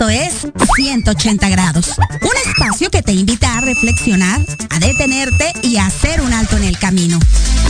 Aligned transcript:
Esto 0.00 0.08
es 0.08 0.46
180 0.76 1.50
grados. 1.50 1.98
Un 1.98 2.50
espacio 2.50 2.90
que 2.90 3.02
te 3.02 3.12
invita 3.12 3.58
a 3.58 3.60
reflexionar, 3.60 4.40
a 4.70 4.78
detenerte 4.78 5.52
y 5.62 5.76
a 5.76 5.84
hacer 5.84 6.22
un 6.22 6.32
alto 6.32 6.56
en 6.56 6.64
el 6.64 6.78
camino. 6.78 7.18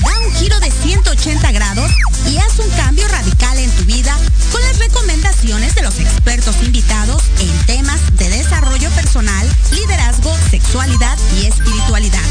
Da 0.01 0.17
un 0.25 0.33
giro 0.35 0.61
de 0.61 0.71
180 0.71 1.51
grados 1.51 1.91
y 2.29 2.39
haz 2.39 2.57
un 2.61 2.71
cambio 2.77 3.09
radical 3.09 3.59
en 3.59 3.69
tu 3.73 3.83
vida 3.83 4.17
con 4.53 4.61
las 4.61 4.79
recomendaciones 4.79 5.75
de 5.75 5.83
los 5.83 5.99
expertos 5.99 6.55
invitados 6.63 7.21
en 7.41 7.67
temas 7.67 8.01
de 8.17 8.29
desarrollo 8.29 8.91
personal, 8.91 9.49
liderazgo, 9.73 10.33
sexualidad 10.53 11.19
y 11.43 11.47
espiritualidad. 11.47 12.29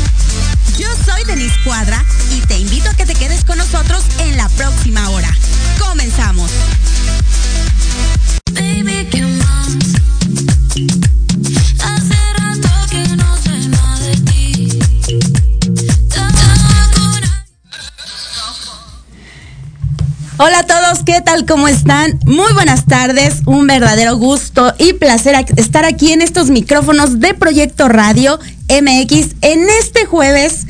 Yo 0.78 0.88
soy 1.06 1.26
Denise 1.26 1.60
Cuadra 1.66 2.06
y 2.38 2.40
te 2.48 2.58
invito 2.58 2.90
a 2.90 2.94
que 2.94 3.06
te 3.06 3.16
quedes 3.16 3.44
con 3.44 3.58
nosotros 3.58 4.02
en 4.20 4.38
la 4.38 4.48
próxima 4.48 5.10
hora. 5.10 5.36
Comenzamos. 5.78 6.52
Hola 20.42 20.60
a 20.60 20.64
todos, 20.64 21.04
¿qué 21.06 21.20
tal? 21.20 21.46
¿Cómo 21.46 21.68
están? 21.68 22.18
Muy 22.24 22.54
buenas 22.54 22.86
tardes, 22.86 23.42
un 23.46 23.68
verdadero 23.68 24.16
gusto 24.16 24.74
y 24.78 24.94
placer 24.94 25.36
estar 25.58 25.84
aquí 25.84 26.14
en 26.14 26.22
estos 26.22 26.50
micrófonos 26.50 27.20
de 27.20 27.34
Proyecto 27.34 27.90
Radio 27.90 28.40
MX 28.70 29.36
en 29.42 29.68
este 29.82 30.06
jueves. 30.06 30.66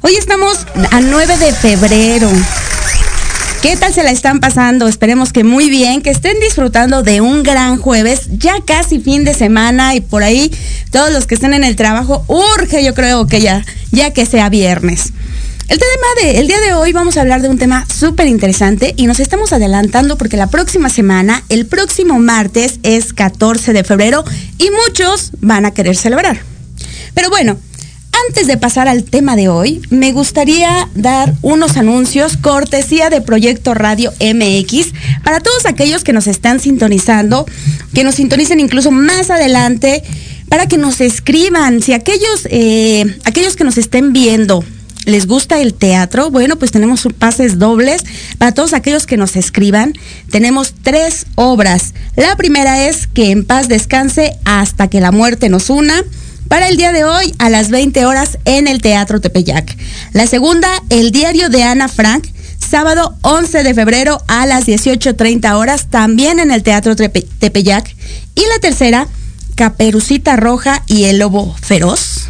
Hoy 0.00 0.16
estamos 0.16 0.66
a 0.90 1.00
9 1.00 1.36
de 1.36 1.52
febrero. 1.52 2.28
¿Qué 3.62 3.76
tal 3.76 3.94
se 3.94 4.02
la 4.02 4.10
están 4.10 4.40
pasando? 4.40 4.88
Esperemos 4.88 5.32
que 5.32 5.44
muy 5.44 5.70
bien, 5.70 6.02
que 6.02 6.10
estén 6.10 6.40
disfrutando 6.40 7.04
de 7.04 7.20
un 7.20 7.44
gran 7.44 7.78
jueves, 7.78 8.22
ya 8.38 8.54
casi 8.66 8.98
fin 8.98 9.22
de 9.22 9.34
semana 9.34 9.94
y 9.94 10.00
por 10.00 10.24
ahí 10.24 10.50
todos 10.90 11.12
los 11.12 11.28
que 11.28 11.36
estén 11.36 11.54
en 11.54 11.62
el 11.62 11.76
trabajo, 11.76 12.24
urge 12.26 12.82
yo 12.82 12.92
creo 12.92 13.28
que 13.28 13.40
ya, 13.40 13.64
ya 13.92 14.12
que 14.12 14.26
sea 14.26 14.48
viernes. 14.48 15.12
El 15.68 15.78
tema 15.78 16.06
de 16.22 16.38
el 16.38 16.48
día 16.48 16.60
de 16.60 16.74
hoy 16.74 16.92
vamos 16.92 17.16
a 17.16 17.20
hablar 17.20 17.40
de 17.40 17.48
un 17.48 17.56
tema 17.56 17.86
súper 17.88 18.26
interesante 18.26 18.94
y 18.96 19.06
nos 19.06 19.20
estamos 19.20 19.52
adelantando 19.52 20.18
porque 20.18 20.36
la 20.36 20.48
próxima 20.48 20.88
semana, 20.88 21.44
el 21.48 21.66
próximo 21.66 22.18
martes 22.18 22.78
es 22.82 23.12
14 23.12 23.72
de 23.72 23.84
febrero 23.84 24.24
y 24.58 24.68
muchos 24.70 25.32
van 25.40 25.64
a 25.64 25.70
querer 25.70 25.96
celebrar. 25.96 26.40
Pero 27.14 27.30
bueno, 27.30 27.58
antes 28.28 28.46
de 28.46 28.58
pasar 28.58 28.88
al 28.88 29.04
tema 29.04 29.36
de 29.36 29.48
hoy, 29.48 29.80
me 29.88 30.12
gustaría 30.12 30.88
dar 30.94 31.32
unos 31.42 31.76
anuncios 31.76 32.36
cortesía 32.36 33.08
de 33.08 33.20
Proyecto 33.20 33.72
Radio 33.72 34.12
MX 34.20 34.92
para 35.24 35.40
todos 35.40 35.64
aquellos 35.64 36.04
que 36.04 36.12
nos 36.12 36.26
están 36.26 36.60
sintonizando, 36.60 37.46
que 37.94 38.04
nos 38.04 38.16
sintonicen 38.16 38.60
incluso 38.60 38.90
más 38.90 39.30
adelante, 39.30 40.02
para 40.48 40.66
que 40.66 40.76
nos 40.76 41.00
escriban. 41.00 41.80
Si 41.82 41.94
aquellos, 41.94 42.46
eh, 42.50 43.16
aquellos 43.24 43.56
que 43.56 43.64
nos 43.64 43.78
estén 43.78 44.12
viendo 44.12 44.62
les 45.04 45.26
gusta 45.26 45.60
el 45.60 45.74
teatro, 45.74 46.30
bueno, 46.30 46.56
pues 46.56 46.70
tenemos 46.70 47.06
pases 47.18 47.58
dobles 47.58 48.04
para 48.38 48.52
todos 48.52 48.72
aquellos 48.72 49.06
que 49.06 49.16
nos 49.16 49.36
escriban. 49.36 49.94
Tenemos 50.30 50.74
tres 50.82 51.26
obras. 51.34 51.94
La 52.16 52.36
primera 52.36 52.86
es 52.86 53.06
Que 53.06 53.30
en 53.30 53.44
paz 53.44 53.68
descanse 53.68 54.36
hasta 54.44 54.88
que 54.88 55.00
la 55.00 55.12
muerte 55.12 55.48
nos 55.48 55.70
una 55.70 56.02
para 56.48 56.68
el 56.68 56.76
día 56.76 56.92
de 56.92 57.04
hoy 57.04 57.34
a 57.38 57.48
las 57.48 57.70
20 57.70 58.04
horas 58.04 58.38
en 58.44 58.68
el 58.68 58.82
Teatro 58.82 59.20
Tepeyac. 59.20 59.76
La 60.12 60.26
segunda, 60.26 60.68
El 60.90 61.10
diario 61.10 61.48
de 61.48 61.62
Ana 61.62 61.88
Frank, 61.88 62.26
sábado 62.58 63.16
11 63.22 63.62
de 63.62 63.74
febrero 63.74 64.22
a 64.28 64.46
las 64.46 64.66
18.30 64.66 65.54
horas, 65.54 65.86
también 65.88 66.40
en 66.40 66.50
el 66.50 66.62
Teatro 66.62 66.94
Tepeyac. 66.94 67.96
Y 68.34 68.42
la 68.52 68.58
tercera, 68.60 69.08
Caperucita 69.54 70.36
Roja 70.36 70.82
y 70.86 71.04
el 71.04 71.18
Lobo 71.18 71.56
Feroz. 71.60 72.21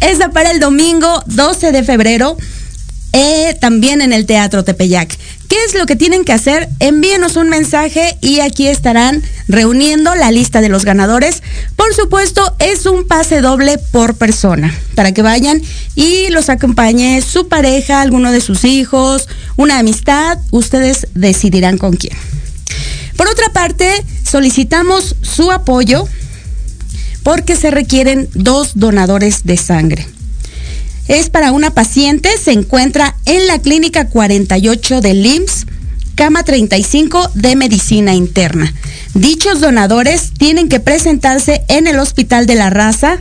Esa 0.00 0.30
para 0.30 0.50
el 0.50 0.60
domingo 0.60 1.22
12 1.26 1.72
de 1.72 1.82
febrero, 1.82 2.36
eh, 3.12 3.56
también 3.60 4.00
en 4.00 4.12
el 4.12 4.26
Teatro 4.26 4.64
Tepeyac. 4.64 5.16
¿Qué 5.48 5.56
es 5.64 5.74
lo 5.74 5.86
que 5.86 5.96
tienen 5.96 6.24
que 6.24 6.32
hacer? 6.32 6.68
Envíenos 6.78 7.36
un 7.36 7.48
mensaje 7.48 8.18
y 8.20 8.40
aquí 8.40 8.68
estarán 8.68 9.22
reuniendo 9.48 10.14
la 10.14 10.30
lista 10.30 10.60
de 10.60 10.68
los 10.68 10.84
ganadores. 10.84 11.42
Por 11.74 11.94
supuesto, 11.94 12.54
es 12.58 12.84
un 12.84 13.08
pase 13.08 13.40
doble 13.40 13.78
por 13.78 14.16
persona 14.16 14.74
para 14.94 15.12
que 15.12 15.22
vayan 15.22 15.62
y 15.94 16.28
los 16.28 16.50
acompañe 16.50 17.22
su 17.22 17.48
pareja, 17.48 18.02
alguno 18.02 18.30
de 18.30 18.42
sus 18.42 18.64
hijos, 18.64 19.26
una 19.56 19.78
amistad. 19.78 20.38
Ustedes 20.50 21.06
decidirán 21.14 21.78
con 21.78 21.96
quién. 21.96 22.16
Por 23.16 23.26
otra 23.26 23.48
parte, 23.48 24.04
solicitamos 24.24 25.16
su 25.22 25.50
apoyo 25.50 26.06
porque 27.28 27.56
se 27.56 27.70
requieren 27.70 28.26
dos 28.32 28.70
donadores 28.76 29.44
de 29.44 29.58
sangre 29.58 30.08
es 31.08 31.28
para 31.28 31.52
una 31.52 31.68
paciente, 31.68 32.30
se 32.42 32.52
encuentra 32.52 33.16
en 33.26 33.46
la 33.46 33.58
clínica 33.58 34.08
48 34.08 35.02
del 35.02 35.26
IMSS, 35.26 35.66
cama 36.14 36.42
35 36.42 37.32
de 37.34 37.54
medicina 37.54 38.14
interna. 38.14 38.72
Dichos 39.12 39.60
donadores 39.60 40.32
tienen 40.38 40.70
que 40.70 40.80
presentarse 40.80 41.64
en 41.68 41.86
el 41.86 41.98
Hospital 41.98 42.46
de 42.46 42.54
la 42.54 42.70
Raza 42.70 43.18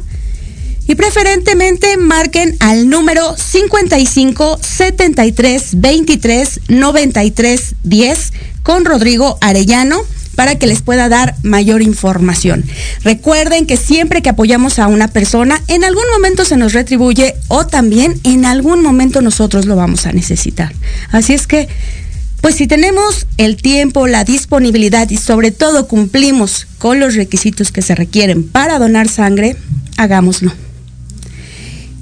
y 0.87 0.95
preferentemente 0.95 1.97
marquen 1.97 2.55
al 2.61 2.89
número 2.89 3.35
55 3.35 4.57
73 4.61 5.81
23 5.81 6.61
93 6.69 7.75
10 7.83 8.33
con 8.63 8.85
Rodrigo 8.85 9.37
Arellano 9.41 10.01
para 10.37 10.59
que 10.59 10.67
les 10.67 10.83
pueda 10.83 11.09
dar 11.09 11.35
mayor 11.41 11.81
información. 11.81 12.63
Recuerden 13.03 13.65
que 13.65 13.75
siempre 13.75 14.21
que 14.21 14.29
apoyamos 14.29 14.77
a 14.77 14.85
una 14.85 15.07
persona, 15.07 15.63
en 15.67 15.83
algún 15.83 16.03
momento 16.13 16.45
se 16.45 16.57
nos 16.57 16.73
retribuye 16.73 17.33
o 17.47 17.65
también 17.65 18.21
en 18.23 18.45
algún 18.45 18.83
momento 18.83 19.23
nosotros 19.23 19.65
lo 19.65 19.75
vamos 19.75 20.05
a 20.05 20.11
necesitar. 20.11 20.75
Así 21.09 21.33
es 21.33 21.47
que, 21.47 21.67
pues 22.39 22.53
si 22.53 22.67
tenemos 22.67 23.25
el 23.37 23.55
tiempo, 23.55 24.05
la 24.05 24.25
disponibilidad 24.25 25.09
y 25.09 25.17
sobre 25.17 25.49
todo 25.49 25.87
cumplimos 25.87 26.67
con 26.77 26.99
los 26.99 27.15
requisitos 27.15 27.71
que 27.71 27.81
se 27.81 27.95
requieren 27.95 28.47
para 28.47 28.77
donar 28.77 29.09
sangre, 29.09 29.55
hagámoslo. 29.97 30.53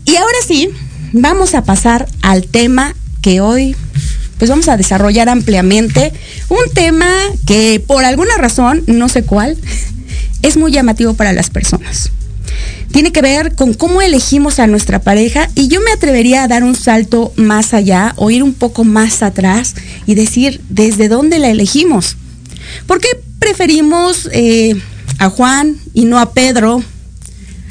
Y 0.04 0.18
ahora 0.18 0.38
sí, 0.46 0.72
vamos 1.14 1.56
a 1.56 1.64
pasar 1.64 2.10
al 2.22 2.44
tema 2.48 2.96
que 3.22 3.40
hoy 3.40 3.78
pues 4.38 4.50
vamos 4.50 4.68
a 4.68 4.78
desarrollar 4.78 5.30
ampliamente 5.30 6.12
un 6.50 6.74
tema 6.74 7.10
que 7.46 7.82
por 7.86 8.06
alguna 8.06 8.38
razón, 8.38 8.84
no 8.88 9.10
sé 9.10 9.24
cuál, 9.24 9.58
es 10.42 10.58
muy 10.58 10.72
llamativo 10.72 11.14
para 11.14 11.34
las 11.34 11.50
personas. 11.50 12.12
Tiene 12.92 13.12
que 13.12 13.22
ver 13.22 13.56
con 13.56 13.74
cómo 13.74 14.02
elegimos 14.02 14.60
a 14.60 14.68
nuestra 14.68 15.00
pareja 15.00 15.50
y 15.56 15.68
yo 15.68 15.82
me 15.82 15.92
atrevería 15.92 16.44
a 16.44 16.48
dar 16.48 16.64
un 16.64 16.76
salto 16.76 17.34
más 17.36 17.74
allá 17.74 18.14
o 18.16 18.32
ir 18.32 18.42
un 18.44 18.54
poco 18.54 18.84
más 18.84 19.22
atrás 19.22 19.76
y 20.06 20.16
decir 20.16 20.62
desde 20.70 21.10
dónde 21.10 21.40
la 21.40 21.50
elegimos. 21.50 22.16
¿Por 22.88 23.02
qué 23.02 23.10
preferimos 23.40 24.30
eh, 24.32 24.80
a 25.18 25.30
Juan 25.30 25.78
y 25.94 26.06
no 26.06 26.20
a 26.20 26.32
Pedro? 26.34 26.84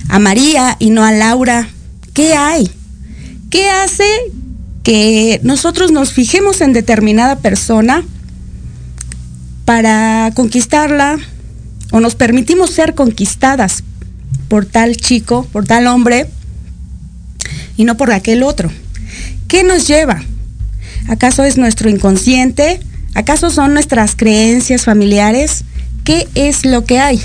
A 0.09 0.19
María 0.19 0.77
y 0.79 0.91
no 0.91 1.05
a 1.05 1.13
Laura. 1.13 1.69
¿Qué 2.13 2.35
hay? 2.35 2.71
¿Qué 3.49 3.71
hace 3.71 4.05
que 4.85 5.41
nosotros 5.43 5.91
nos 5.91 6.13
fijemos 6.13 6.61
en 6.61 6.73
determinada 6.73 7.37
persona 7.41 8.05
para 9.65 10.31
conquistarla 10.35 11.19
o 11.91 12.01
nos 12.01 12.15
permitimos 12.15 12.71
ser 12.71 12.95
conquistadas 12.95 13.83
por 14.49 14.67
tal 14.67 14.97
chico, 14.97 15.49
por 15.53 15.67
tal 15.67 15.87
hombre 15.87 16.29
y 17.77 17.85
no 17.85 17.97
por 17.97 18.13
aquel 18.13 18.43
otro. 18.43 18.71
¿Qué 19.49 19.65
nos 19.65 19.89
lleva? 19.89 20.23
¿Acaso 21.09 21.45
es 21.45 21.57
nuestro 21.57 21.89
inconsciente? 21.89 22.79
¿Acaso 23.15 23.51
son 23.51 23.73
nuestras 23.73 24.15
creencias 24.17 24.85
familiares? 24.85 25.65
¿Qué 26.05 26.29
es 26.35 26.67
lo 26.67 26.85
que 26.85 26.99
hay? 26.99 27.23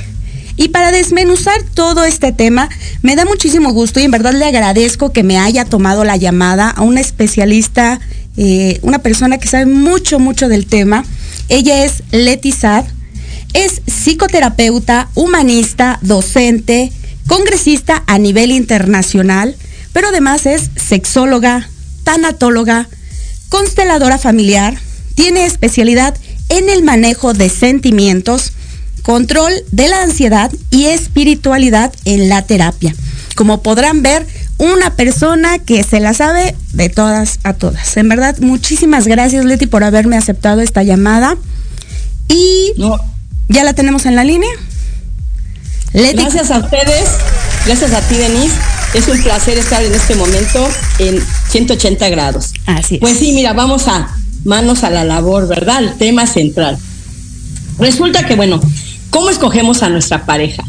Y 0.60 0.68
para 0.68 0.92
desmenuzar 0.92 1.64
todo 1.74 2.04
este 2.04 2.34
tema, 2.34 2.68
me 3.02 3.16
da 3.16 3.24
muchísimo 3.24 3.72
gusto 3.72 4.02
y 4.02 4.04
en 4.04 4.12
verdad 4.12 4.34
le 4.34 4.44
agradezco 4.44 5.14
que 5.14 5.24
me 5.24 5.38
haya 5.38 5.64
tomado 5.64 6.04
la 6.04 6.18
llamada 6.18 6.70
a 6.70 6.82
una 6.82 7.00
especialista, 7.00 8.02
eh, 8.36 8.78
una 8.82 9.00
persona 9.00 9.38
que 9.38 9.48
sabe 9.48 9.68
mucho, 9.68 10.20
mucho 10.20 10.50
del 10.50 10.66
tema. 10.66 11.06
Ella 11.48 11.86
es 11.86 12.04
Leti 12.12 12.52
Sad, 12.52 12.84
es 13.54 13.82
psicoterapeuta, 13.88 15.08
humanista, 15.16 15.98
docente, 16.02 16.92
congresista 17.26 18.04
a 18.06 18.18
nivel 18.18 18.52
internacional, 18.52 19.56
pero 19.94 20.10
además 20.10 20.46
es 20.46 20.72
sexóloga, 20.76 21.70
tanatóloga, 22.04 22.90
consteladora 23.48 24.18
familiar, 24.18 24.78
tiene 25.16 25.46
especialidad 25.46 26.18
en 26.50 26.68
el 26.68 26.84
manejo 26.84 27.32
de 27.32 27.48
sentimientos, 27.48 28.52
control 29.10 29.52
de 29.72 29.88
la 29.88 30.04
ansiedad 30.04 30.52
y 30.70 30.86
espiritualidad 30.86 31.92
en 32.06 32.30
la 32.30 32.44
terapia. 32.44 32.94
Como 33.34 33.64
podrán 33.64 34.04
ver, 34.04 34.28
una 34.60 34.94
persona 34.94 35.58
que 35.58 35.84
se 35.84 36.00
la 36.00 36.14
sabe 36.14 36.56
de 36.74 36.90
todas 36.90 37.40
a 37.42 37.54
todas. 37.54 37.98
En 37.98 38.08
verdad, 38.08 38.38
muchísimas 38.38 39.08
gracias 39.08 39.46
Leti 39.46 39.66
por 39.66 39.84
haberme 39.84 40.16
aceptado 40.16 40.62
esta 40.62 40.84
llamada. 40.84 41.38
Y 42.28 42.74
ya 43.48 43.64
la 43.64 43.74
tenemos 43.74 44.06
en 44.06 44.16
la 44.16 44.24
línea. 44.24 44.52
Gracias 45.92 46.52
a 46.52 46.60
ustedes, 46.60 47.10
gracias 47.66 47.92
a 47.94 48.02
ti 48.02 48.14
Denise. 48.14 48.54
Es 48.94 49.08
un 49.08 49.20
placer 49.24 49.58
estar 49.58 49.84
en 49.84 49.96
este 49.96 50.14
momento 50.14 50.70
en 51.00 51.20
180 51.50 52.10
grados. 52.10 52.54
Así 52.68 53.00
Pues 53.00 53.18
sí, 53.18 53.32
mira, 53.32 53.54
vamos 53.54 53.88
a 53.88 54.16
manos 54.44 54.84
a 54.84 54.92
la 54.92 55.04
labor, 55.04 55.48
¿verdad? 55.48 55.80
El 55.84 55.98
tema 55.98 56.28
central. 56.28 56.78
Resulta 57.80 58.28
que, 58.28 58.36
bueno, 58.36 58.60
¿cómo 59.10 59.30
escogemos 59.30 59.84
a 59.84 59.90
nuestra 59.90 60.26
pareja? 60.26 60.64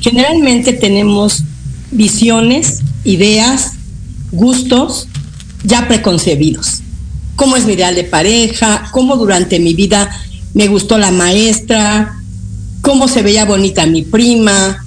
Generalmente 0.00 0.72
tenemos 0.72 1.42
visiones, 1.90 2.80
ideas, 3.04 3.72
gustos 4.30 5.08
ya 5.64 5.86
preconcebidos. 5.88 6.80
¿Cómo 7.36 7.56
es 7.56 7.64
mi 7.64 7.74
ideal 7.74 7.94
de 7.94 8.04
pareja? 8.04 8.88
¿Cómo 8.92 9.16
durante 9.16 9.58
mi 9.58 9.74
vida 9.74 10.10
me 10.54 10.68
gustó 10.68 10.98
la 10.98 11.10
maestra? 11.10 12.18
¿Cómo 12.82 13.08
se 13.08 13.22
veía 13.22 13.44
bonita 13.44 13.86
mi 13.86 14.02
prima? 14.02 14.84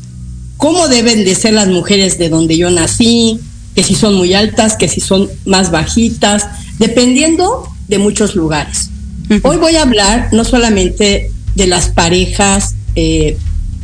¿Cómo 0.58 0.88
deben 0.88 1.26
de 1.26 1.36
ser 1.36 1.54
las 1.54 1.68
mujeres 1.68 2.18
de 2.18 2.30
donde 2.30 2.58
yo 2.58 2.70
nací? 2.70 3.40
Que 3.74 3.84
si 3.84 3.96
son 3.96 4.16
muy 4.16 4.34
altas, 4.34 4.76
que 4.76 4.88
si 4.88 5.02
son 5.02 5.30
más 5.46 5.72
bajitas, 5.72 6.46
dependiendo 6.80 7.68
de 7.88 8.00
muchos 8.00 8.36
lugares. 8.36 8.90
Hoy 9.44 9.58
voy 9.58 9.76
a 9.76 9.82
hablar 9.82 10.30
no 10.32 10.44
solamente 10.44 11.32
de 11.56 11.68
las 11.68 11.90
parejas, 11.90 12.76
eh, 12.96 13.38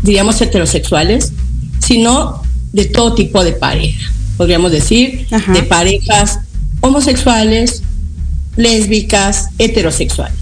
diríamos, 0.04 0.42
heterosexuales, 0.42 1.34
sino 1.80 2.42
de 2.74 2.86
todo 2.86 3.14
tipo 3.14 3.44
de 3.44 3.54
pareja. 3.54 4.12
Podríamos 4.38 4.72
decir, 4.72 5.28
de 5.54 5.64
parejas 5.64 6.40
homosexuales, 6.80 7.84
lésbicas, 8.56 9.48
heterosexuales. 9.60 10.38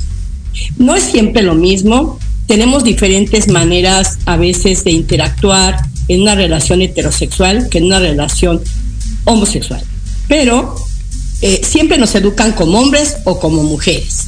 No 0.77 0.95
es 0.95 1.03
siempre 1.03 1.43
lo 1.43 1.55
mismo, 1.55 2.19
tenemos 2.47 2.83
diferentes 2.83 3.47
maneras 3.47 4.17
a 4.25 4.38
veces 4.38 4.83
de 4.83 4.91
interactuar 4.91 5.77
en 6.07 6.21
una 6.21 6.35
relación 6.35 6.81
heterosexual 6.81 7.69
que 7.69 7.77
en 7.79 7.85
una 7.85 7.99
relación 7.99 8.61
homosexual. 9.25 9.83
Pero 10.27 10.75
eh, 11.41 11.61
siempre 11.63 11.97
nos 11.97 12.15
educan 12.15 12.53
como 12.53 12.79
hombres 12.79 13.17
o 13.25 13.39
como 13.39 13.63
mujeres. 13.63 14.27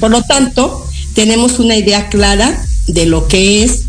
Por 0.00 0.10
lo 0.10 0.22
tanto, 0.22 0.86
tenemos 1.14 1.58
una 1.58 1.76
idea 1.76 2.08
clara 2.08 2.64
de 2.88 3.06
lo 3.06 3.28
que 3.28 3.62
es 3.62 3.84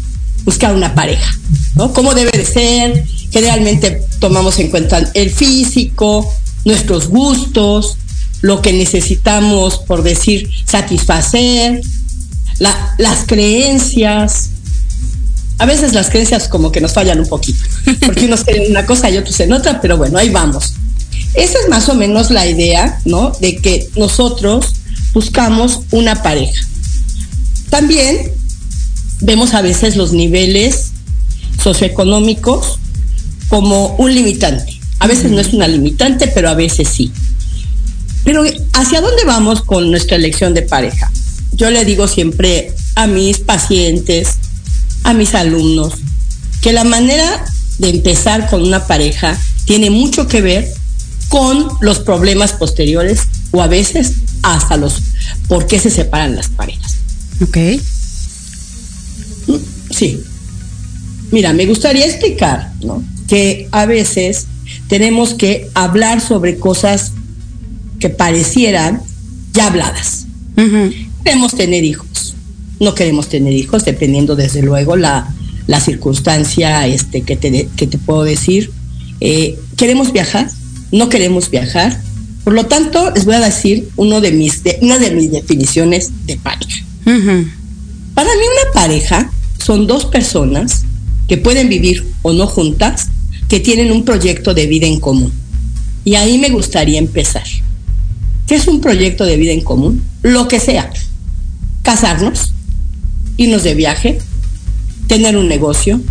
buscar 0.45 0.73
una 0.73 0.95
pareja, 0.95 1.37
¿no? 1.75 1.93
Cómo 1.93 2.13
debe 2.13 2.31
de 2.31 2.45
ser. 2.45 3.05
Generalmente 3.31 4.03
tomamos 4.19 4.59
en 4.59 4.69
cuenta 4.69 5.11
el 5.13 5.29
físico, 5.29 6.31
nuestros 6.65 7.07
gustos, 7.07 7.97
lo 8.41 8.61
que 8.61 8.73
necesitamos, 8.73 9.77
por 9.79 10.03
decir, 10.03 10.49
satisfacer, 10.65 11.81
las 12.59 13.25
creencias. 13.25 14.49
A 15.57 15.65
veces 15.65 15.93
las 15.93 16.09
creencias 16.09 16.47
como 16.47 16.71
que 16.71 16.79
nos 16.79 16.93
fallan 16.93 17.19
un 17.19 17.27
poquito, 17.27 17.59
porque 18.05 18.25
unos 18.25 18.43
quieren 18.43 18.71
una 18.71 18.85
cosa 18.85 19.09
y 19.09 19.17
otros 19.17 19.39
en 19.41 19.51
otra, 19.53 19.81
pero 19.81 19.97
bueno, 19.97 20.17
ahí 20.17 20.29
vamos. 20.29 20.73
Esa 21.33 21.59
es 21.59 21.69
más 21.69 21.89
o 21.89 21.95
menos 21.95 22.31
la 22.31 22.47
idea, 22.47 22.99
¿no? 23.05 23.31
De 23.39 23.57
que 23.57 23.89
nosotros 23.95 24.73
buscamos 25.13 25.81
una 25.91 26.23
pareja. 26.23 26.65
También 27.69 28.31
vemos 29.21 29.53
a 29.53 29.61
veces 29.61 29.95
los 29.95 30.13
niveles 30.13 30.91
socioeconómicos 31.61 32.79
como 33.47 33.95
un 33.95 34.13
limitante. 34.13 34.79
A 34.99 35.07
veces 35.07 35.31
no 35.31 35.39
es 35.39 35.53
una 35.53 35.67
limitante, 35.67 36.27
pero 36.27 36.49
a 36.49 36.53
veces 36.53 36.87
sí. 36.87 37.11
Pero 38.23 38.43
¿hacia 38.73 39.01
dónde 39.01 39.23
vamos 39.25 39.61
con 39.61 39.89
nuestra 39.91 40.17
elección 40.17 40.53
de 40.53 40.61
pareja? 40.61 41.11
Yo 41.53 41.71
le 41.71 41.85
digo 41.85 42.07
siempre 42.07 42.73
a 42.95 43.07
mis 43.07 43.39
pacientes, 43.39 44.35
a 45.03 45.13
mis 45.13 45.33
alumnos, 45.33 45.93
que 46.61 46.73
la 46.73 46.83
manera 46.83 47.45
de 47.79 47.89
empezar 47.89 48.49
con 48.49 48.61
una 48.61 48.85
pareja 48.87 49.37
tiene 49.65 49.89
mucho 49.89 50.27
que 50.27 50.41
ver 50.41 50.67
con 51.29 51.67
los 51.81 51.99
problemas 51.99 52.53
posteriores 52.53 53.21
o 53.51 53.61
a 53.61 53.67
veces 53.67 54.13
hasta 54.43 54.77
los 54.77 55.01
por 55.47 55.67
qué 55.67 55.79
se 55.79 55.89
separan 55.89 56.35
las 56.35 56.49
parejas. 56.49 56.95
Ok. 57.41 57.57
Sí. 59.99 60.21
Mira, 61.31 61.53
me 61.53 61.65
gustaría 61.65 62.05
explicar 62.05 62.71
¿no? 62.81 63.03
que 63.27 63.67
a 63.71 63.85
veces 63.85 64.47
tenemos 64.87 65.33
que 65.33 65.69
hablar 65.73 66.21
sobre 66.21 66.57
cosas 66.57 67.11
que 67.99 68.09
parecieran 68.09 69.01
ya 69.53 69.67
habladas. 69.67 70.25
Queremos 71.23 71.55
tener 71.55 71.83
hijos. 71.83 72.35
No 72.79 72.95
queremos 72.95 73.27
tener 73.27 73.53
hijos, 73.53 73.83
dependiendo 73.83 74.35
desde 74.35 74.61
luego 74.61 74.95
la, 74.95 75.27
la 75.67 75.81
circunstancia 75.81 76.87
este, 76.87 77.23
que, 77.23 77.35
te, 77.35 77.67
que 77.75 77.87
te 77.87 77.97
puedo 77.97 78.23
decir. 78.23 78.71
Eh, 79.19 79.59
queremos 79.75 80.13
viajar 80.13 80.49
no 80.91 81.09
queremos 81.09 81.49
viajar. 81.49 82.01
Por 82.43 82.53
lo 82.53 82.65
tanto, 82.65 83.11
les 83.11 83.25
voy 83.25 83.35
a 83.35 83.39
decir 83.39 83.89
uno 83.95 84.21
de 84.21 84.31
mis, 84.31 84.61
una 84.81 84.97
de 84.97 85.11
mis 85.11 85.31
definiciones 85.31 86.11
de 86.25 86.37
pareja. 86.37 86.83
Para 87.05 88.29
mí 88.29 88.41
una 88.41 88.73
pareja 88.73 89.31
son 89.69 89.85
dos 89.85 90.05
personas 90.05 90.81
que 91.27 91.37
pueden 91.37 91.69
vivir 91.69 92.03
o 92.23 92.33
no 92.33 92.47
juntas, 92.47 93.09
que 93.47 93.59
tienen 93.59 93.91
un 93.91 94.03
proyecto 94.03 94.55
de 94.55 94.65
vida 94.65 94.87
en 94.87 94.99
común. 94.99 95.31
Y 96.03 96.15
ahí 96.15 96.39
me 96.39 96.49
gustaría 96.49 96.97
empezar. 96.97 97.43
¿Qué 98.47 98.55
es 98.55 98.67
un 98.67 98.81
proyecto 98.81 99.25
de 99.25 99.37
vida 99.37 99.51
en 99.51 99.61
común? 99.61 100.01
Lo 100.23 100.47
que 100.47 100.59
sea. 100.59 100.91
Casarnos, 101.83 102.51
irnos 103.37 103.61
de 103.61 103.75
viaje, 103.75 104.17
tener 105.05 105.37
un 105.37 105.47
negocio, 105.47 106.01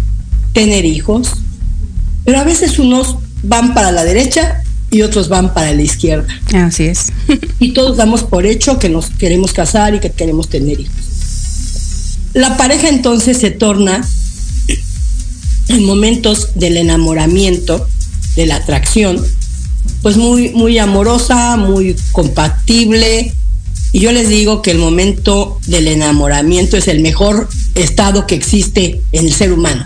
tener 0.53 0.85
hijos. 0.85 1.33
Pero 2.25 2.39
a 2.39 2.45
veces 2.45 2.79
unos 2.79 3.17
van 3.43 3.75
para 3.75 3.91
la 3.91 4.05
derecha 4.05 4.63
y 4.93 5.03
otros 5.03 5.29
van 5.29 5.53
para 5.53 5.75
la 5.75 5.83
izquierda. 5.83 6.29
Así 6.55 6.85
es. 6.85 7.13
y 7.59 7.73
todos 7.73 7.97
damos 7.97 8.23
por 8.23 8.47
hecho 8.47 8.79
que 8.79 8.89
nos 8.89 9.11
queremos 9.11 9.53
casar 9.53 9.97
y 9.97 9.99
que 9.99 10.13
queremos 10.13 10.49
tener 10.49 10.79
hijos. 10.79 11.08
La 12.35 12.57
pareja 12.57 12.89
entonces 12.89 13.39
se 13.39 13.51
torna 13.51 14.07
en 15.69 15.85
momentos 15.85 16.51
del 16.55 16.77
enamoramiento, 16.77 17.87
de 18.37 18.47
la 18.47 18.57
atracción, 18.57 19.25
pues 20.03 20.17
muy, 20.17 20.51
muy 20.51 20.79
amorosa, 20.79 21.57
muy 21.57 21.97
compatible. 22.13 23.33
Y 23.93 24.01
yo 24.01 24.13
les 24.13 24.29
digo 24.29 24.63
que 24.63 24.71
el 24.71 24.79
momento 24.79 25.59
del 25.67 25.89
enamoramiento 25.89 26.77
es 26.77 26.89
el 26.89 27.01
mejor 27.01 27.49
estado 27.75 28.27
que 28.27 28.35
existe 28.35 29.01
en 29.13 29.27
el 29.27 29.35
ser 29.35 29.53
humano. 29.53 29.85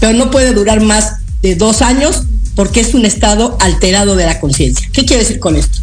Pero 0.00 0.16
no 0.16 0.30
puede 0.30 0.54
durar 0.54 0.80
más 0.80 1.16
de 1.42 1.54
dos 1.56 1.82
años 1.82 2.22
porque 2.54 2.80
es 2.80 2.94
un 2.94 3.04
estado 3.04 3.56
alterado 3.60 4.14
de 4.16 4.26
la 4.26 4.40
conciencia. 4.40 4.88
¿Qué 4.92 5.04
quiero 5.04 5.22
decir 5.22 5.40
con 5.40 5.56
esto? 5.56 5.78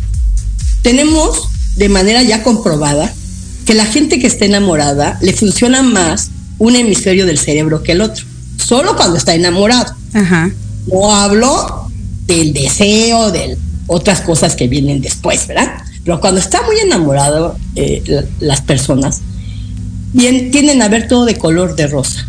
Tenemos 0.81 1.49
de 1.75 1.89
manera 1.89 2.23
ya 2.23 2.43
comprobada 2.43 3.13
que 3.69 3.75
la 3.75 3.85
gente 3.85 4.17
que 4.17 4.25
está 4.25 4.45
enamorada 4.45 5.19
le 5.21 5.31
funciona 5.31 5.83
más 5.83 6.31
un 6.57 6.75
hemisferio 6.75 7.27
del 7.27 7.37
cerebro 7.37 7.83
que 7.83 7.91
el 7.91 8.01
otro, 8.01 8.25
solo 8.57 8.95
cuando 8.95 9.15
está 9.15 9.35
enamorado. 9.35 9.93
Ajá. 10.11 10.49
No 10.91 11.13
hablo 11.13 11.87
del 12.25 12.51
deseo, 12.51 13.29
de 13.29 13.59
otras 13.85 14.21
cosas 14.21 14.55
que 14.55 14.67
vienen 14.67 15.01
después, 15.01 15.45
¿verdad? 15.45 15.83
Pero 16.03 16.19
cuando 16.19 16.39
está 16.39 16.63
muy 16.63 16.79
enamorado 16.79 17.59
eh, 17.75 18.25
las 18.39 18.61
personas, 18.61 19.19
bien, 20.13 20.49
tienden 20.49 20.81
a 20.81 20.87
ver 20.87 21.07
todo 21.07 21.25
de 21.25 21.35
color 21.35 21.75
de 21.75 21.85
rosa. 21.85 22.27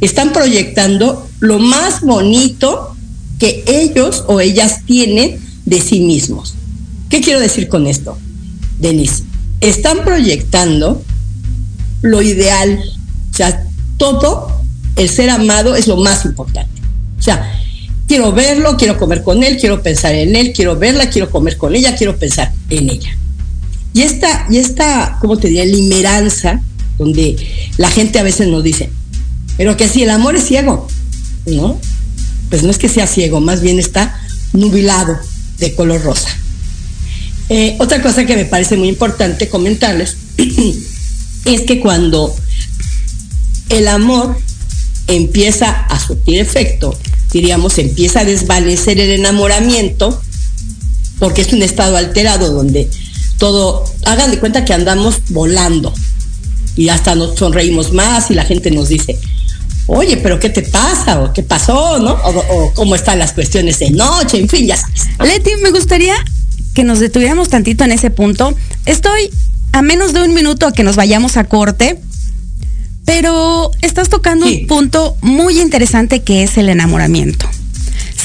Están 0.00 0.32
proyectando 0.32 1.28
lo 1.40 1.58
más 1.58 2.02
bonito 2.02 2.94
que 3.40 3.64
ellos 3.66 4.22
o 4.28 4.40
ellas 4.40 4.82
tienen 4.86 5.40
de 5.66 5.80
sí 5.80 5.98
mismos. 5.98 6.54
¿Qué 7.08 7.20
quiero 7.20 7.40
decir 7.40 7.66
con 7.66 7.88
esto, 7.88 8.16
Denise? 8.78 9.24
Están 9.60 10.04
proyectando 10.04 11.02
lo 12.02 12.22
ideal, 12.22 12.82
o 13.30 13.36
sea, 13.36 13.64
todo 13.96 14.62
el 14.96 15.08
ser 15.08 15.30
amado 15.30 15.76
es 15.76 15.86
lo 15.86 15.96
más 15.96 16.24
importante. 16.24 16.80
O 17.18 17.22
sea, 17.22 17.52
quiero 18.08 18.32
verlo, 18.32 18.76
quiero 18.76 18.98
comer 18.98 19.22
con 19.22 19.42
él, 19.44 19.58
quiero 19.58 19.82
pensar 19.82 20.14
en 20.14 20.34
él, 20.34 20.52
quiero 20.54 20.76
verla, 20.76 21.10
quiero 21.10 21.30
comer 21.30 21.56
con 21.58 21.74
ella, 21.74 21.96
quiero 21.96 22.16
pensar 22.16 22.52
en 22.70 22.88
ella. 22.90 23.16
Y 23.92 24.02
esta, 24.02 24.46
y 24.48 24.58
esta, 24.58 25.18
¿cómo 25.20 25.36
te 25.36 25.48
diría? 25.48 25.64
Limeranza, 25.64 26.62
donde 26.96 27.36
la 27.76 27.90
gente 27.90 28.18
a 28.18 28.22
veces 28.22 28.48
nos 28.48 28.62
dice, 28.62 28.90
pero 29.56 29.76
que 29.76 29.88
si 29.88 30.02
el 30.02 30.10
amor 30.10 30.36
es 30.36 30.44
ciego, 30.44 30.88
¿no? 31.46 31.78
pues 32.50 32.64
no 32.64 32.70
es 32.70 32.78
que 32.78 32.88
sea 32.88 33.06
ciego, 33.06 33.40
más 33.40 33.62
bien 33.62 33.78
está 33.78 34.20
nubilado 34.52 35.16
de 35.58 35.74
color 35.74 36.02
rosa. 36.02 36.28
Eh, 37.52 37.74
otra 37.80 38.00
cosa 38.00 38.24
que 38.24 38.36
me 38.36 38.44
parece 38.44 38.76
muy 38.76 38.88
importante 38.88 39.48
comentarles 39.48 40.16
es 41.44 41.62
que 41.62 41.80
cuando 41.80 42.32
el 43.70 43.88
amor 43.88 44.38
empieza 45.08 45.68
a 45.68 45.98
surtir 45.98 46.38
efecto, 46.38 46.96
diríamos, 47.32 47.78
empieza 47.78 48.20
a 48.20 48.24
desvanecer 48.24 49.00
el 49.00 49.10
enamoramiento, 49.10 50.22
porque 51.18 51.42
es 51.42 51.52
un 51.52 51.62
estado 51.62 51.96
alterado 51.96 52.52
donde 52.52 52.88
todo, 53.36 53.84
hagan 54.04 54.30
de 54.30 54.38
cuenta 54.38 54.64
que 54.64 54.72
andamos 54.72 55.16
volando 55.30 55.92
y 56.76 56.88
hasta 56.88 57.16
nos 57.16 57.36
sonreímos 57.36 57.92
más 57.92 58.30
y 58.30 58.34
la 58.34 58.44
gente 58.44 58.70
nos 58.70 58.90
dice, 58.90 59.18
oye, 59.88 60.18
pero 60.18 60.38
¿qué 60.38 60.50
te 60.50 60.62
pasa? 60.62 61.20
¿O 61.20 61.32
qué 61.32 61.42
pasó? 61.42 61.98
¿No? 61.98 62.12
O, 62.12 62.72
cómo 62.74 62.94
están 62.94 63.18
las 63.18 63.32
cuestiones 63.32 63.80
de 63.80 63.90
noche, 63.90 64.38
en 64.38 64.48
fin, 64.48 64.68
ya 64.68 64.76
sabes. 64.76 65.08
Leti, 65.18 65.50
me 65.60 65.72
gustaría 65.72 66.14
que 66.74 66.84
nos 66.84 67.00
detuviéramos 67.00 67.48
tantito 67.48 67.84
en 67.84 67.92
ese 67.92 68.10
punto. 68.10 68.54
Estoy 68.86 69.30
a 69.72 69.82
menos 69.82 70.12
de 70.12 70.22
un 70.22 70.34
minuto 70.34 70.66
a 70.66 70.72
que 70.72 70.82
nos 70.82 70.96
vayamos 70.96 71.36
a 71.36 71.44
corte, 71.44 72.00
pero 73.04 73.70
estás 73.82 74.08
tocando 74.08 74.46
un 74.46 74.66
punto 74.66 75.16
muy 75.20 75.60
interesante 75.60 76.22
que 76.22 76.42
es 76.42 76.56
el 76.58 76.68
enamoramiento. 76.68 77.48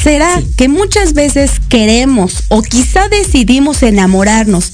¿Será 0.04 0.42
que 0.58 0.68
muchas 0.68 1.14
veces 1.14 1.54
queremos 1.70 2.44
o 2.50 2.62
quizá 2.62 3.08
decidimos 3.10 3.82
enamorarnos 3.82 4.74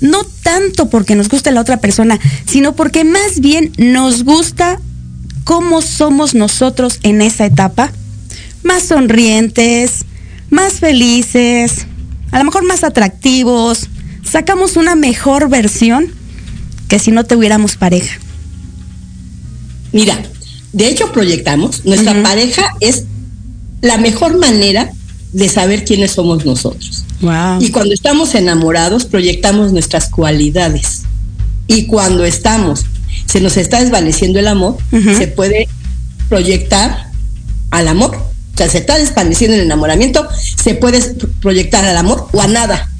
no 0.00 0.24
tanto 0.24 0.90
porque 0.90 1.14
nos 1.14 1.28
guste 1.28 1.52
la 1.52 1.60
otra 1.60 1.78
persona, 1.78 2.18
sino 2.46 2.74
porque 2.74 3.04
más 3.04 3.40
bien 3.40 3.72
nos 3.78 4.24
gusta 4.24 4.80
cómo 5.44 5.82
somos 5.82 6.34
nosotros 6.34 6.98
en 7.02 7.22
esa 7.22 7.46
etapa? 7.46 7.92
Más 8.62 8.82
sonrientes, 8.82 10.04
más 10.50 10.74
felices, 10.74 11.86
a 12.30 12.38
lo 12.38 12.44
mejor 12.44 12.64
más 12.64 12.84
atractivos, 12.84 13.88
sacamos 14.24 14.76
una 14.76 14.94
mejor 14.94 15.48
versión 15.48 16.12
que 16.88 16.98
si 16.98 17.10
no 17.10 17.24
tuviéramos 17.24 17.76
pareja. 17.76 18.18
Mira, 19.92 20.18
de 20.72 20.88
hecho 20.88 21.12
proyectamos, 21.12 21.84
nuestra 21.84 22.22
pareja 22.22 22.64
es 22.80 23.04
la 23.80 23.98
mejor 23.98 24.38
manera 24.38 24.90
de 25.32 25.48
saber 25.48 25.84
quiénes 25.84 26.12
somos 26.12 26.44
nosotros. 26.44 27.04
Y 27.60 27.70
cuando 27.70 27.94
estamos 27.94 28.34
enamorados, 28.34 29.04
proyectamos 29.04 29.72
nuestras 29.72 30.08
cualidades. 30.08 31.02
Y 31.66 31.86
cuando 31.86 32.24
estamos, 32.24 32.84
se 33.26 33.40
nos 33.40 33.56
está 33.56 33.80
desvaneciendo 33.80 34.38
el 34.38 34.48
amor, 34.48 34.76
se 34.90 35.26
puede 35.28 35.68
proyectar 36.28 37.10
al 37.70 37.88
amor. 37.88 38.18
O 38.56 38.58
sea, 38.58 38.70
se 38.70 38.78
está 38.78 38.96
desvaneciendo 38.96 39.54
el 39.54 39.64
enamoramiento, 39.64 40.26
se 40.62 40.74
puede 40.74 41.02
proyectar 41.42 41.84
al 41.84 41.94
amor 41.94 42.26
o 42.32 42.40
a 42.40 42.46
nada. 42.46 42.90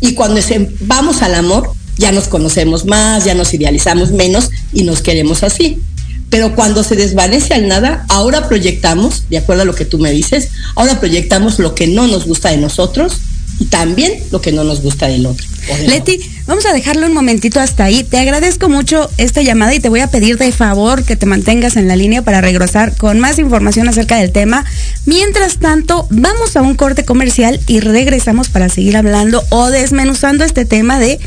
Y 0.00 0.14
cuando 0.14 0.40
vamos 0.82 1.22
al 1.22 1.34
amor, 1.34 1.72
ya 1.98 2.12
nos 2.12 2.28
conocemos 2.28 2.84
más, 2.84 3.24
ya 3.24 3.34
nos 3.34 3.52
idealizamos 3.52 4.12
menos 4.12 4.50
y 4.72 4.84
nos 4.84 5.02
queremos 5.02 5.42
así. 5.42 5.80
Pero 6.28 6.54
cuando 6.54 6.84
se 6.84 6.94
desvanece 6.94 7.54
al 7.54 7.66
nada, 7.66 8.06
ahora 8.08 8.48
proyectamos, 8.48 9.24
de 9.28 9.38
acuerdo 9.38 9.62
a 9.62 9.64
lo 9.64 9.74
que 9.74 9.84
tú 9.84 9.98
me 9.98 10.12
dices, 10.12 10.50
ahora 10.76 11.00
proyectamos 11.00 11.58
lo 11.58 11.74
que 11.74 11.88
no 11.88 12.06
nos 12.06 12.24
gusta 12.26 12.50
de 12.50 12.58
nosotros 12.58 13.14
y 13.58 13.64
también 13.64 14.22
lo 14.30 14.40
que 14.40 14.52
no 14.52 14.62
nos 14.62 14.80
gusta 14.80 15.08
del 15.08 15.26
otro. 15.26 15.44
Leti, 15.88 16.20
vamos 16.50 16.66
a 16.66 16.72
dejarlo 16.72 17.06
un 17.06 17.14
momentito 17.14 17.60
hasta 17.60 17.84
ahí. 17.84 18.02
Te 18.02 18.18
agradezco 18.18 18.68
mucho 18.68 19.08
esta 19.18 19.40
llamada 19.40 19.72
y 19.72 19.78
te 19.78 19.88
voy 19.88 20.00
a 20.00 20.08
pedir 20.08 20.36
de 20.36 20.50
favor 20.50 21.04
que 21.04 21.14
te 21.14 21.24
mantengas 21.24 21.76
en 21.76 21.86
la 21.86 21.94
línea 21.94 22.22
para 22.22 22.40
regresar 22.40 22.96
con 22.96 23.20
más 23.20 23.38
información 23.38 23.88
acerca 23.88 24.16
del 24.16 24.32
tema. 24.32 24.64
Mientras 25.06 25.58
tanto, 25.58 26.08
vamos 26.10 26.56
a 26.56 26.62
un 26.62 26.74
corte 26.74 27.04
comercial 27.04 27.60
y 27.68 27.78
regresamos 27.78 28.48
para 28.48 28.68
seguir 28.68 28.96
hablando 28.96 29.44
o 29.50 29.70
desmenuzando 29.70 30.44
este 30.44 30.64
tema 30.64 30.98
de 30.98 31.20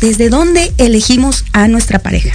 desde 0.00 0.30
dónde 0.30 0.72
elegimos 0.78 1.44
a 1.52 1.68
nuestra 1.68 2.00
pareja. 2.00 2.34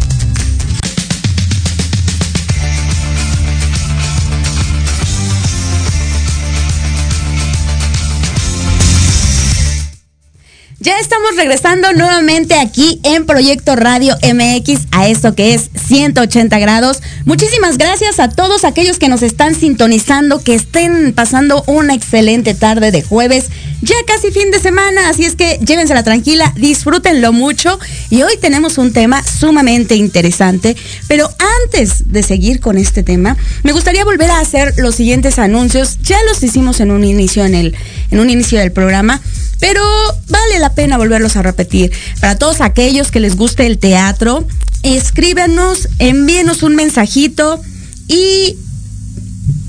Ya 10.83 10.97
estamos 10.97 11.35
regresando 11.35 11.93
nuevamente 11.93 12.55
aquí 12.55 12.99
en 13.03 13.27
Proyecto 13.27 13.75
Radio 13.75 14.15
MX 14.23 14.87
a 14.89 15.07
esto 15.07 15.35
que 15.35 15.53
es 15.53 15.69
180 15.85 16.57
grados. 16.57 17.03
Muchísimas 17.23 17.77
gracias 17.77 18.19
a 18.19 18.29
todos 18.29 18.65
aquellos 18.65 18.97
que 18.97 19.07
nos 19.07 19.21
están 19.21 19.53
sintonizando, 19.53 20.39
que 20.39 20.55
estén 20.55 21.13
pasando 21.13 21.63
una 21.67 21.93
excelente 21.93 22.55
tarde 22.55 22.89
de 22.89 23.03
jueves, 23.03 23.51
ya 23.83 23.95
casi 24.07 24.31
fin 24.31 24.49
de 24.49 24.59
semana, 24.59 25.07
así 25.09 25.23
es 25.23 25.35
que 25.35 25.59
llévensela 25.63 26.01
tranquila, 26.01 26.51
disfrútenlo 26.57 27.31
mucho. 27.31 27.79
Y 28.09 28.23
hoy 28.23 28.37
tenemos 28.41 28.79
un 28.79 28.91
tema 28.91 29.23
sumamente 29.23 29.95
interesante, 29.95 30.75
pero 31.07 31.29
antes 31.63 32.11
de 32.11 32.23
seguir 32.23 32.59
con 32.59 32.79
este 32.79 33.03
tema, 33.03 33.37
me 33.61 33.71
gustaría 33.71 34.03
volver 34.03 34.31
a 34.31 34.39
hacer 34.39 34.73
los 34.77 34.95
siguientes 34.95 35.37
anuncios, 35.37 35.99
ya 36.01 36.17
los 36.23 36.41
hicimos 36.41 36.79
en 36.79 36.89
un 36.89 37.03
inicio 37.03 37.45
en 37.45 37.53
el 37.53 37.75
en 38.09 38.19
un 38.19 38.29
inicio 38.29 38.59
del 38.59 38.71
programa, 38.71 39.21
pero 39.61 39.81
vale 40.27 40.59
la 40.59 40.73
pena 40.73 40.97
volverlos 40.97 41.37
a 41.37 41.43
repetir. 41.43 41.91
Para 42.19 42.35
todos 42.35 42.59
aquellos 42.59 43.11
que 43.11 43.21
les 43.21 43.37
guste 43.37 43.67
el 43.67 43.77
teatro, 43.77 44.45
escríbanos, 44.81 45.87
envíenos 45.99 46.63
un 46.63 46.75
mensajito 46.75 47.61
y 48.07 48.57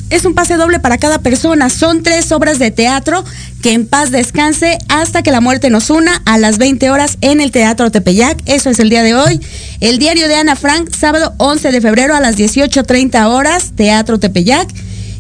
es 0.08 0.24
un 0.24 0.34
pase 0.34 0.56
doble 0.56 0.80
para 0.80 0.96
cada 0.96 1.18
persona. 1.18 1.68
Son 1.68 2.02
tres 2.02 2.32
obras 2.32 2.58
de 2.58 2.70
teatro 2.70 3.22
que 3.62 3.74
en 3.74 3.86
paz 3.86 4.10
descanse 4.10 4.78
hasta 4.88 5.22
que 5.22 5.30
la 5.30 5.42
muerte 5.42 5.68
nos 5.68 5.90
una 5.90 6.22
a 6.24 6.38
las 6.38 6.56
20 6.56 6.90
horas 6.90 7.18
en 7.20 7.42
el 7.42 7.52
Teatro 7.52 7.90
Tepeyac. 7.90 8.42
Eso 8.46 8.70
es 8.70 8.78
el 8.78 8.88
día 8.88 9.02
de 9.02 9.14
hoy. 9.14 9.40
El 9.80 9.98
diario 9.98 10.26
de 10.26 10.36
Ana 10.36 10.56
Frank, 10.56 10.90
sábado 10.90 11.34
11 11.36 11.70
de 11.70 11.80
febrero 11.82 12.16
a 12.16 12.20
las 12.20 12.36
18.30 12.36 13.26
horas, 13.26 13.72
Teatro 13.76 14.18
Tepeyac. 14.18 14.68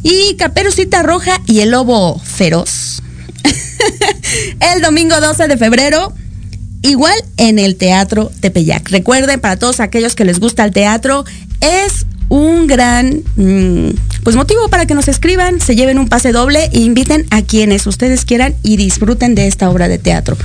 Y 0.02 0.34
Caperucita 0.36 1.02
Roja 1.02 1.40
y 1.46 1.60
el 1.60 1.70
Lobo 1.70 2.18
Feroz 2.18 3.01
el 4.74 4.82
domingo 4.82 5.20
12 5.20 5.48
de 5.48 5.56
febrero, 5.56 6.12
igual 6.82 7.14
en 7.36 7.58
el 7.58 7.76
Teatro 7.76 8.30
Tepeyac. 8.40 8.88
Recuerden, 8.90 9.40
para 9.40 9.56
todos 9.56 9.80
aquellos 9.80 10.14
que 10.14 10.24
les 10.24 10.40
gusta 10.40 10.64
el 10.64 10.72
teatro, 10.72 11.24
es 11.60 12.06
un 12.32 12.66
gran 12.66 13.22
mm, 13.36 13.90
pues 14.22 14.36
motivo 14.36 14.68
para 14.68 14.86
que 14.86 14.94
nos 14.94 15.06
escriban, 15.08 15.60
se 15.60 15.76
lleven 15.76 15.98
un 15.98 16.08
pase 16.08 16.32
doble 16.32 16.70
e 16.72 16.80
inviten 16.80 17.26
a 17.30 17.42
quienes 17.42 17.86
ustedes 17.86 18.24
quieran 18.24 18.54
y 18.62 18.78
disfruten 18.78 19.34
de 19.34 19.46
esta 19.46 19.68
obra 19.68 19.86
de 19.86 19.98
teatro. 19.98 20.38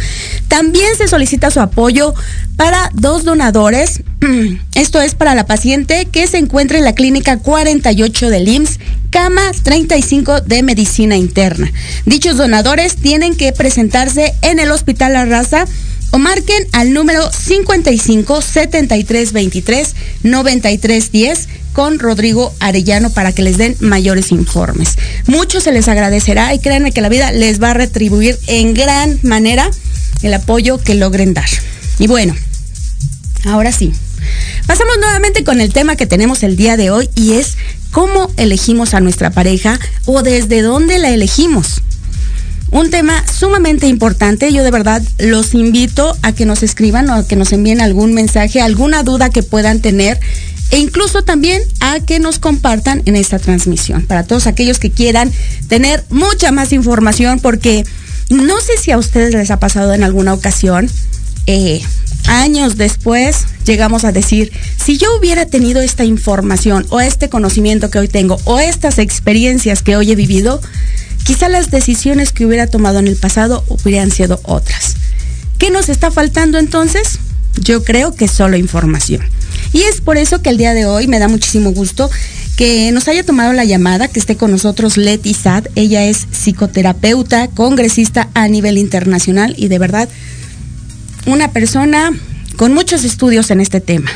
También 0.50 0.97
se 0.97 1.08
solicita 1.08 1.50
su 1.50 1.62
apoyo 1.62 2.13
para 2.58 2.89
dos 2.93 3.23
donadores. 3.23 4.02
Esto 4.76 5.00
es 5.00 5.15
para 5.15 5.34
la 5.34 5.45
paciente 5.45 6.10
que 6.12 6.28
se 6.28 6.39
encuentra 6.39 6.78
en 6.78 6.84
la 6.84 6.93
clínica 6.93 7.38
48 7.38 8.30
del 8.32 8.50
IMSS, 8.50 8.80
cama 9.10 9.50
35 9.63 10.41
de 10.41 10.63
medicina 10.63 11.15
interna. 11.15 11.71
Dichos 12.06 12.36
donadores 12.36 12.97
tienen 12.97 13.34
que 13.34 13.54
presentarse 13.54 14.34
en 14.41 14.60
el 14.60 14.71
Hospital 14.71 15.13
La 15.13 15.23
Raza 15.23 15.63
o 16.12 16.17
marquen 16.17 16.67
al 16.72 16.93
número 16.93 17.30
55 17.32 18.41
73 18.41 19.34
23 19.34 19.96
93 20.24 21.12
10 21.12 21.48
con 21.74 22.00
Rodrigo 22.00 22.54
Arellano 22.60 23.12
para 23.12 23.34
que 23.34 23.43
les 23.43 23.58
den 23.58 23.76
mayores 23.80 24.32
informes. 24.32 24.98
Mucho 25.28 25.62
se 25.62 25.72
les 25.72 25.88
agradecerá 25.88 26.54
y 26.54 26.60
créanme 26.60 26.91
que 26.91 27.02
la 27.02 27.10
vida 27.10 27.32
les 27.32 27.62
va 27.62 27.72
a 27.72 27.76
retribuir 27.76 28.38
en 28.48 28.74
gran 28.74 29.20
manera 29.22 29.70
el 30.24 30.34
apoyo 30.34 30.80
que 30.80 30.96
logren 30.96 31.34
dar. 31.34 31.50
Y 32.00 32.08
bueno, 32.08 32.36
ahora 33.46 33.72
sí. 33.72 33.93
Pasamos 34.65 34.98
nuevamente 35.00 35.43
con 35.43 35.62
el 35.62 35.72
tema 35.72 35.96
que 35.96 36.06
tenemos 36.06 36.43
el 36.43 36.58
día 36.58 36.78
de 36.78 36.89
hoy 36.89 37.10
y 37.15 37.34
es 37.34 37.58
cómo 37.91 38.32
elegimos 38.38 38.93
a 38.93 39.00
nuestra 39.00 39.30
pareja 39.30 39.80
o 40.06 40.24
desde 40.24 40.62
dónde 40.62 40.98
la 40.98 41.10
elegimos. 41.10 41.82
Un 42.72 42.90
tema 42.90 43.24
sumamente 43.28 43.88
importante. 43.88 44.52
Yo 44.52 44.64
de 44.64 44.72
verdad 44.72 45.02
los 45.20 45.54
invito 45.54 46.18
a 46.22 46.34
que 46.34 46.46
nos 46.46 46.64
escriban 46.64 47.10
o 47.10 47.14
a 47.14 47.28
que 47.28 47.36
nos 47.36 47.54
envíen 47.54 47.82
algún 47.82 48.14
mensaje, 48.14 48.62
alguna 48.62 49.04
duda 49.04 49.30
que 49.30 49.44
puedan 49.44 49.80
tener 49.80 50.20
e 50.70 50.80
incluso 50.80 51.24
también 51.24 51.62
a 51.80 52.00
que 52.02 52.20
nos 52.20 52.40
compartan 52.40 53.02
en 53.06 53.16
esta 53.16 53.40
transmisión. 53.40 54.06
Para 54.06 54.24
todos 54.24 54.48
aquellos 54.48 54.80
que 54.80 54.92
quieran 54.92 55.32
tener 55.70 56.04
mucha 56.10 56.52
más 56.52 56.74
información, 56.74 57.40
porque 57.40 57.86
no 58.30 58.60
sé 58.60 58.78
si 58.78 58.92
a 58.92 58.98
ustedes 58.98 59.34
les 59.34 59.50
ha 59.52 59.60
pasado 59.60 59.94
en 59.94 60.04
alguna 60.04 60.34
ocasión, 60.34 60.90
eh, 61.46 61.82
años 62.28 62.76
después 62.76 63.46
llegamos 63.66 64.04
a 64.04 64.12
decir, 64.12 64.52
si 64.84 64.98
yo 64.98 65.08
hubiera 65.18 65.46
tenido 65.46 65.82
esta 65.82 66.04
información 66.04 66.86
o 66.90 67.00
este 67.00 67.30
conocimiento 67.30 67.90
que 67.90 68.00
hoy 68.00 68.10
tengo 68.10 68.38
o 68.44 68.60
estas 68.60 69.00
experiencias 69.00 69.82
que 69.82 69.96
hoy 69.96 70.12
he 70.12 70.16
vivido, 70.16 70.60
quizá 71.28 71.50
las 71.50 71.70
decisiones 71.70 72.32
que 72.32 72.46
hubiera 72.46 72.68
tomado 72.68 73.00
en 73.00 73.08
el 73.08 73.18
pasado 73.18 73.66
hubieran 73.68 74.12
sido 74.12 74.40
otras. 74.44 74.96
¿Qué 75.58 75.72
nos 75.72 75.90
está 75.90 76.10
faltando 76.10 76.58
entonces? 76.58 77.20
Yo 77.60 77.84
creo 77.84 78.16
que 78.16 78.30
solo 78.30 78.56
información. 78.56 79.22
Y 79.74 79.82
es 79.82 80.00
por 80.00 80.16
eso 80.16 80.42
que 80.42 80.50
el 80.50 80.58
día 80.58 80.74
de 80.74 80.86
hoy 80.86 81.08
me 81.08 81.20
da 81.20 81.28
muchísimo 81.28 81.72
gusto 81.72 82.10
que 82.56 82.94
nos 82.94 83.10
haya 83.10 83.26
tomado 83.26 83.52
la 83.52 83.66
llamada, 83.66 84.08
que 84.08 84.22
esté 84.22 84.38
con 84.38 84.52
nosotros 84.52 84.96
Leti 84.96 85.34
Sad. 85.34 85.66
Ella 85.76 86.06
es 86.06 86.28
psicoterapeuta, 86.32 87.50
congresista 87.50 88.30
a 88.34 88.48
nivel 88.48 88.78
internacional 88.78 89.54
y 89.58 89.68
de 89.68 89.80
verdad 89.80 90.08
una 91.26 91.52
persona 91.52 92.13
con 92.56 92.74
muchos 92.74 93.04
estudios 93.04 93.52
en 93.52 93.60
este 93.60 93.82
tema. 93.82 94.10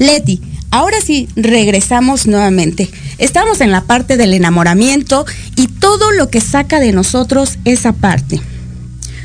Leti, 0.00 0.42
ahora 0.72 1.00
sí 1.00 1.28
regresamos 1.36 2.26
nuevamente. 2.26 2.90
Estamos 3.18 3.60
en 3.60 3.72
la 3.72 3.82
parte 3.82 4.16
del 4.16 4.32
enamoramiento 4.32 5.26
y 5.56 5.66
todo 5.66 6.12
lo 6.12 6.30
que 6.30 6.40
saca 6.40 6.80
de 6.80 6.92
nosotros 6.92 7.58
esa 7.64 7.92
parte. 7.92 8.40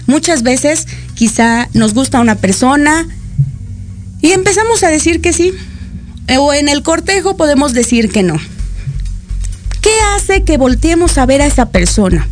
Muchas 0.08 0.44
veces 0.44 0.88
quizá 1.14 1.70
nos 1.74 1.94
gusta 1.94 2.20
una 2.20 2.36
persona 2.36 3.08
y 4.22 4.32
empezamos 4.32 4.84
a 4.84 4.90
decir 4.90 5.22
que 5.22 5.32
sí. 5.32 5.54
O 6.40 6.54
en 6.54 6.70
el 6.70 6.82
cortejo 6.84 7.38
podemos 7.38 7.74
decir 7.74 8.12
que 8.12 8.24
no. 8.24 8.38
¿Qué 9.82 9.92
hace 10.16 10.44
que 10.44 10.58
volteemos 10.58 11.18
a 11.18 11.26
ver 11.26 11.42
a 11.42 11.46
esa 11.46 11.70
persona? 11.70 12.28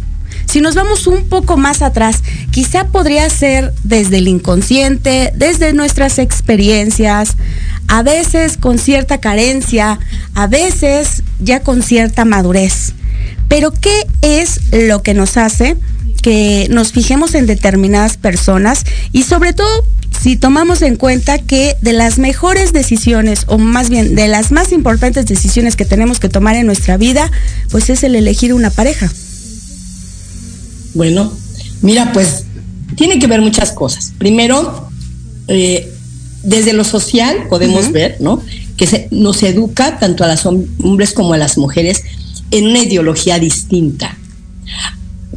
Si 0.52 0.60
nos 0.60 0.76
vamos 0.76 1.08
un 1.08 1.30
poco 1.30 1.56
más 1.56 1.82
atrás, 1.82 2.24
quizá 2.52 2.88
podría 2.88 3.30
ser 3.30 3.74
desde 3.84 4.18
el 4.18 4.28
inconsciente, 4.28 5.32
desde 5.34 5.72
nuestras 5.72 6.20
experiencias, 6.20 7.38
a 7.88 8.04
veces 8.04 8.58
con 8.58 8.78
cierta 8.78 9.20
carencia, 9.20 9.98
a 10.36 10.48
veces 10.48 11.24
ya 11.40 11.62
con 11.62 11.82
cierta 11.82 12.26
madurez. 12.26 12.92
Pero 13.48 13.72
¿qué 13.72 14.06
es 14.22 14.60
lo 14.74 15.02
que 15.04 15.14
nos 15.14 15.38
hace 15.38 15.78
que 16.22 16.68
nos 16.70 16.92
fijemos 16.92 17.34
en 17.34 17.48
determinadas 17.48 18.18
personas 18.18 18.84
y 19.14 19.24
sobre 19.24 19.54
todo 19.54 19.86
si 20.22 20.36
tomamos 20.36 20.82
en 20.82 20.98
cuenta 20.98 21.38
que 21.40 21.78
de 21.82 21.94
las 21.94 22.20
mejores 22.20 22.74
decisiones, 22.74 23.46
o 23.48 23.58
más 23.58 23.90
bien 23.90 24.16
de 24.16 24.28
las 24.28 24.52
más 24.52 24.74
importantes 24.74 25.26
decisiones 25.28 25.78
que 25.78 25.86
tenemos 25.86 26.20
que 26.20 26.28
tomar 26.28 26.58
en 26.58 26.66
nuestra 26.66 26.98
vida, 26.98 27.32
pues 27.70 27.90
es 27.90 28.04
el 28.04 28.18
elegir 28.18 28.54
una 28.54 28.70
pareja. 28.70 29.10
Bueno, 30.94 31.32
mira, 31.82 32.12
pues 32.14 32.46
tiene 32.96 33.20
que 33.20 33.28
ver 33.28 33.42
muchas 33.42 33.72
cosas. 33.72 34.14
Primero, 34.18 34.90
eh, 35.48 35.92
desde 36.44 36.74
lo 36.74 36.84
social 36.84 37.48
podemos 37.50 37.92
ver, 37.92 38.18
¿no? 38.20 38.42
Que 38.78 38.88
se, 38.88 39.08
nos 39.12 39.44
educa 39.44 40.00
tanto 40.00 40.24
a 40.24 40.28
los 40.28 40.46
hombres 40.46 41.14
como 41.14 41.34
a 41.34 41.38
las 41.38 41.58
mujeres 41.58 42.04
en 42.52 42.68
una 42.68 42.80
ideología 42.80 43.40
distinta. 43.40 44.18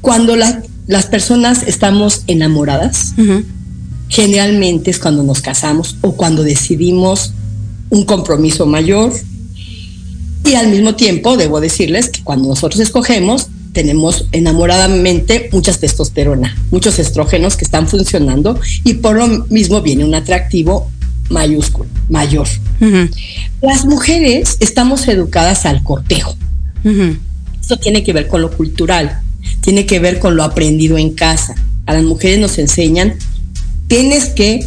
Cuando 0.00 0.36
las 0.36 1.06
personas 1.06 1.62
estamos 1.62 2.22
enamoradas, 2.26 3.14
generalmente 4.08 4.90
es 4.90 4.98
cuando 4.98 5.22
nos 5.22 5.40
casamos 5.40 5.96
o 6.00 6.12
cuando 6.12 6.42
decidimos 6.42 7.32
un 7.90 8.04
compromiso 8.04 8.66
mayor. 8.66 9.12
Y 10.44 10.54
al 10.54 10.68
mismo 10.68 10.94
tiempo, 10.94 11.36
debo 11.36 11.60
decirles 11.60 12.10
que 12.10 12.22
cuando 12.22 12.48
nosotros 12.48 12.80
escogemos, 12.80 13.48
tenemos 13.74 14.28
enamoradamente 14.32 15.50
muchas 15.52 15.80
testosterona, 15.80 16.56
muchos 16.70 16.98
estrógenos 16.98 17.56
que 17.56 17.64
están 17.64 17.88
funcionando 17.88 18.58
y 18.84 18.94
por 18.94 19.16
lo 19.16 19.28
mismo 19.50 19.82
viene 19.82 20.04
un 20.04 20.14
atractivo 20.14 20.90
mayúsculo, 21.28 21.90
mayor. 22.08 22.48
Las 23.60 23.84
mujeres 23.84 24.56
estamos 24.60 25.06
educadas 25.08 25.66
al 25.66 25.82
cortejo. 25.82 26.34
Eso 26.84 27.76
tiene 27.76 28.04
que 28.04 28.12
ver 28.12 28.28
con 28.28 28.42
lo 28.42 28.50
cultural, 28.50 29.20
tiene 29.60 29.86
que 29.86 29.98
ver 29.98 30.18
con 30.18 30.36
lo 30.36 30.44
aprendido 30.44 30.96
en 30.96 31.10
casa. 31.10 31.54
a 31.86 31.92
las 31.92 32.04
mujeres 32.04 32.38
nos 32.38 32.56
enseñan, 32.56 33.14
tienes 33.88 34.26
que 34.26 34.66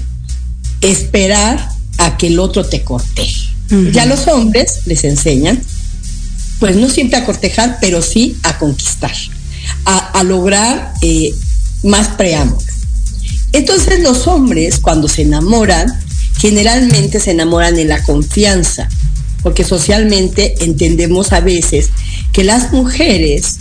esperar 0.82 1.70
a 1.98 2.18
que 2.18 2.28
el 2.28 2.40
otro 2.40 2.64
te 2.64 2.84
corteje. 2.84 3.50
Ya 3.92 4.06
los 4.06 4.28
hombres 4.28 4.82
les 4.86 5.04
enseñan, 5.04 5.60
pues 6.60 6.76
no 6.76 6.90
siempre 6.90 7.18
a 7.18 7.26
cortejar, 7.26 7.78
pero 7.82 8.02
sí 8.02 8.38
a 8.44 8.58
conquistar, 8.58 9.14
a, 9.86 10.24
lograr 10.24 10.94
eh, 11.02 11.34
más 11.84 12.10
preámbulo. 12.10 12.66
Entonces 13.54 14.02
los 14.02 14.28
hombres 14.28 14.80
cuando 14.80 15.08
se 15.08 15.24
enamoran, 15.24 15.88
generalmente 16.38 17.20
se 17.20 17.32
enamoran 17.32 17.78
en 17.78 17.90
la 17.90 18.04
confianza, 18.04 18.90
porque 19.44 19.64
socialmente 19.64 20.56
entendemos 20.64 21.32
a 21.32 21.40
veces 21.40 21.90
que 22.32 22.44
las 22.44 22.72
mujeres 22.74 23.58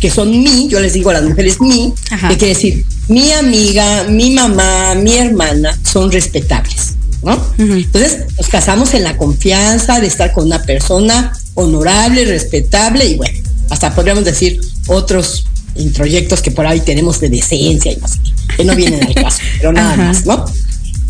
que 0.00 0.10
son 0.10 0.30
mí, 0.30 0.68
yo 0.70 0.80
les 0.80 0.92
digo 0.92 1.10
a 1.10 1.14
las 1.14 1.24
mujeres 1.24 1.60
mí, 1.60 1.92
que 2.28 2.36
quiere 2.36 2.54
decir 2.54 2.84
mi 3.08 3.32
amiga, 3.32 4.04
mi 4.04 4.30
mamá, 4.30 4.94
mi 4.94 5.14
hermana 5.14 5.78
son 5.82 6.12
respetables. 6.12 6.87
¿No? 7.22 7.42
Entonces 7.58 8.24
nos 8.36 8.48
casamos 8.48 8.94
en 8.94 9.04
la 9.04 9.16
confianza 9.16 10.00
de 10.00 10.06
estar 10.06 10.32
con 10.32 10.46
una 10.46 10.62
persona 10.62 11.32
honorable, 11.54 12.24
respetable 12.24 13.06
y 13.06 13.16
bueno, 13.16 13.38
hasta 13.70 13.94
podríamos 13.94 14.24
decir 14.24 14.60
otros 14.86 15.46
introyectos 15.76 16.42
que 16.42 16.50
por 16.50 16.66
ahí 16.66 16.80
tenemos 16.80 17.20
de 17.20 17.28
decencia 17.28 17.92
y 17.92 17.96
más 17.96 18.18
que 18.56 18.64
no 18.64 18.74
vienen 18.74 19.04
al 19.04 19.14
caso, 19.14 19.38
pero 19.58 19.72
nada 19.72 19.96
más, 19.96 20.26
¿no? 20.26 20.44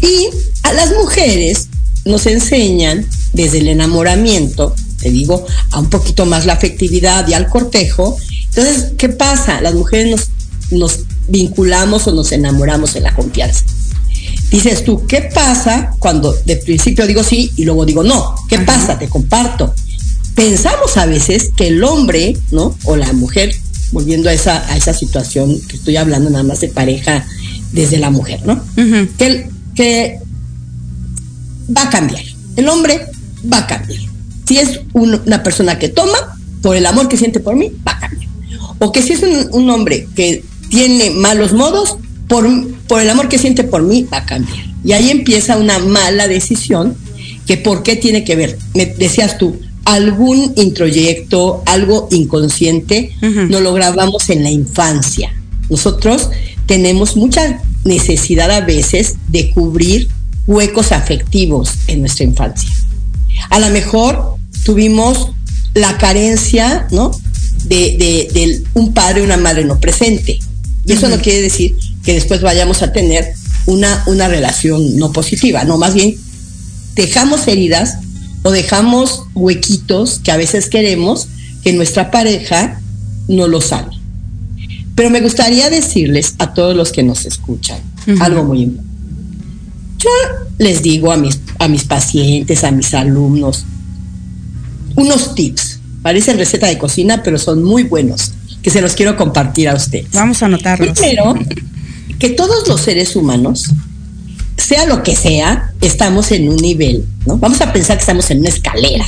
Y 0.00 0.28
a 0.62 0.72
las 0.72 0.92
mujeres 0.92 1.68
nos 2.04 2.26
enseñan 2.26 3.06
desde 3.32 3.58
el 3.58 3.68
enamoramiento, 3.68 4.74
te 5.00 5.10
digo, 5.10 5.46
a 5.70 5.78
un 5.78 5.90
poquito 5.90 6.26
más 6.26 6.46
la 6.46 6.54
afectividad 6.54 7.26
y 7.28 7.34
al 7.34 7.48
cortejo. 7.48 8.16
Entonces, 8.48 8.92
¿qué 8.96 9.08
pasa? 9.08 9.60
Las 9.60 9.74
mujeres 9.74 10.10
nos, 10.10 10.28
nos 10.70 11.00
vinculamos 11.28 12.06
o 12.06 12.12
nos 12.12 12.32
enamoramos 12.32 12.96
en 12.96 13.04
la 13.04 13.14
confianza. 13.14 13.64
Dices 14.50 14.84
tú, 14.84 15.06
¿qué 15.06 15.28
pasa 15.34 15.94
cuando 15.98 16.32
de 16.46 16.56
principio 16.56 17.06
digo 17.06 17.22
sí 17.22 17.52
y 17.56 17.64
luego 17.64 17.84
digo 17.84 18.02
no? 18.02 18.34
¿Qué 18.48 18.58
pasa? 18.60 18.98
Te 18.98 19.08
comparto. 19.08 19.74
Pensamos 20.34 20.96
a 20.96 21.06
veces 21.06 21.50
que 21.54 21.68
el 21.68 21.84
hombre, 21.84 22.36
¿no? 22.50 22.74
O 22.84 22.96
la 22.96 23.12
mujer, 23.12 23.54
volviendo 23.92 24.30
a 24.30 24.32
esa, 24.32 24.66
a 24.72 24.76
esa 24.76 24.94
situación 24.94 25.60
que 25.68 25.76
estoy 25.76 25.96
hablando 25.96 26.30
nada 26.30 26.44
más 26.44 26.60
de 26.60 26.68
pareja 26.68 27.26
desde 27.72 27.98
la 27.98 28.10
mujer, 28.10 28.40
¿no? 28.46 28.62
que, 29.18 29.48
que 29.74 30.20
va 31.76 31.82
a 31.82 31.90
cambiar. 31.90 32.22
El 32.56 32.68
hombre 32.68 33.06
va 33.52 33.58
a 33.58 33.66
cambiar. 33.66 34.00
Si 34.46 34.58
es 34.58 34.80
una 34.94 35.42
persona 35.42 35.78
que 35.78 35.88
toma, 35.88 36.38
por 36.62 36.74
el 36.74 36.86
amor 36.86 37.08
que 37.08 37.18
siente 37.18 37.40
por 37.40 37.54
mí, 37.54 37.70
va 37.86 37.92
a 37.92 38.00
cambiar. 38.00 38.30
O 38.78 38.92
que 38.92 39.02
si 39.02 39.12
es 39.12 39.22
un 39.50 39.68
hombre 39.68 40.08
que 40.14 40.42
tiene 40.70 41.10
malos 41.10 41.52
modos, 41.52 41.98
por, 42.28 42.48
por 42.88 43.00
el 43.00 43.10
amor 43.10 43.28
que 43.28 43.38
siente 43.38 43.64
por 43.64 43.82
mí, 43.82 44.06
va 44.12 44.18
a 44.18 44.26
cambiar. 44.26 44.64
Y 44.84 44.92
ahí 44.92 45.10
empieza 45.10 45.56
una 45.56 45.78
mala 45.78 46.26
decisión, 46.26 46.96
que 47.46 47.56
por 47.56 47.82
qué 47.82 47.96
tiene 47.96 48.24
que 48.24 48.36
ver, 48.36 48.58
me 48.74 48.86
decías 48.86 49.38
tú, 49.38 49.58
algún 49.84 50.52
introyecto, 50.56 51.62
algo 51.64 52.08
inconsciente, 52.10 53.12
no 53.22 53.60
lo 53.60 53.72
grabamos 53.72 54.28
en 54.28 54.42
la 54.42 54.50
infancia. 54.50 55.34
Nosotros 55.70 56.30
tenemos 56.66 57.16
mucha 57.16 57.62
necesidad 57.84 58.50
a 58.50 58.60
veces 58.60 59.16
de 59.28 59.50
cubrir 59.50 60.08
huecos 60.46 60.92
afectivos 60.92 61.70
en 61.86 62.00
nuestra 62.00 62.24
infancia. 62.24 62.70
A 63.50 63.58
lo 63.58 63.70
mejor 63.70 64.36
tuvimos 64.64 65.30
la 65.74 65.96
carencia, 65.96 66.86
¿no? 66.90 67.10
De, 67.64 68.28
de, 68.32 68.62
un 68.74 68.92
padre 68.92 69.22
o 69.22 69.24
una 69.24 69.36
madre 69.36 69.64
no 69.64 69.78
presente. 69.80 70.38
Y 70.84 70.92
eso 70.92 71.08
no 71.08 71.18
quiere 71.18 71.42
decir 71.42 71.76
que 72.08 72.14
después 72.14 72.40
vayamos 72.40 72.80
a 72.80 72.90
tener 72.90 73.34
una, 73.66 74.02
una 74.06 74.28
relación 74.28 74.96
no 74.96 75.12
positiva, 75.12 75.64
no, 75.64 75.76
más 75.76 75.92
bien 75.92 76.16
dejamos 76.94 77.46
heridas 77.46 77.98
o 78.44 78.50
dejamos 78.50 79.24
huequitos 79.34 80.18
que 80.24 80.32
a 80.32 80.38
veces 80.38 80.70
queremos 80.70 81.28
que 81.62 81.74
nuestra 81.74 82.10
pareja 82.10 82.80
no 83.28 83.46
lo 83.46 83.60
sabe. 83.60 83.90
Pero 84.94 85.10
me 85.10 85.20
gustaría 85.20 85.68
decirles 85.68 86.34
a 86.38 86.54
todos 86.54 86.74
los 86.74 86.92
que 86.92 87.02
nos 87.02 87.26
escuchan 87.26 87.78
algo 88.20 88.42
muy 88.42 88.62
importante. 88.62 88.94
Yo 89.98 90.10
les 90.56 90.82
digo 90.82 91.12
a 91.12 91.18
mis, 91.18 91.38
a 91.58 91.68
mis 91.68 91.84
pacientes, 91.84 92.64
a 92.64 92.70
mis 92.70 92.94
alumnos, 92.94 93.66
unos 94.96 95.34
tips. 95.34 95.80
Parecen 96.00 96.38
receta 96.38 96.68
de 96.68 96.78
cocina, 96.78 97.22
pero 97.22 97.36
son 97.36 97.62
muy 97.62 97.82
buenos 97.82 98.32
que 98.62 98.70
se 98.70 98.80
los 98.80 98.94
quiero 98.94 99.14
compartir 99.14 99.68
a 99.68 99.74
ustedes. 99.74 100.10
Vamos 100.12 100.42
a 100.42 100.46
anotarlos. 100.46 100.98
Primero, 100.98 101.34
que 102.18 102.30
todos 102.30 102.66
los 102.68 102.80
seres 102.80 103.16
humanos, 103.16 103.70
sea 104.56 104.86
lo 104.86 105.02
que 105.02 105.14
sea, 105.14 105.72
estamos 105.80 106.32
en 106.32 106.48
un 106.48 106.56
nivel, 106.56 107.06
¿no? 107.26 107.38
Vamos 107.38 107.60
a 107.60 107.72
pensar 107.72 107.96
que 107.96 108.02
estamos 108.02 108.30
en 108.30 108.40
una 108.40 108.48
escalera. 108.48 109.06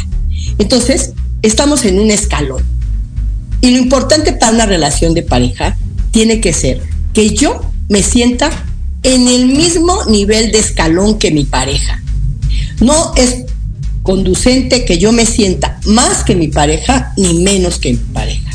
Entonces, 0.58 1.12
estamos 1.42 1.84
en 1.84 1.98
un 1.98 2.10
escalón. 2.10 2.62
Y 3.60 3.70
lo 3.70 3.78
importante 3.78 4.32
para 4.32 4.52
una 4.52 4.66
relación 4.66 5.12
de 5.12 5.22
pareja 5.22 5.76
tiene 6.12 6.40
que 6.40 6.52
ser 6.52 6.80
que 7.12 7.30
yo 7.34 7.60
me 7.88 8.02
sienta 8.02 8.50
en 9.02 9.28
el 9.28 9.46
mismo 9.46 10.04
nivel 10.06 10.52
de 10.52 10.58
escalón 10.58 11.18
que 11.18 11.30
mi 11.30 11.44
pareja. 11.44 12.00
No 12.80 13.12
es 13.16 13.44
conducente 14.02 14.84
que 14.84 14.98
yo 14.98 15.12
me 15.12 15.26
sienta 15.26 15.78
más 15.84 16.24
que 16.24 16.36
mi 16.36 16.48
pareja 16.48 17.12
ni 17.16 17.34
menos 17.34 17.78
que 17.78 17.92
mi 17.92 17.98
pareja. 17.98 18.50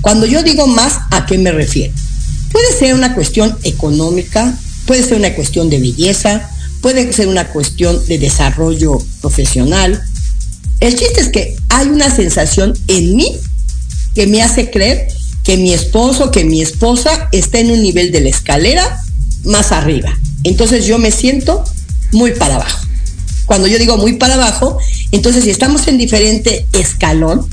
Cuando 0.00 0.26
yo 0.26 0.42
digo 0.42 0.66
más, 0.66 1.00
¿a 1.10 1.26
qué 1.26 1.38
me 1.38 1.50
refiero? 1.50 1.92
Puede 2.54 2.72
ser 2.72 2.94
una 2.94 3.16
cuestión 3.16 3.58
económica, 3.64 4.56
puede 4.86 5.02
ser 5.02 5.18
una 5.18 5.34
cuestión 5.34 5.70
de 5.70 5.80
belleza, 5.80 6.48
puede 6.80 7.12
ser 7.12 7.26
una 7.26 7.48
cuestión 7.48 8.06
de 8.06 8.16
desarrollo 8.16 8.96
profesional. 9.20 10.00
El 10.78 10.94
chiste 10.94 11.20
es 11.20 11.30
que 11.30 11.56
hay 11.68 11.88
una 11.88 12.14
sensación 12.14 12.78
en 12.86 13.16
mí 13.16 13.26
que 14.14 14.28
me 14.28 14.40
hace 14.40 14.70
creer 14.70 15.08
que 15.42 15.56
mi 15.56 15.72
esposo, 15.72 16.30
que 16.30 16.44
mi 16.44 16.62
esposa 16.62 17.28
está 17.32 17.58
en 17.58 17.72
un 17.72 17.82
nivel 17.82 18.12
de 18.12 18.20
la 18.20 18.28
escalera 18.28 19.02
más 19.42 19.72
arriba. 19.72 20.16
Entonces 20.44 20.86
yo 20.86 21.00
me 21.00 21.10
siento 21.10 21.64
muy 22.12 22.34
para 22.34 22.54
abajo. 22.54 22.86
Cuando 23.46 23.66
yo 23.66 23.80
digo 23.80 23.96
muy 23.96 24.12
para 24.12 24.34
abajo, 24.34 24.78
entonces 25.10 25.42
si 25.42 25.50
estamos 25.50 25.88
en 25.88 25.98
diferente 25.98 26.66
escalón 26.72 27.48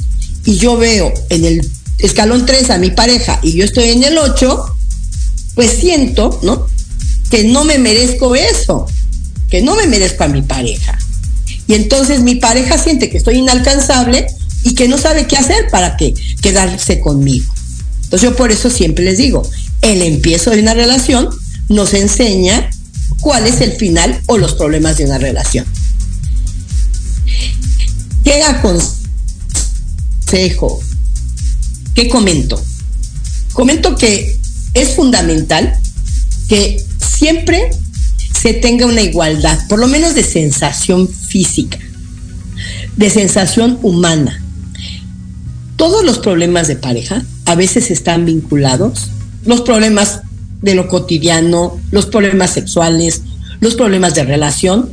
y 0.45 0.57
yo 0.57 0.77
veo 0.77 1.11
en 1.29 1.43
el 1.43 1.67
escalón 1.97 2.45
3 2.45 2.69
a 2.69 2.77
mi 2.77 2.91
pareja 2.91 3.39
y 3.41 3.53
yo 3.53 3.65
estoy 3.65 3.89
en 3.89 4.03
el 4.03 4.19
8, 4.19 4.75
pues 5.55 5.71
siento, 5.71 6.39
¿no? 6.43 6.67
Que 7.29 7.43
no 7.45 7.63
me 7.63 7.77
merezco 7.77 8.35
eso, 8.35 8.87
que 9.49 9.61
no 9.61 9.75
me 9.75 9.87
merezco 9.87 10.23
a 10.23 10.27
mi 10.27 10.41
pareja. 10.41 10.97
Y 11.67 11.73
entonces 11.73 12.21
mi 12.21 12.35
pareja 12.35 12.77
siente 12.77 13.09
que 13.09 13.17
estoy 13.17 13.37
inalcanzable 13.37 14.27
y 14.63 14.75
que 14.75 14.87
no 14.87 14.97
sabe 14.97 15.27
qué 15.27 15.37
hacer 15.37 15.69
para 15.69 15.97
que 15.97 16.13
quedarse 16.41 16.99
conmigo. 16.99 17.51
Entonces 18.03 18.29
yo 18.29 18.35
por 18.35 18.51
eso 18.51 18.69
siempre 18.69 19.05
les 19.05 19.17
digo, 19.17 19.41
el 19.81 20.01
empiezo 20.01 20.51
de 20.51 20.59
una 20.59 20.73
relación 20.73 21.29
nos 21.69 21.93
enseña 21.93 22.69
cuál 23.21 23.47
es 23.47 23.61
el 23.61 23.71
final 23.73 24.19
o 24.27 24.37
los 24.37 24.53
problemas 24.55 24.97
de 24.97 25.05
una 25.05 25.17
relación. 25.17 25.65
¿Qué 28.23 28.43
aconsejo? 28.43 28.99
¿Qué 31.95 32.07
comento? 32.09 32.61
Comento 33.53 33.95
que 33.95 34.40
es 34.73 34.95
fundamental 34.95 35.73
que 36.47 36.83
siempre 36.99 37.69
se 38.33 38.53
tenga 38.53 38.85
una 38.85 39.01
igualdad, 39.01 39.59
por 39.67 39.79
lo 39.79 39.87
menos 39.87 40.15
de 40.15 40.23
sensación 40.23 41.07
física, 41.07 41.77
de 42.95 43.09
sensación 43.09 43.77
humana. 43.81 44.41
Todos 45.75 46.03
los 46.03 46.19
problemas 46.19 46.67
de 46.67 46.75
pareja 46.75 47.23
a 47.45 47.55
veces 47.55 47.91
están 47.91 48.25
vinculados, 48.25 49.09
los 49.45 49.61
problemas 49.61 50.21
de 50.61 50.75
lo 50.75 50.87
cotidiano, 50.87 51.79
los 51.91 52.05
problemas 52.05 52.51
sexuales, 52.53 53.21
los 53.59 53.75
problemas 53.75 54.15
de 54.15 54.23
relación, 54.23 54.91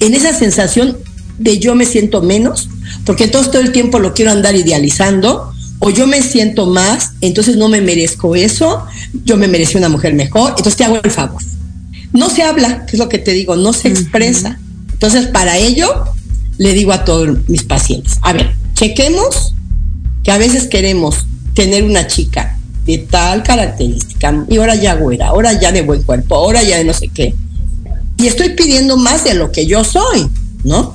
en 0.00 0.14
esa 0.14 0.32
sensación 0.32 0.96
de 1.38 1.58
yo 1.58 1.74
me 1.74 1.86
siento 1.86 2.22
menos, 2.22 2.68
porque 3.04 3.24
entonces 3.24 3.50
todo 3.50 3.62
el 3.62 3.72
tiempo 3.72 3.98
lo 3.98 4.14
quiero 4.14 4.30
andar 4.30 4.54
idealizando 4.56 5.49
o 5.80 5.90
yo 5.90 6.06
me 6.06 6.22
siento 6.22 6.66
más, 6.66 7.12
entonces 7.20 7.56
no 7.56 7.68
me 7.68 7.80
merezco 7.80 8.36
eso, 8.36 8.84
yo 9.24 9.36
me 9.36 9.48
merecí 9.48 9.76
una 9.76 9.88
mujer 9.88 10.14
mejor, 10.14 10.50
entonces 10.50 10.76
te 10.76 10.84
hago 10.84 11.00
el 11.02 11.10
favor. 11.10 11.42
No 12.12 12.28
se 12.28 12.42
habla, 12.42 12.86
que 12.86 12.92
es 12.92 12.98
lo 12.98 13.08
que 13.08 13.18
te 13.18 13.32
digo, 13.32 13.56
no 13.56 13.72
se 13.72 13.88
expresa. 13.88 14.58
Entonces, 14.92 15.26
para 15.28 15.56
ello, 15.56 16.04
le 16.58 16.74
digo 16.74 16.92
a 16.92 17.04
todos 17.04 17.48
mis 17.48 17.62
pacientes, 17.62 18.18
a 18.20 18.34
ver, 18.34 18.54
chequemos 18.74 19.54
que 20.22 20.30
a 20.30 20.38
veces 20.38 20.66
queremos 20.66 21.26
tener 21.54 21.84
una 21.84 22.06
chica 22.06 22.58
de 22.84 22.98
tal 22.98 23.42
característica, 23.42 24.44
y 24.50 24.58
ahora 24.58 24.74
ya 24.74 24.94
güera, 24.94 25.28
ahora 25.28 25.58
ya 25.58 25.72
de 25.72 25.82
buen 25.82 26.02
cuerpo, 26.02 26.34
ahora 26.34 26.62
ya 26.62 26.76
de 26.76 26.84
no 26.84 26.92
sé 26.92 27.08
qué. 27.08 27.34
Y 28.18 28.26
estoy 28.26 28.50
pidiendo 28.50 28.98
más 28.98 29.24
de 29.24 29.32
lo 29.32 29.50
que 29.50 29.66
yo 29.66 29.82
soy, 29.82 30.28
¿no? 30.62 30.94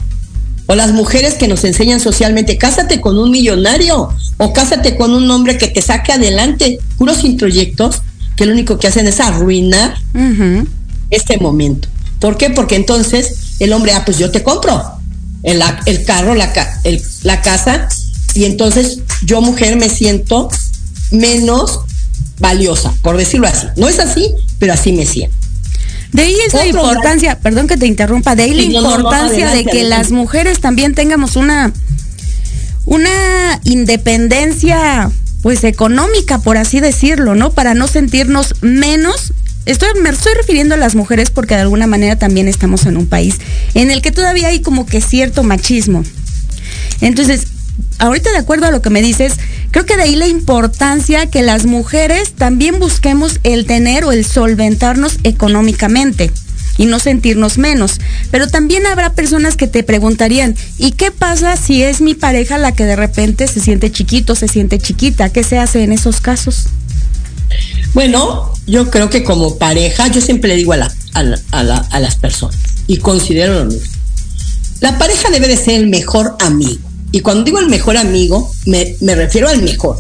O 0.67 0.75
las 0.75 0.93
mujeres 0.93 1.36
que 1.36 1.47
nos 1.47 1.63
enseñan 1.63 1.99
socialmente, 1.99 2.58
cásate 2.58 2.99
con 2.99 3.17
un 3.17 3.32
millonario 3.32 4.10
o 4.38 4.54
cásate 4.54 4.95
con 4.95 5.13
un 5.13 5.30
hombre 5.30 5.58
que 5.58 5.67
te 5.67 5.82
saque 5.82 6.12
adelante, 6.12 6.80
puros 6.97 7.23
introyectos 7.23 8.01
que 8.36 8.45
lo 8.45 8.54
único 8.54 8.78
que 8.80 8.88
hacen 8.88 9.08
es 9.08 9.19
arruinar 9.19 9.95
este 11.10 11.38
momento. 11.38 11.88
¿Por 12.19 12.38
qué? 12.38 12.49
Porque 12.49 12.75
entonces 12.75 13.56
el 13.60 13.73
hombre, 13.73 13.93
ah, 13.93 14.04
pues 14.06 14.17
yo 14.17 14.32
te 14.32 14.43
compro 14.43 14.82
el, 15.43 15.62
el 15.86 16.04
carro, 16.04 16.36
la, 16.36 16.51
la 17.23 17.41
casa, 17.41 17.88
y 18.34 18.45
entonces 18.45 18.99
yo 19.23 19.41
mujer 19.41 19.78
me 19.78 19.89
siento 19.89 20.49
menos 21.12 21.82
valiosa, 22.39 22.93
por 23.01 23.17
decirlo 23.17 23.47
así. 23.47 23.67
No 23.78 23.88
es 23.88 23.99
así, 23.99 24.34
pero 24.60 24.73
así 24.73 24.91
me 24.91 25.06
siento. 25.06 25.36
De 26.15 26.21
ahí 26.21 26.38
es 26.47 26.54
la 26.54 26.65
importancia, 26.65 27.38
perdón 27.39 27.67
que 27.67 27.75
te 27.75 27.88
interrumpa, 27.88 28.36
de 28.36 28.43
ahí 28.43 28.54
la 28.54 28.80
importancia 28.80 29.49
de 29.49 29.65
que 29.65 29.84
las 29.84 30.12
mujeres 30.12 30.62
también 30.62 30.95
tengamos 30.95 31.36
una, 31.36 31.73
una 32.86 33.60
independencia 33.65 35.12
pues 35.41 35.65
económica, 35.65 36.39
por 36.39 36.56
así 36.56 36.80
decirlo, 36.80 37.36
¿no? 37.36 37.51
Para 37.51 37.73
no 37.73 37.88
sentirnos 37.88 38.56
menos. 38.62 39.34
Estoy, 39.65 39.89
me 40.01 40.10
estoy 40.10 40.34
refiriendo 40.36 40.75
a 40.75 40.78
las 40.78 40.95
mujeres 40.95 41.32
porque 41.32 41.56
de 41.56 41.62
alguna 41.62 41.86
manera 41.86 42.17
también 42.17 42.47
estamos 42.47 42.86
en 42.86 42.95
un 42.95 43.08
país 43.08 43.36
en 43.73 43.91
el 43.91 44.01
que 44.01 44.13
todavía 44.13 44.47
hay 44.47 44.62
como 44.62 44.86
que 44.86 45.01
cierto 45.01 45.43
machismo. 45.43 46.06
Entonces, 47.01 47.47
ahorita 47.99 48.31
de 48.31 48.38
acuerdo 48.38 48.67
a 48.67 48.71
lo 48.71 48.81
que 48.81 48.89
me 48.89 49.01
dices, 49.01 49.34
creo 49.71 49.86
que 49.86 49.97
de 49.97 50.03
ahí 50.03 50.15
la 50.15 50.27
importancia 50.27 51.27
que 51.27 51.41
las 51.41 51.65
mujeres 51.65 52.34
también 52.34 52.79
busquemos 52.79 53.39
el 53.43 53.65
tener 53.65 54.05
o 54.05 54.12
el 54.12 54.25
solventarnos 54.25 55.17
económicamente 55.23 56.31
y 56.77 56.86
no 56.86 56.99
sentirnos 56.99 57.58
menos. 57.58 57.99
Pero 58.31 58.47
también 58.47 58.86
habrá 58.86 59.13
personas 59.13 59.55
que 59.55 59.67
te 59.67 59.84
preguntarían, 59.84 60.55
¿y 60.77 60.91
qué 60.91 61.12
pasa 61.12 61.55
si 61.55 61.84
es 61.84 62.01
mi 62.01 62.13
pareja 62.13 62.58
la 62.58 62.73
que 62.73 62.86
de 62.86 62.95
repente 62.95 63.47
se 63.47 63.60
siente 63.60 63.91
chiquito, 63.91 64.36
se 64.36 64.47
siente 64.47 64.79
chiquita? 64.79 65.29
¿Qué 65.29 65.43
se 65.43 65.58
hace 65.58 65.84
en 65.84 65.91
esos 65.91 66.21
casos? 66.21 66.67
Bueno, 67.93 68.51
yo 68.67 68.89
creo 68.89 69.10
que 69.10 69.23
como 69.23 69.58
pareja, 69.58 70.08
yo 70.08 70.19
siempre 70.19 70.49
le 70.49 70.58
digo 70.58 70.73
a, 70.73 70.89
a, 71.13 71.99
las 71.99 72.15
personas 72.17 72.58
y 72.88 72.97
considero 72.97 73.53
lo 73.53 73.65
mismo. 73.65 73.89
La 74.81 74.97
pareja 74.97 75.29
debe 75.29 75.47
de 75.47 75.55
ser 75.55 75.75
el 75.75 75.88
mejor 75.88 76.36
amigo 76.39 76.81
y 77.11 77.21
cuando 77.21 77.43
digo 77.43 77.59
el 77.59 77.67
mejor 77.67 77.97
amigo, 77.97 78.51
me, 78.65 78.95
refiero 79.15 79.47
al 79.47 79.61
mejor, 79.61 79.97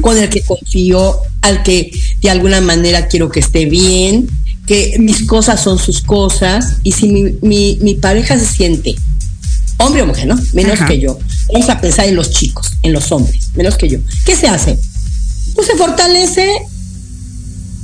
con 0.00 0.16
el 0.16 0.28
que 0.28 0.42
confío, 0.42 1.18
al 1.42 1.62
que 1.62 1.90
de 2.20 2.30
alguna 2.30 2.60
manera 2.60 3.08
quiero 3.08 3.30
que 3.30 3.40
esté 3.40 3.66
bien, 3.66 4.28
que 4.66 4.96
mis 4.98 5.24
cosas 5.26 5.62
son 5.62 5.78
sus 5.78 6.00
cosas, 6.00 6.78
y 6.82 6.92
si 6.92 7.08
mi, 7.42 7.98
pareja 8.00 8.38
se 8.38 8.46
siente, 8.46 8.96
hombre 9.78 10.02
o 10.02 10.06
mujer, 10.06 10.26
¿no? 10.26 10.38
Menos 10.52 10.80
que 10.86 10.98
yo. 10.98 11.18
Vamos 11.52 11.68
a 11.68 11.80
pensar 11.80 12.06
en 12.06 12.16
los 12.16 12.30
chicos, 12.30 12.72
en 12.82 12.92
los 12.92 13.12
hombres, 13.12 13.50
menos 13.54 13.76
que 13.76 13.88
yo. 13.88 13.98
¿Qué 14.24 14.34
se 14.34 14.48
hace? 14.48 14.78
Pues 15.54 15.66
se 15.66 15.76
fortalece 15.76 16.48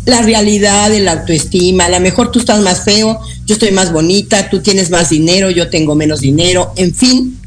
la 0.06 0.22
realidad, 0.22 0.90
la 0.98 1.12
autoestima. 1.12 1.84
A 1.84 1.88
lo 1.90 2.00
mejor 2.00 2.32
tú 2.32 2.38
estás 2.38 2.60
más 2.60 2.84
feo, 2.84 3.20
yo 3.46 3.54
estoy 3.54 3.70
más 3.70 3.92
bonita, 3.92 4.50
tú 4.50 4.60
tienes 4.60 4.90
más 4.90 5.10
dinero, 5.10 5.50
yo 5.50 5.68
tengo 5.70 5.94
menos 5.94 6.20
dinero, 6.20 6.72
en 6.76 6.94
fin, 6.94 7.38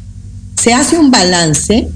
se 0.66 0.74
hace 0.74 0.98
un 0.98 1.12
balance, 1.12 1.88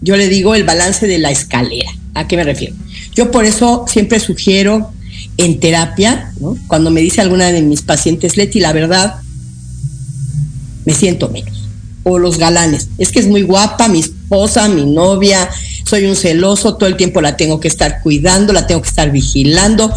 yo 0.00 0.16
le 0.16 0.28
digo 0.28 0.54
el 0.54 0.62
balance 0.62 1.08
de 1.08 1.18
la 1.18 1.32
escalera. 1.32 1.90
¿A 2.14 2.28
qué 2.28 2.36
me 2.36 2.44
refiero? 2.44 2.76
Yo 3.16 3.32
por 3.32 3.44
eso 3.44 3.84
siempre 3.88 4.20
sugiero 4.20 4.92
en 5.38 5.58
terapia, 5.58 6.32
cuando 6.68 6.92
me 6.92 7.00
dice 7.00 7.20
alguna 7.20 7.50
de 7.50 7.62
mis 7.62 7.82
pacientes, 7.82 8.36
Leti, 8.36 8.60
la 8.60 8.72
verdad, 8.72 9.16
me 10.84 10.94
siento 10.94 11.30
menos. 11.30 11.64
O 12.04 12.20
los 12.20 12.38
galanes, 12.38 12.90
es 12.96 13.10
que 13.10 13.18
es 13.18 13.26
muy 13.26 13.42
guapa 13.42 13.88
mi 13.88 13.98
esposa, 13.98 14.68
mi 14.68 14.86
novia, 14.86 15.50
soy 15.84 16.04
un 16.04 16.14
celoso, 16.14 16.76
todo 16.76 16.88
el 16.88 16.96
tiempo 16.96 17.20
la 17.20 17.36
tengo 17.36 17.58
que 17.58 17.66
estar 17.66 18.02
cuidando, 18.02 18.52
la 18.52 18.68
tengo 18.68 18.82
que 18.82 18.88
estar 18.88 19.10
vigilando. 19.10 19.92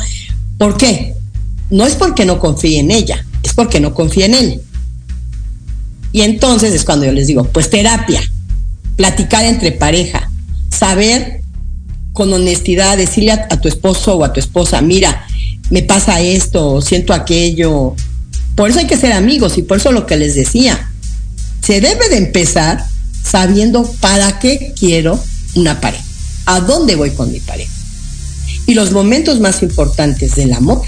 ¿Por 0.58 0.78
qué? 0.78 1.14
No 1.70 1.86
es 1.86 1.94
porque 1.94 2.26
no 2.26 2.40
confíe 2.40 2.80
en 2.80 2.90
ella, 2.90 3.24
es 3.44 3.54
porque 3.54 3.80
no 3.80 3.94
confía 3.94 4.26
en 4.26 4.34
él. 4.34 4.62
Y 6.16 6.22
entonces 6.22 6.74
es 6.74 6.86
cuando 6.86 7.06
yo 7.06 7.12
les 7.12 7.28
digo, 7.28 7.44
pues 7.44 7.70
terapia, 7.70 8.22
platicar 8.96 9.44
entre 9.44 9.74
pareja, 9.74 10.32
saber 10.72 11.42
con 12.14 12.32
honestidad, 12.32 12.96
decirle 12.96 13.34
a, 13.34 13.60
tu 13.60 13.68
esposo 13.68 14.16
o 14.16 14.24
a 14.24 14.32
tu 14.32 14.40
esposa, 14.40 14.80
mira, 14.80 15.28
me 15.72 15.84
pasa 15.84 16.22
esto, 16.22 16.82
siento 16.82 17.12
aquello. 17.12 17.96
Por 18.56 18.70
eso 18.70 18.80
hay 18.80 18.88
que 18.88 18.96
ser 18.96 19.12
amigos 19.12 19.58
y 19.58 19.64
por 19.64 19.76
eso 19.76 19.92
lo 19.92 20.06
que 20.06 20.16
les 20.16 20.36
decía, 20.36 20.90
se 21.62 21.82
debe 21.82 22.08
de 22.08 22.16
empezar 22.16 22.82
sabiendo 23.22 23.84
para 24.00 24.40
qué 24.40 24.74
quiero 24.80 25.22
una 25.56 25.82
pareja, 25.82 26.06
a 26.46 26.62
dónde 26.62 26.96
voy 26.96 27.10
con 27.10 27.30
mi 27.30 27.42
pareja. 27.42 27.74
Y 28.68 28.74
los 28.74 28.94
momentos 28.94 29.42
más 29.42 29.62
importantes 29.64 30.36
del 30.36 30.54
amor 30.54 30.82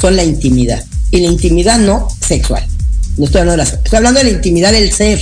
son 0.00 0.16
la 0.16 0.24
intimidad, 0.24 0.82
y 1.10 1.20
la 1.20 1.26
intimidad 1.26 1.78
no 1.78 2.08
sexual 2.26 2.66
no 3.16 3.24
estoy 3.24 3.40
hablando 3.40 3.62
de 3.62 3.70
la, 3.70 3.78
estoy 3.78 3.96
hablando 3.96 4.20
de 4.20 4.24
la 4.24 4.30
intimidad 4.30 4.72
del 4.72 4.92
ser. 4.92 5.18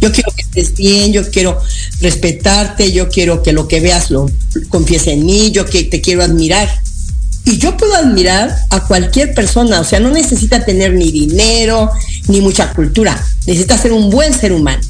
Yo 0.00 0.10
quiero 0.10 0.32
que 0.32 0.42
estés 0.42 0.74
bien, 0.74 1.12
yo 1.12 1.30
quiero 1.30 1.60
respetarte, 2.00 2.90
yo 2.90 3.08
quiero 3.08 3.40
que 3.40 3.52
lo 3.52 3.68
que 3.68 3.80
veas 3.80 4.10
lo 4.10 4.28
confiese 4.68 5.12
en 5.12 5.24
mí, 5.24 5.52
yo 5.52 5.64
que 5.64 5.84
te 5.84 6.00
quiero 6.00 6.24
admirar. 6.24 6.68
Y 7.44 7.58
yo 7.58 7.76
puedo 7.76 7.94
admirar 7.94 8.52
a 8.70 8.80
cualquier 8.80 9.32
persona, 9.34 9.80
o 9.80 9.84
sea, 9.84 10.00
no 10.00 10.10
necesita 10.10 10.64
tener 10.64 10.94
ni 10.94 11.12
dinero, 11.12 11.90
ni 12.26 12.40
mucha 12.40 12.72
cultura, 12.72 13.22
necesita 13.46 13.78
ser 13.78 13.92
un 13.92 14.10
buen 14.10 14.32
ser 14.32 14.52
humano. 14.52 14.82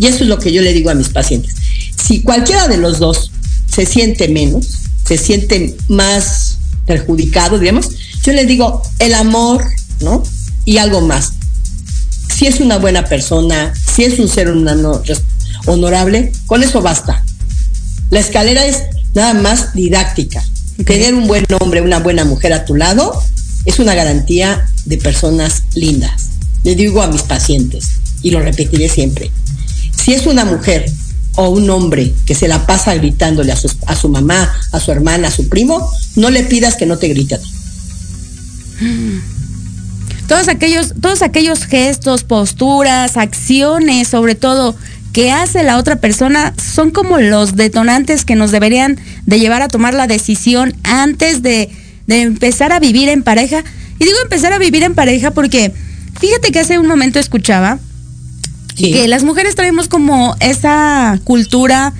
Y 0.00 0.06
eso 0.06 0.24
es 0.24 0.28
lo 0.28 0.38
que 0.38 0.52
yo 0.52 0.62
le 0.62 0.72
digo 0.72 0.90
a 0.90 0.94
mis 0.94 1.10
pacientes. 1.10 1.54
Si 2.02 2.22
cualquiera 2.22 2.66
de 2.66 2.78
los 2.78 2.98
dos 2.98 3.30
se 3.72 3.86
siente 3.86 4.26
menos, 4.28 4.66
se 5.06 5.16
siente 5.16 5.76
más 5.86 6.58
perjudicado, 6.86 7.58
digamos, 7.58 7.90
yo 8.24 8.32
le 8.32 8.46
digo 8.46 8.82
el 8.98 9.14
amor, 9.14 9.62
¿no? 10.00 10.24
Y 10.64 10.78
algo 10.78 11.02
más 11.02 11.32
si 12.38 12.46
es 12.46 12.60
una 12.60 12.78
buena 12.78 13.04
persona, 13.04 13.74
si 13.74 14.04
es 14.04 14.20
un 14.20 14.28
ser 14.28 14.48
humano 14.48 15.02
honorable, 15.66 16.30
con 16.46 16.62
eso 16.62 16.80
basta. 16.80 17.24
La 18.10 18.20
escalera 18.20 18.64
es 18.64 18.84
nada 19.12 19.34
más 19.34 19.74
didáctica. 19.74 20.40
Tener 20.84 21.14
un 21.14 21.26
buen 21.26 21.44
hombre, 21.58 21.80
una 21.80 21.98
buena 21.98 22.24
mujer 22.24 22.52
a 22.52 22.64
tu 22.64 22.76
lado 22.76 23.20
es 23.64 23.80
una 23.80 23.96
garantía 23.96 24.70
de 24.84 24.98
personas 24.98 25.64
lindas. 25.74 26.28
Le 26.62 26.76
digo 26.76 27.02
a 27.02 27.08
mis 27.08 27.22
pacientes, 27.22 27.88
y 28.22 28.30
lo 28.30 28.38
repetiré 28.38 28.88
siempre, 28.88 29.32
si 29.96 30.14
es 30.14 30.26
una 30.26 30.44
mujer 30.44 30.88
o 31.34 31.48
un 31.48 31.68
hombre 31.70 32.14
que 32.24 32.36
se 32.36 32.46
la 32.46 32.66
pasa 32.66 32.94
gritándole 32.94 33.50
a 33.50 33.56
su, 33.56 33.68
a 33.86 33.96
su 33.96 34.08
mamá, 34.08 34.54
a 34.70 34.78
su 34.78 34.92
hermana, 34.92 35.26
a 35.26 35.32
su 35.32 35.48
primo, 35.48 35.90
no 36.14 36.30
le 36.30 36.44
pidas 36.44 36.76
que 36.76 36.86
no 36.86 36.98
te 36.98 37.08
grite 37.08 37.34
a 37.34 37.38
ti. 37.38 37.50
Todos 40.28 40.48
aquellos, 40.48 40.92
todos 41.00 41.22
aquellos 41.22 41.64
gestos, 41.64 42.22
posturas, 42.22 43.16
acciones, 43.16 44.08
sobre 44.08 44.34
todo, 44.34 44.76
que 45.14 45.32
hace 45.32 45.64
la 45.64 45.78
otra 45.78 45.96
persona 45.96 46.52
son 46.62 46.90
como 46.90 47.18
los 47.18 47.56
detonantes 47.56 48.26
que 48.26 48.36
nos 48.36 48.52
deberían 48.52 48.98
de 49.24 49.40
llevar 49.40 49.62
a 49.62 49.68
tomar 49.68 49.94
la 49.94 50.06
decisión 50.06 50.76
antes 50.84 51.42
de, 51.42 51.70
empezar 52.08 52.72
a 52.72 52.78
vivir 52.78 53.08
en 53.08 53.22
pareja. 53.22 53.64
Y 53.98 54.04
digo 54.04 54.18
empezar 54.22 54.52
a 54.52 54.58
vivir 54.58 54.82
en 54.82 54.94
pareja 54.94 55.30
porque 55.30 55.72
fíjate 56.20 56.52
que 56.52 56.60
hace 56.60 56.78
un 56.78 56.86
momento 56.86 57.18
escuchaba 57.18 57.78
que 58.76 59.08
las 59.08 59.24
mujeres 59.24 59.56
traemos 59.56 59.88
como 59.88 60.36
esa 60.40 61.18
cultura 61.24 61.94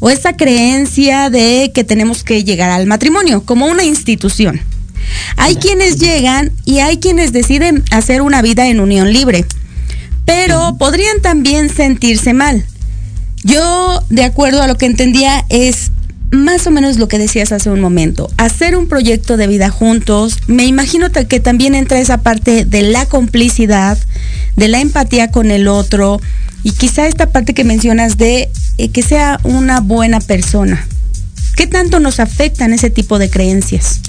o 0.00 0.10
esa 0.10 0.34
creencia 0.36 1.30
de 1.30 1.72
que 1.74 1.82
tenemos 1.82 2.24
que 2.24 2.44
llegar 2.44 2.70
al 2.70 2.86
matrimonio 2.86 3.42
como 3.42 3.66
una 3.66 3.84
institución. 3.84 4.60
Hay 5.36 5.56
quienes 5.56 5.98
llegan 5.98 6.52
y 6.64 6.78
hay 6.78 6.98
quienes 6.98 7.32
deciden 7.32 7.84
hacer 7.90 8.22
una 8.22 8.42
vida 8.42 8.68
en 8.68 8.80
unión 8.80 9.12
libre, 9.12 9.44
pero 10.24 10.76
podrían 10.78 11.20
también 11.22 11.68
sentirse 11.68 12.32
mal. 12.32 12.64
Yo, 13.42 14.02
de 14.10 14.24
acuerdo 14.24 14.62
a 14.62 14.66
lo 14.66 14.76
que 14.76 14.86
entendía, 14.86 15.44
es 15.48 15.92
más 16.30 16.66
o 16.66 16.70
menos 16.70 16.98
lo 16.98 17.08
que 17.08 17.18
decías 17.18 17.52
hace 17.52 17.70
un 17.70 17.80
momento, 17.80 18.30
hacer 18.36 18.76
un 18.76 18.86
proyecto 18.86 19.36
de 19.36 19.46
vida 19.46 19.70
juntos, 19.70 20.38
me 20.46 20.64
imagino 20.64 21.10
que 21.10 21.40
también 21.40 21.74
entra 21.74 21.98
esa 21.98 22.18
parte 22.18 22.64
de 22.64 22.82
la 22.82 23.06
complicidad, 23.06 23.98
de 24.56 24.68
la 24.68 24.80
empatía 24.80 25.30
con 25.30 25.50
el 25.50 25.66
otro 25.68 26.20
y 26.62 26.72
quizá 26.72 27.06
esta 27.06 27.30
parte 27.30 27.54
que 27.54 27.64
mencionas 27.64 28.16
de 28.16 28.50
eh, 28.78 28.88
que 28.90 29.02
sea 29.02 29.40
una 29.42 29.80
buena 29.80 30.20
persona. 30.20 30.86
¿Qué 31.56 31.66
tanto 31.66 31.98
nos 32.00 32.20
afectan 32.20 32.72
ese 32.72 32.90
tipo 32.90 33.18
de 33.18 33.28
creencias? 33.28 34.00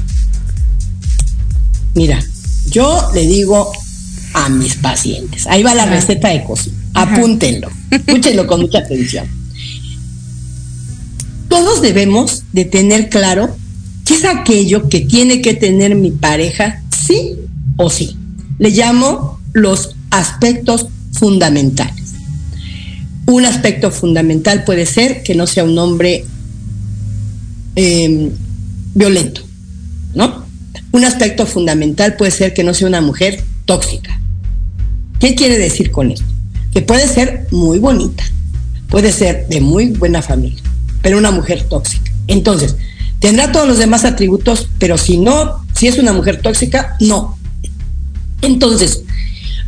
Mira, 1.93 2.23
yo 2.69 3.09
le 3.13 3.25
digo 3.25 3.71
a 4.33 4.49
mis 4.49 4.75
pacientes, 4.75 5.45
ahí 5.47 5.61
va 5.61 5.75
la 5.75 5.85
receta 5.85 6.29
de 6.29 6.43
cocina, 6.43 6.77
apúntenlo, 6.93 7.69
escúchenlo 7.89 8.47
con 8.47 8.61
mucha 8.61 8.79
atención. 8.79 9.27
Todos 11.49 11.81
debemos 11.81 12.43
de 12.53 12.63
tener 12.63 13.09
claro 13.09 13.53
qué 14.05 14.13
es 14.13 14.25
aquello 14.25 14.87
que 14.87 15.01
tiene 15.01 15.41
que 15.41 15.53
tener 15.53 15.95
mi 15.95 16.11
pareja, 16.11 16.81
sí 17.05 17.35
o 17.75 17.89
sí. 17.89 18.15
Le 18.57 18.69
llamo 18.69 19.39
los 19.51 19.95
aspectos 20.11 20.87
fundamentales. 21.11 22.13
Un 23.25 23.45
aspecto 23.45 23.91
fundamental 23.91 24.63
puede 24.63 24.85
ser 24.85 25.23
que 25.23 25.35
no 25.35 25.45
sea 25.45 25.63
un 25.63 25.77
hombre 25.77 26.25
em, 27.75 28.29
violento, 28.93 29.41
¿no? 30.15 30.40
Un 30.91 31.05
aspecto 31.05 31.45
fundamental 31.45 32.15
puede 32.15 32.31
ser 32.31 32.53
que 32.53 32.63
no 32.63 32.73
sea 32.73 32.87
una 32.87 33.01
mujer 33.01 33.43
tóxica. 33.65 34.19
¿Qué 35.19 35.35
quiere 35.35 35.57
decir 35.57 35.91
con 35.91 36.11
esto? 36.11 36.25
Que 36.73 36.81
puede 36.81 37.07
ser 37.07 37.47
muy 37.51 37.79
bonita, 37.79 38.23
puede 38.89 39.11
ser 39.11 39.47
de 39.47 39.61
muy 39.61 39.87
buena 39.87 40.21
familia, 40.21 40.61
pero 41.01 41.17
una 41.17 41.31
mujer 41.31 41.63
tóxica. 41.69 42.11
Entonces, 42.27 42.75
tendrá 43.19 43.51
todos 43.51 43.67
los 43.67 43.77
demás 43.77 44.03
atributos, 44.05 44.67
pero 44.79 44.97
si 44.97 45.17
no, 45.17 45.65
si 45.75 45.87
es 45.87 45.97
una 45.97 46.13
mujer 46.13 46.41
tóxica, 46.41 46.95
no. 46.99 47.37
Entonces, 48.41 49.03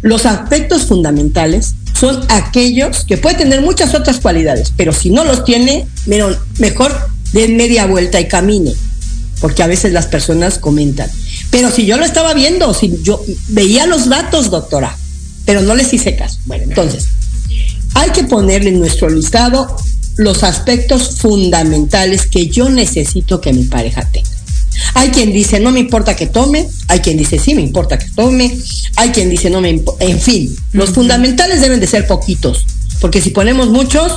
los 0.02 0.26
aspectos 0.26 0.84
fundamentales 0.84 1.76
son 1.94 2.20
aquellos 2.30 3.06
que 3.06 3.18
puede 3.18 3.38
tener 3.38 3.62
muchas 3.62 3.94
otras 3.96 4.20
cualidades, 4.20 4.74
pero 4.76 4.92
si 4.92 5.10
no 5.10 5.24
los 5.24 5.46
tiene, 5.46 5.88
mejor 6.60 6.94
den 7.32 7.56
media 7.56 7.86
vuelta 7.86 8.20
y 8.20 8.28
camine, 8.28 8.74
porque 9.44 9.62
a 9.62 9.68
veces 9.68 9.92
las 9.92 10.08
personas 10.08 10.58
comentan. 10.58 11.12
Pero 11.52 11.70
si 11.70 11.86
yo 11.86 11.98
lo 11.98 12.06
estaba 12.06 12.34
viendo, 12.34 12.74
si 12.74 12.94
yo 13.04 13.22
veía 13.50 13.86
los 13.86 14.08
datos, 14.08 14.50
doctora, 14.50 14.98
pero 15.44 15.62
no 15.62 15.76
les 15.76 15.94
hice 15.94 16.16
caso. 16.16 16.40
Bueno, 16.46 16.64
entonces, 16.64 17.08
hay 17.94 18.12
que 18.12 18.24
ponerle 18.24 18.70
en 18.70 18.80
nuestro 18.80 19.10
listado 19.10 19.76
los 20.16 20.44
aspectos 20.46 21.18
fundamentales 21.18 22.26
que 22.26 22.48
yo 22.48 22.70
necesito 22.70 23.42
que 23.42 23.52
mi 23.52 23.66
pareja 23.66 24.10
tenga. 24.10 24.30
Hay 24.94 25.10
quien 25.10 25.34
dice, 25.34 25.60
no 25.60 25.74
me 25.74 25.82
importa 25.82 26.16
que 26.16 26.28
tome, 26.28 26.70
hay 26.88 27.00
quien 27.02 27.18
dice, 27.18 27.38
sí 27.38 27.54
me 27.54 27.64
importa 27.64 28.00
que 28.00 28.08
tome, 28.16 28.58
hay 28.96 29.10
quien 29.10 29.30
dice, 29.30 29.50
no 29.50 29.60
me 29.60 29.72
importa, 29.72 30.06
en 30.06 30.22
fin, 30.22 30.56
los 30.72 30.92
fundamentales 30.92 31.60
deben 31.60 31.82
de 31.82 31.88
ser 31.88 32.08
poquitos, 32.08 32.66
porque 33.02 33.20
si 33.20 33.32
ponemos 33.32 33.68
muchos, 33.68 34.10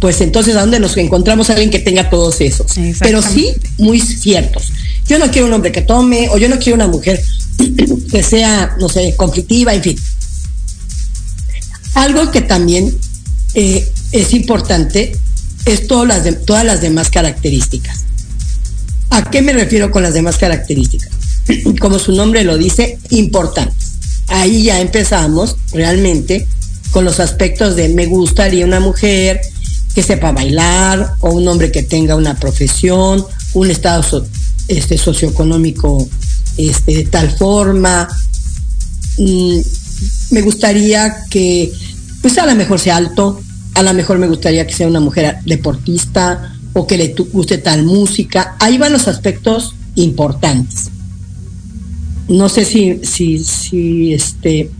pues 0.00 0.20
entonces 0.22 0.56
a 0.56 0.60
dónde 0.60 0.80
nos 0.80 0.96
encontramos 0.96 1.50
a 1.50 1.52
alguien 1.52 1.70
que 1.70 1.78
tenga 1.78 2.08
todos 2.08 2.40
esos. 2.40 2.72
Pero 2.98 3.20
sí, 3.20 3.52
muy 3.78 4.00
ciertos. 4.00 4.72
Yo 5.06 5.18
no 5.18 5.30
quiero 5.30 5.46
un 5.46 5.52
hombre 5.52 5.72
que 5.72 5.82
tome, 5.82 6.28
o 6.30 6.38
yo 6.38 6.48
no 6.48 6.58
quiero 6.58 6.76
una 6.76 6.86
mujer 6.86 7.22
que 8.10 8.22
sea, 8.22 8.76
no 8.80 8.88
sé, 8.88 9.14
conflictiva, 9.14 9.74
en 9.74 9.82
fin. 9.82 9.98
Algo 11.94 12.30
que 12.30 12.40
también 12.40 12.96
eh, 13.54 13.92
es 14.12 14.32
importante 14.32 15.12
es 15.66 15.86
todas 15.86 16.08
las, 16.08 16.46
todas 16.46 16.64
las 16.64 16.80
demás 16.80 17.10
características. 17.10 18.04
¿A 19.10 19.28
qué 19.28 19.42
me 19.42 19.52
refiero 19.52 19.90
con 19.90 20.02
las 20.02 20.14
demás 20.14 20.38
características? 20.38 21.10
Como 21.78 21.98
su 21.98 22.12
nombre 22.12 22.42
lo 22.44 22.56
dice, 22.56 22.98
importantes. 23.10 23.90
Ahí 24.28 24.62
ya 24.62 24.80
empezamos 24.80 25.56
realmente 25.72 26.46
con 26.90 27.04
los 27.04 27.20
aspectos 27.20 27.76
de 27.76 27.88
me 27.90 28.06
gustaría 28.06 28.64
una 28.64 28.80
mujer 28.80 29.40
que 29.94 30.02
sepa 30.02 30.32
bailar 30.32 31.14
o 31.20 31.30
un 31.30 31.46
hombre 31.48 31.72
que 31.72 31.82
tenga 31.82 32.16
una 32.16 32.36
profesión, 32.38 33.24
un 33.54 33.70
estado 33.70 34.26
este, 34.68 34.96
socioeconómico 34.96 36.08
este, 36.56 36.94
de 36.94 37.04
tal 37.04 37.30
forma. 37.30 38.08
Mm, 39.18 39.58
me 40.30 40.42
gustaría 40.42 41.24
que, 41.28 41.72
pues 42.22 42.38
a 42.38 42.46
lo 42.46 42.54
mejor 42.54 42.78
sea 42.78 42.96
alto, 42.96 43.40
a 43.74 43.82
lo 43.82 43.92
mejor 43.94 44.18
me 44.18 44.28
gustaría 44.28 44.66
que 44.66 44.74
sea 44.74 44.86
una 44.86 45.00
mujer 45.00 45.38
deportista 45.44 46.56
o 46.72 46.86
que 46.86 46.96
le 46.96 47.14
guste 47.32 47.58
tal 47.58 47.84
música. 47.84 48.56
Ahí 48.60 48.78
van 48.78 48.92
los 48.92 49.08
aspectos 49.08 49.74
importantes. 49.96 50.90
No 52.28 52.48
sé 52.48 52.64
si, 52.64 53.00
si, 53.04 54.12
este 54.12 54.70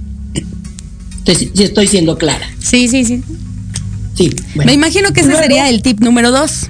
si 1.26 1.62
estoy 1.64 1.88
siendo 1.88 2.16
clara. 2.16 2.48
Sí, 2.60 2.86
sí, 2.88 3.04
sí. 3.04 3.22
Me 4.54 4.72
imagino 4.72 5.12
que 5.12 5.20
ese 5.20 5.34
sería 5.36 5.68
el 5.68 5.82
tip 5.82 6.00
número 6.00 6.30
dos. 6.30 6.68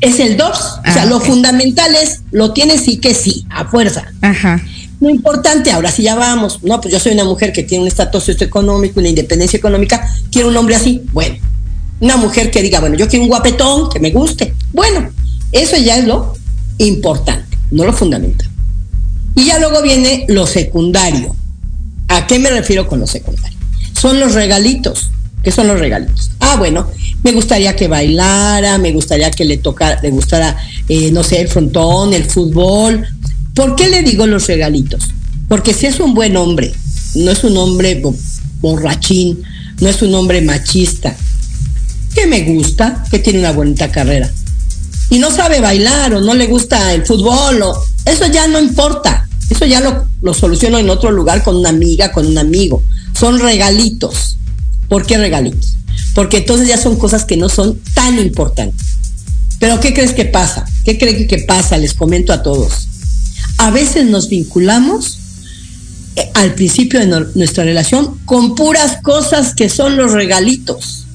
Es 0.00 0.20
el 0.20 0.36
dos. 0.36 0.78
o 0.88 0.92
sea, 0.92 1.02
ah, 1.02 1.06
lo 1.06 1.20
fundamental 1.20 1.94
es, 1.94 2.20
lo 2.30 2.52
tienes 2.52 2.82
sí 2.82 2.98
que 2.98 3.14
sí, 3.14 3.46
a 3.50 3.64
fuerza. 3.64 4.04
Ajá. 4.20 4.62
Lo 5.00 5.10
importante, 5.10 5.72
ahora 5.72 5.90
sí 5.90 6.02
ya 6.02 6.14
vamos, 6.14 6.60
no, 6.62 6.80
pues 6.80 6.92
yo 6.92 7.00
soy 7.00 7.12
una 7.12 7.24
mujer 7.24 7.52
que 7.52 7.62
tiene 7.62 7.82
un 7.82 7.88
estatus 7.88 8.24
socioeconómico, 8.24 9.00
una 9.00 9.10
independencia 9.10 9.58
económica, 9.58 10.08
quiero 10.30 10.48
un 10.48 10.56
hombre 10.56 10.76
así, 10.76 11.02
bueno. 11.12 11.36
Una 12.00 12.16
mujer 12.18 12.50
que 12.50 12.62
diga, 12.62 12.80
bueno, 12.80 12.96
yo 12.96 13.08
quiero 13.08 13.22
un 13.22 13.28
guapetón, 13.28 13.88
que 13.88 14.00
me 14.00 14.10
guste. 14.10 14.54
Bueno, 14.72 15.10
eso 15.52 15.76
ya 15.76 15.96
es 15.96 16.06
lo 16.06 16.34
importante, 16.78 17.56
no 17.70 17.84
lo 17.84 17.92
fundamental. 17.92 18.48
Y 19.34 19.46
ya 19.46 19.58
luego 19.58 19.82
viene 19.82 20.24
lo 20.28 20.46
secundario. 20.46 21.34
¿A 22.08 22.26
qué 22.26 22.38
me 22.38 22.50
refiero 22.50 22.86
con 22.86 23.00
lo 23.00 23.06
secundario? 23.06 23.58
Son 23.92 24.20
los 24.20 24.34
regalitos. 24.34 25.10
¿Qué 25.46 25.52
son 25.52 25.68
los 25.68 25.78
regalitos? 25.78 26.32
Ah, 26.40 26.56
bueno, 26.56 26.90
me 27.22 27.30
gustaría 27.30 27.76
que 27.76 27.86
bailara, 27.86 28.78
me 28.78 28.90
gustaría 28.90 29.30
que 29.30 29.44
le 29.44 29.58
tocara, 29.58 30.00
le 30.02 30.10
gustara, 30.10 30.56
eh, 30.88 31.12
no 31.12 31.22
sé, 31.22 31.40
el 31.40 31.46
frontón, 31.46 32.14
el 32.14 32.24
fútbol, 32.24 33.06
¿Por 33.54 33.76
qué 33.76 33.88
le 33.88 34.02
digo 34.02 34.26
los 34.26 34.48
regalitos? 34.48 35.04
Porque 35.46 35.72
si 35.72 35.86
es 35.86 36.00
un 36.00 36.14
buen 36.14 36.36
hombre, 36.36 36.74
no 37.14 37.30
es 37.30 37.44
un 37.44 37.56
hombre 37.58 38.02
borrachín, 38.60 39.40
no 39.80 39.88
es 39.88 40.02
un 40.02 40.16
hombre 40.16 40.40
machista, 40.40 41.14
que 42.12 42.26
me 42.26 42.42
gusta, 42.42 43.04
que 43.08 43.20
tiene 43.20 43.38
una 43.38 43.52
bonita 43.52 43.88
carrera, 43.92 44.28
y 45.10 45.20
no 45.20 45.30
sabe 45.30 45.60
bailar 45.60 46.12
o 46.12 46.20
no 46.22 46.34
le 46.34 46.48
gusta 46.48 46.92
el 46.92 47.06
fútbol, 47.06 47.62
o, 47.62 47.84
eso 48.04 48.26
ya 48.26 48.48
no 48.48 48.58
importa, 48.58 49.28
eso 49.48 49.64
ya 49.64 49.80
lo, 49.80 50.08
lo 50.22 50.34
soluciono 50.34 50.76
en 50.78 50.90
otro 50.90 51.12
lugar 51.12 51.44
con 51.44 51.54
una 51.54 51.68
amiga, 51.68 52.10
con 52.10 52.26
un 52.26 52.36
amigo. 52.36 52.82
Son 53.16 53.38
regalitos. 53.38 54.36
¿Por 54.88 55.06
qué 55.06 55.18
regalitos? 55.18 55.74
Porque 56.14 56.38
entonces 56.38 56.68
ya 56.68 56.78
son 56.78 56.96
cosas 56.96 57.24
que 57.24 57.36
no 57.36 57.48
son 57.48 57.78
tan 57.94 58.18
importantes. 58.18 58.86
Pero 59.58 59.80
¿qué 59.80 59.94
crees 59.94 60.12
que 60.12 60.26
pasa? 60.26 60.64
¿Qué 60.84 60.98
creen 60.98 61.26
que 61.26 61.38
pasa? 61.38 61.78
Les 61.78 61.94
comento 61.94 62.32
a 62.32 62.42
todos 62.42 62.86
a 63.58 63.70
veces 63.70 64.06
nos 64.06 64.28
vinculamos 64.28 65.18
eh, 66.16 66.28
al 66.34 66.54
principio 66.54 67.00
de 67.00 67.26
nuestra 67.34 67.64
relación 67.64 68.18
con 68.24 68.54
puras 68.54 68.98
cosas 69.02 69.54
que 69.54 69.68
son 69.68 69.96
los 69.96 70.12
regalitos. 70.12 71.06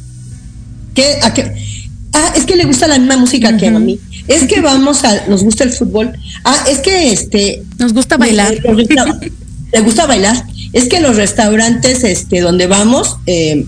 ¿Qué, 0.93 1.19
ah, 1.21 2.33
es 2.35 2.45
que 2.45 2.55
le 2.55 2.65
gusta 2.65 2.87
la 2.87 2.99
misma 2.99 3.17
música 3.17 3.55
que 3.57 3.67
a 3.67 3.79
mí. 3.79 3.99
Es 4.27 4.43
que 4.43 4.61
vamos 4.61 5.03
a, 5.03 5.27
nos 5.27 5.43
gusta 5.43 5.63
el 5.63 5.71
fútbol. 5.71 6.11
Ah, 6.43 6.65
es 6.69 6.79
que 6.79 7.11
este. 7.11 7.63
Nos 7.79 7.93
gusta 7.93 8.17
bailar. 8.17 8.53
le 9.73 9.81
gusta 9.81 10.05
bailar. 10.05 10.45
Es 10.73 10.87
que 10.87 11.01
los 11.01 11.17
restaurantes 11.17 12.03
este, 12.03 12.39
donde 12.39 12.67
vamos 12.67 13.17
eh, 13.25 13.65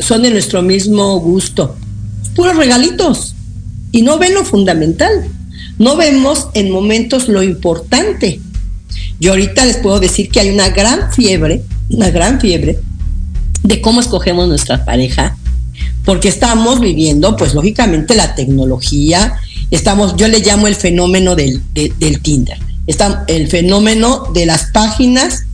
son 0.00 0.22
de 0.22 0.30
nuestro 0.30 0.62
mismo 0.62 1.18
gusto. 1.20 1.76
Puros 2.34 2.56
regalitos. 2.56 3.34
Y 3.92 4.02
no 4.02 4.18
ven 4.18 4.34
lo 4.34 4.44
fundamental. 4.44 5.28
No 5.78 5.96
vemos 5.96 6.48
en 6.54 6.70
momentos 6.70 7.28
lo 7.28 7.42
importante. 7.42 8.40
Yo 9.20 9.32
ahorita 9.32 9.64
les 9.64 9.76
puedo 9.78 10.00
decir 10.00 10.28
que 10.30 10.40
hay 10.40 10.50
una 10.50 10.68
gran 10.70 11.12
fiebre, 11.12 11.62
una 11.88 12.10
gran 12.10 12.40
fiebre 12.40 12.78
de 13.62 13.80
cómo 13.80 14.00
escogemos 14.00 14.48
nuestra 14.48 14.84
pareja, 14.84 15.36
porque 16.04 16.28
estamos 16.28 16.80
viviendo, 16.80 17.36
pues 17.36 17.54
lógicamente, 17.54 18.14
la 18.14 18.34
tecnología, 18.34 19.34
estamos, 19.70 20.16
yo 20.16 20.28
le 20.28 20.40
llamo 20.40 20.66
el 20.66 20.74
fenómeno 20.74 21.34
del, 21.34 21.62
del 21.72 22.20
Tinder, 22.20 22.58
está 22.86 23.24
el 23.26 23.48
fenómeno 23.48 24.30
de 24.34 24.46
las 24.46 24.66
páginas 24.66 25.44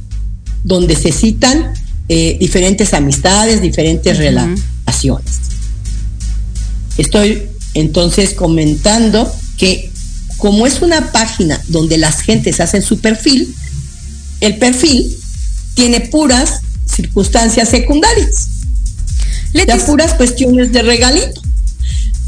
donde 0.65 0.97
se 0.97 1.13
citan 1.13 1.73
eh, 2.09 2.37
diferentes 2.41 2.93
amistades, 2.95 3.63
diferentes 3.63 4.19
relaciones. 4.19 5.41
Estoy 6.99 7.49
entonces 7.75 8.35
comentando 8.35 9.33
que 9.57 9.91
como 10.37 10.67
es 10.67 10.83
una 10.83 11.13
página 11.13 11.61
donde 11.69 11.99
las 11.99 12.21
gentes 12.23 12.61
hacen 12.61 12.83
su 12.83 12.99
perfil, 12.99 13.55
el 14.41 14.57
perfil 14.57 15.15
tiene 15.75 16.01
puras 16.01 16.61
circunstancias 16.87 17.69
secundarias. 17.69 18.49
Ya 19.53 19.77
puras 19.87 20.15
cuestiones 20.15 20.73
de 20.73 20.83
regalito. 20.83 21.43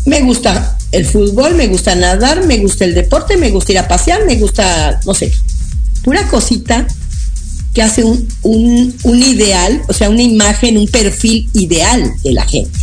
Me 0.05 0.21
gusta 0.23 0.79
el 0.93 1.07
fútbol, 1.07 1.55
me 1.55 1.69
gusta 1.69 1.95
nadar, 1.95 2.47
me 2.47 2.59
gusta 2.59 2.85
el 2.85 2.95
deporte, 2.95 3.37
me 3.37 3.51
gusta 3.51 3.73
ir 3.73 3.79
a 3.79 3.89
pasear, 3.89 4.27
me 4.27 4.37
gusta, 4.37 5.01
no 5.07 5.15
sé, 5.15 5.33
pura 6.03 6.29
cosita 6.29 6.87
que 7.75 7.83
hace 7.83 8.05
un, 8.05 8.95
un 9.03 9.23
ideal, 9.23 9.83
o 9.89 9.93
sea, 9.93 10.11
una 10.11 10.23
imagen, 10.23 10.77
un 10.77 10.89
perfil 10.89 11.49
ideal 11.55 12.13
de 12.23 12.33
la 12.33 12.47
gente. 12.47 12.79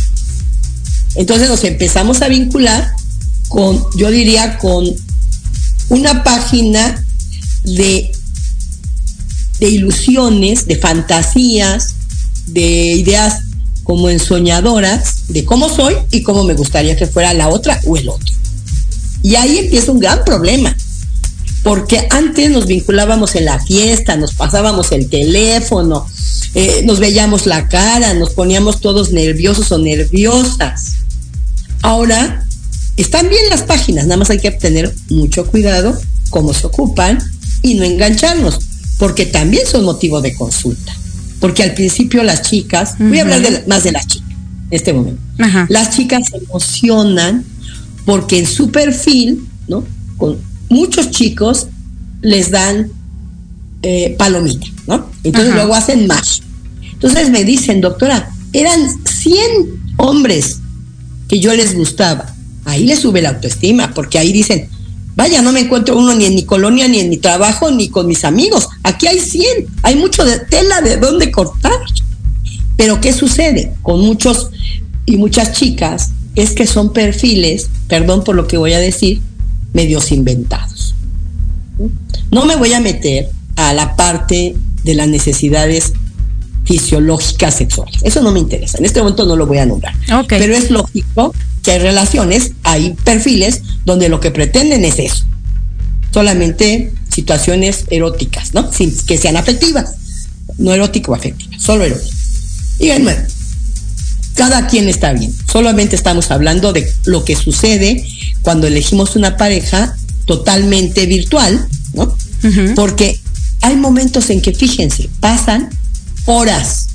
Entonces 1.14 1.48
nos 1.48 1.64
empezamos 1.64 2.22
a 2.22 2.28
vincular 2.28 2.92
con, 3.48 3.84
yo 3.96 4.10
diría, 4.10 4.58
con 4.58 4.86
una 5.88 6.22
página 6.22 7.04
de, 7.64 8.12
de 9.58 9.68
ilusiones, 9.68 10.66
de 10.66 10.76
fantasías, 10.76 11.94
de 12.46 12.94
ideas 12.94 13.42
como 13.82 14.08
ensoñadoras 14.08 15.26
de 15.28 15.44
cómo 15.44 15.68
soy 15.68 15.94
y 16.12 16.22
cómo 16.22 16.44
me 16.44 16.54
gustaría 16.54 16.96
que 16.96 17.06
fuera 17.06 17.34
la 17.34 17.48
otra 17.48 17.80
o 17.86 17.96
el 17.96 18.08
otro. 18.08 18.34
Y 19.22 19.34
ahí 19.34 19.58
empieza 19.58 19.92
un 19.92 19.98
gran 19.98 20.24
problema, 20.24 20.74
porque 21.62 22.06
antes 22.10 22.50
nos 22.50 22.66
vinculábamos 22.66 23.34
en 23.34 23.44
la 23.44 23.58
fiesta, 23.60 24.16
nos 24.16 24.34
pasábamos 24.34 24.92
el 24.92 25.08
teléfono, 25.08 26.06
eh, 26.54 26.82
nos 26.84 27.00
veíamos 27.00 27.46
la 27.46 27.68
cara, 27.68 28.14
nos 28.14 28.30
poníamos 28.30 28.80
todos 28.80 29.12
nerviosos 29.12 29.70
o 29.72 29.78
nerviosas. 29.78 30.94
Ahora 31.82 32.46
están 32.96 33.28
bien 33.28 33.42
las 33.50 33.62
páginas, 33.62 34.06
nada 34.06 34.16
más 34.16 34.30
hay 34.30 34.38
que 34.38 34.50
tener 34.50 34.94
mucho 35.10 35.46
cuidado 35.46 35.98
cómo 36.30 36.54
se 36.54 36.66
ocupan 36.66 37.18
y 37.62 37.74
no 37.74 37.84
engancharnos, 37.84 38.58
porque 38.98 39.26
también 39.26 39.66
son 39.66 39.84
motivo 39.84 40.20
de 40.20 40.34
consulta. 40.34 40.94
Porque 41.40 41.62
al 41.62 41.74
principio 41.74 42.22
las 42.22 42.42
chicas, 42.42 42.96
voy 42.98 43.18
a 43.18 43.22
hablar 43.22 43.40
de 43.40 43.64
más 43.66 43.84
de 43.84 43.92
las 43.92 44.06
chicas 44.06 44.28
en 44.70 44.76
este 44.76 44.92
momento, 44.92 45.20
las 45.68 45.96
chicas 45.96 46.28
se 46.30 46.36
emocionan 46.36 47.44
porque 48.04 48.38
en 48.38 48.46
su 48.46 48.70
perfil, 48.70 49.48
¿no? 49.66 49.84
Con 50.16 50.38
muchos 50.70 51.10
chicos 51.10 51.66
les 52.22 52.50
dan 52.50 52.90
eh, 53.82 54.14
palomita, 54.18 54.66
¿no? 54.86 55.10
Entonces 55.24 55.54
luego 55.54 55.74
hacen 55.74 56.06
más. 56.06 56.42
Entonces 56.92 57.30
me 57.30 57.44
dicen, 57.44 57.80
doctora, 57.80 58.30
eran 58.52 58.80
100 59.04 59.94
hombres 59.98 60.60
que 61.28 61.40
yo 61.40 61.54
les 61.54 61.74
gustaba. 61.74 62.34
Ahí 62.64 62.84
les 62.84 63.00
sube 63.00 63.22
la 63.22 63.30
autoestima, 63.30 63.92
porque 63.94 64.18
ahí 64.18 64.32
dicen, 64.32 64.68
vaya, 65.16 65.42
no 65.42 65.52
me 65.52 65.60
encuentro 65.60 65.96
uno 65.96 66.14
ni 66.14 66.24
en 66.26 66.34
mi 66.34 66.44
colonia, 66.44 66.88
ni 66.88 67.00
en 67.00 67.08
mi 67.08 67.16
trabajo, 67.16 67.70
ni 67.70 67.88
con 67.88 68.06
mis 68.06 68.24
amigos. 68.24 68.68
Aquí 68.82 69.06
hay 69.06 69.18
100, 69.18 69.66
hay 69.82 69.96
mucho 69.96 70.24
de 70.24 70.38
tela 70.40 70.80
de 70.82 70.96
dónde 70.96 71.30
cortar. 71.30 71.78
Pero 72.76 73.00
¿qué 73.00 73.12
sucede? 73.12 73.74
Con 73.82 74.00
muchos 74.00 74.50
y 75.06 75.16
muchas 75.16 75.52
chicas 75.52 76.10
es 76.36 76.52
que 76.52 76.66
son 76.66 76.92
perfiles, 76.92 77.68
perdón 77.88 78.24
por 78.24 78.36
lo 78.36 78.46
que 78.46 78.56
voy 78.56 78.72
a 78.72 78.78
decir, 78.78 79.20
medios 79.72 80.12
inventados. 80.12 80.94
No 82.30 82.44
me 82.44 82.56
voy 82.56 82.72
a 82.72 82.80
meter 82.80 83.28
a 83.56 83.72
la 83.72 83.96
parte 83.96 84.54
de 84.84 84.94
las 84.94 85.08
necesidades 85.08 85.92
fisiológicas 86.64 87.56
sexuales. 87.56 88.00
Eso 88.02 88.22
no 88.22 88.32
me 88.32 88.38
interesa. 88.38 88.78
En 88.78 88.84
este 88.84 89.00
momento 89.00 89.26
no 89.26 89.36
lo 89.36 89.46
voy 89.46 89.58
a 89.58 89.66
nombrar. 89.66 89.94
Pero 90.28 90.54
es 90.54 90.70
lógico 90.70 91.34
que 91.62 91.72
hay 91.72 91.78
relaciones, 91.78 92.52
hay 92.62 92.94
perfiles 93.04 93.62
donde 93.84 94.08
lo 94.08 94.20
que 94.20 94.30
pretenden 94.30 94.84
es 94.84 94.98
eso. 94.98 95.24
Solamente 96.12 96.92
situaciones 97.08 97.84
eróticas, 97.90 98.54
¿no? 98.54 98.72
Sin 98.72 98.96
que 99.06 99.18
sean 99.18 99.36
afectivas. 99.36 99.94
No 100.58 100.72
erótico 100.72 101.12
o 101.12 101.14
afectivas, 101.14 101.62
solo 101.62 101.84
erótico. 101.84 102.16
Díganme, 102.78 103.16
cada 104.40 104.66
quien 104.66 104.88
está 104.88 105.12
bien. 105.12 105.34
Solamente 105.52 105.96
estamos 105.96 106.30
hablando 106.30 106.72
de 106.72 106.90
lo 107.04 107.26
que 107.26 107.36
sucede 107.36 108.02
cuando 108.40 108.66
elegimos 108.66 109.14
una 109.14 109.36
pareja 109.36 109.94
totalmente 110.24 111.04
virtual, 111.04 111.68
¿no? 111.92 112.16
Porque 112.74 113.20
hay 113.60 113.76
momentos 113.76 114.30
en 114.30 114.40
que, 114.40 114.54
fíjense, 114.54 115.10
pasan 115.20 115.68
horas 116.24 116.86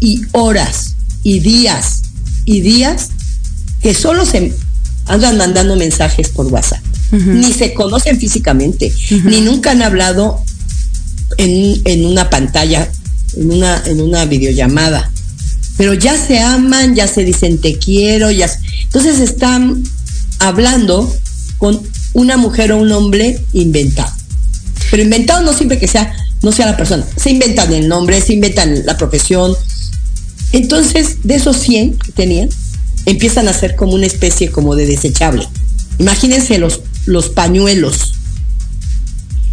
y 0.00 0.22
horas 0.32 0.96
y 1.22 1.38
días 1.38 2.02
y 2.44 2.60
días 2.60 3.10
que 3.80 3.94
solo 3.94 4.26
se 4.26 4.52
andan 5.06 5.36
mandando 5.36 5.76
mensajes 5.76 6.28
por 6.30 6.46
WhatsApp. 6.46 6.82
Ni 7.12 7.52
se 7.52 7.72
conocen 7.72 8.18
físicamente, 8.18 8.92
ni 9.22 9.42
nunca 9.42 9.70
han 9.70 9.82
hablado 9.82 10.42
en, 11.38 11.80
en, 11.84 12.04
una 12.04 12.28
pantalla, 12.30 12.90
en 13.36 13.52
una, 13.52 13.80
en 13.86 14.00
una 14.00 14.24
videollamada. 14.24 15.12
Pero 15.76 15.94
ya 15.94 16.16
se 16.16 16.40
aman, 16.40 16.94
ya 16.94 17.08
se 17.08 17.24
dicen 17.24 17.60
te 17.60 17.78
quiero, 17.78 18.30
ya. 18.30 18.48
Entonces 18.84 19.20
están 19.20 19.82
hablando 20.38 21.12
con 21.58 21.80
una 22.12 22.36
mujer 22.36 22.72
o 22.72 22.78
un 22.78 22.92
hombre 22.92 23.44
inventado. 23.52 24.12
Pero 24.90 25.02
inventado 25.02 25.42
no 25.42 25.52
siempre 25.52 25.78
que 25.78 25.88
sea, 25.88 26.14
no 26.42 26.52
sea 26.52 26.66
la 26.66 26.76
persona. 26.76 27.04
Se 27.16 27.30
inventan 27.30 27.72
el 27.72 27.88
nombre, 27.88 28.20
se 28.20 28.34
inventan 28.34 28.86
la 28.86 28.96
profesión. 28.96 29.54
Entonces, 30.52 31.18
de 31.24 31.34
esos 31.34 31.56
100 31.56 31.98
que 31.98 32.12
tenían, 32.12 32.48
empiezan 33.06 33.48
a 33.48 33.52
ser 33.52 33.74
como 33.74 33.94
una 33.94 34.06
especie 34.06 34.50
como 34.50 34.76
de 34.76 34.86
desechable. 34.86 35.48
Imagínense 35.98 36.58
los, 36.58 36.80
los 37.06 37.28
pañuelos. 37.30 38.14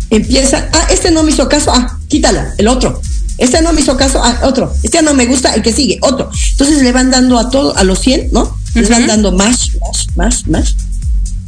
Empieza, 0.10 0.70
ah, 0.74 0.88
este 0.92 1.10
no 1.10 1.24
me 1.24 1.32
hizo 1.32 1.48
caso, 1.48 1.72
ah, 1.74 1.98
quítalo, 2.08 2.42
el 2.58 2.68
otro. 2.68 3.02
Este 3.42 3.60
no 3.64 3.74
me 3.74 3.82
hizo 3.82 3.98
caso, 3.98 4.22
ah, 4.24 4.42
otro. 4.44 4.72
Este 4.84 5.02
no 5.02 5.16
me 5.16 5.26
gusta, 5.26 5.56
el 5.56 5.64
que 5.64 5.74
sigue, 5.74 5.98
otro. 6.02 6.30
Entonces 6.52 6.84
le 6.84 6.92
van 6.92 7.10
dando 7.10 7.40
a 7.40 7.50
todos, 7.50 7.76
a 7.76 7.84
los 7.84 7.98
100, 8.00 8.30
¿no? 8.32 8.56
Les 8.76 8.88
van 8.88 9.08
dando 9.08 9.32
más, 9.32 9.72
más, 9.82 10.08
más, 10.16 10.48
más. 10.48 10.76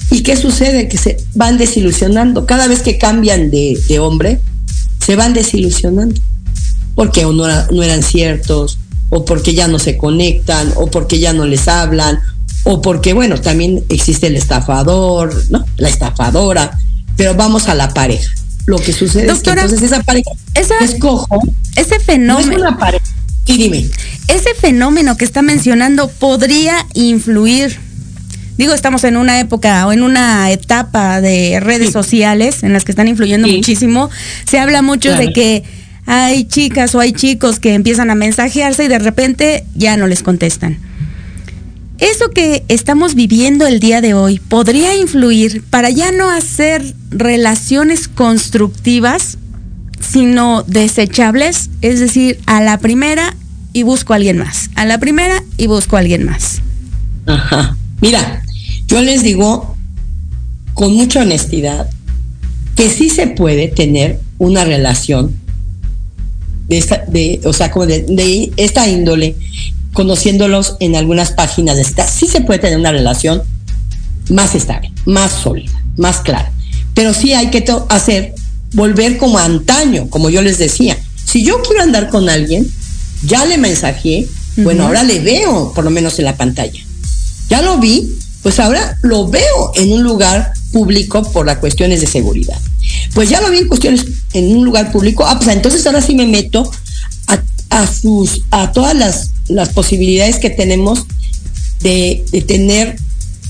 ¿Y 0.10 0.24
qué 0.24 0.36
sucede? 0.36 0.88
Que 0.89 0.98
se 0.98 1.18
van 1.36 1.60
desilusionando. 1.60 2.48
Cada 2.48 2.68
vez 2.68 2.82
que 2.82 2.98
cambian 2.98 3.52
de, 3.52 4.00
hombre, 4.00 4.41
se 5.06 5.16
van 5.16 5.36
desilusionando. 5.36 6.20
Porque 6.96 7.26
o 7.26 7.32
no, 7.32 7.46
no 7.72 7.84
eran 7.84 8.02
ciertos, 8.02 8.80
o 9.10 9.24
porque 9.24 9.54
ya 9.54 9.68
no 9.68 9.78
se 9.78 9.96
conectan, 9.96 10.74
o 10.76 10.88
porque 10.88 11.20
ya 11.20 11.32
no 11.32 11.46
les 11.46 11.68
hablan, 11.68 12.20
o 12.64 12.82
porque, 12.82 13.14
bueno, 13.14 13.39
también 13.39 13.84
existe 13.89 14.26
el 14.28 14.36
estafador, 14.36 15.32
¿no? 15.52 15.64
La 15.78 15.89
estafadora. 15.89 16.76
Pero 17.16 17.36
vamos 17.36 17.68
a 17.68 17.76
la 17.76 17.94
pareja. 17.94 18.32
Lo 18.66 18.78
que 18.78 18.93
sucede 18.93 19.32
es 19.32 19.39
que 19.39 19.49
entonces 19.49 19.82
esa 19.82 20.01
pareja 20.03 20.32
esa, 20.53 20.78
escojo. 20.80 21.41
Ese 21.76 21.99
fenómeno. 21.99 22.51
es 22.51 22.57
una 22.57 22.78
pareja. 22.78 23.05
Sí, 23.45 23.57
dime. 23.57 23.86
Ese 24.28 24.53
fenómeno 24.55 25.18
que 25.18 25.26
está 25.26 25.41
mencionando 25.41 26.07
podría 26.07 26.86
influir 26.93 27.78
digo, 28.57 28.74
estamos 28.74 29.03
en 29.03 29.18
una 29.18 29.39
época 29.39 29.86
o 29.88 29.91
en 29.91 30.03
una 30.03 30.51
etapa 30.51 31.22
de 31.22 31.59
redes 31.59 31.91
sociales 31.91 32.64
en 32.64 32.74
las 32.74 32.84
que 32.86 32.91
están 32.91 33.07
influyendo 33.07 33.47
muchísimo. 33.47 34.09
Se 34.45 34.59
habla 34.59 34.82
mucho 34.82 35.14
de 35.16 35.34
que 35.34 35.64
hay 36.05 36.45
chicas 36.45 36.93
o 36.95 36.99
hay 36.99 37.14
chicos 37.14 37.59
que 37.59 37.74
empiezan 37.74 38.09
a 38.09 38.16
mensajearse 38.16 38.86
y 38.86 38.88
de 38.88 38.99
repente 38.99 39.66
ya 39.76 39.97
no 39.97 40.07
les 40.07 40.24
contestan. 40.24 40.78
Eso 42.00 42.30
que 42.32 42.64
estamos 42.68 43.16
viviendo 43.16 43.68
el 43.68 43.80
día 43.80 44.02
de 44.02 44.14
hoy 44.14 44.39
podría 44.39 44.96
influir 44.96 45.64
para 45.70 45.89
ya 45.89 46.12
no 46.12 46.30
hacer 46.30 46.96
relaciones 47.12 48.08
constructivas, 48.08 49.38
sino 50.00 50.64
desechables, 50.64 51.70
es 51.82 52.00
decir, 52.00 52.39
a 52.46 52.62
la 52.62 52.80
primera 52.80 53.36
y 53.74 53.84
busco 53.84 54.14
a 54.14 54.18
alguien 54.18 54.38
más, 54.38 54.70
a 54.76 54.86
la 54.86 54.98
primera 54.98 55.44
y 55.58 55.68
busco 55.68 55.96
a 55.96 56.00
alguien 56.00 56.26
más. 56.26 56.62
Ajá. 57.26 57.78
Mira, 58.02 58.44
yo 58.88 59.02
les 59.02 59.24
digo 59.24 59.76
con 60.74 60.94
mucha 60.94 61.22
honestidad 61.22 61.89
que 62.76 62.89
sí 62.89 63.10
se 63.10 63.28
puede 63.28 63.68
tener 63.68 64.20
una 64.39 64.66
relación 64.66 65.36
de 66.68 66.78
esta, 66.78 67.04
de, 67.08 67.41
o 67.46 67.54
sea, 67.54 67.72
como 67.72 67.86
de, 67.86 68.52
esta 68.58 68.88
índole, 68.88 69.36
conociéndolos 69.94 70.76
en 70.80 70.96
algunas 70.96 71.32
páginas 71.32 71.76
de 71.78 71.84
esta, 71.84 72.08
sí 72.08 72.28
se 72.28 72.41
puede 72.41 72.60
tener 72.60 72.78
una 72.78 72.91
relación 72.91 73.41
más 74.30 74.56
estable, 74.56 74.91
más 75.06 75.32
sólida, 75.32 75.72
más 75.98 76.22
clara. 76.22 76.52
Pero 76.94 77.14
sí 77.14 77.34
hay 77.34 77.50
que 77.50 77.66
hacer, 77.89 78.36
volver 78.74 79.18
como 79.18 79.38
antaño, 79.38 80.10
como 80.10 80.30
yo 80.30 80.41
les 80.41 80.58
decía. 80.58 80.98
Si 81.26 81.44
yo 81.44 81.62
quiero 81.62 81.82
andar 81.82 82.10
con 82.10 82.30
alguien, 82.30 82.68
ya 83.26 83.46
le 83.46 83.58
mensajé, 83.58 84.28
bueno, 84.58 84.86
ahora 84.86 85.04
le 85.04 85.20
veo, 85.20 85.72
por 85.74 85.84
lo 85.84 85.89
menos 85.89 86.20
en 86.20 86.26
la 86.26 86.38
pantalla 86.38 86.80
ya 87.54 87.62
lo 87.62 87.78
vi, 87.78 88.10
pues 88.41 88.60
ahora 88.60 88.98
lo 89.04 89.28
veo 89.28 89.72
en 89.76 89.91
un 89.91 90.02
lugar 90.04 90.54
público 90.72 91.22
por 91.32 91.46
las 91.46 91.58
cuestiones 91.58 92.02
de 92.02 92.08
seguridad. 92.08 92.60
Pues 93.14 93.30
ya 93.30 93.41
lo 93.41 93.52
vi 93.52 93.60
en 93.60 93.68
cuestiones 93.68 94.06
en 94.34 94.58
un 94.58 94.66
lugar 94.66 94.91
público, 94.91 95.26
ah, 95.26 95.38
pues 95.38 95.56
entonces 95.56 95.86
ahora 95.86 96.02
sí 96.02 96.16
me 96.16 96.26
meto 96.26 96.70
a, 97.70 97.88
sus, 97.88 98.41
a 98.52 98.72
todas 98.72 98.96
las, 98.96 99.30
las 99.48 99.70
posibilidades 99.70 100.38
que 100.38 100.50
tenemos 100.50 101.06
de, 101.82 102.24
tener, 102.48 102.96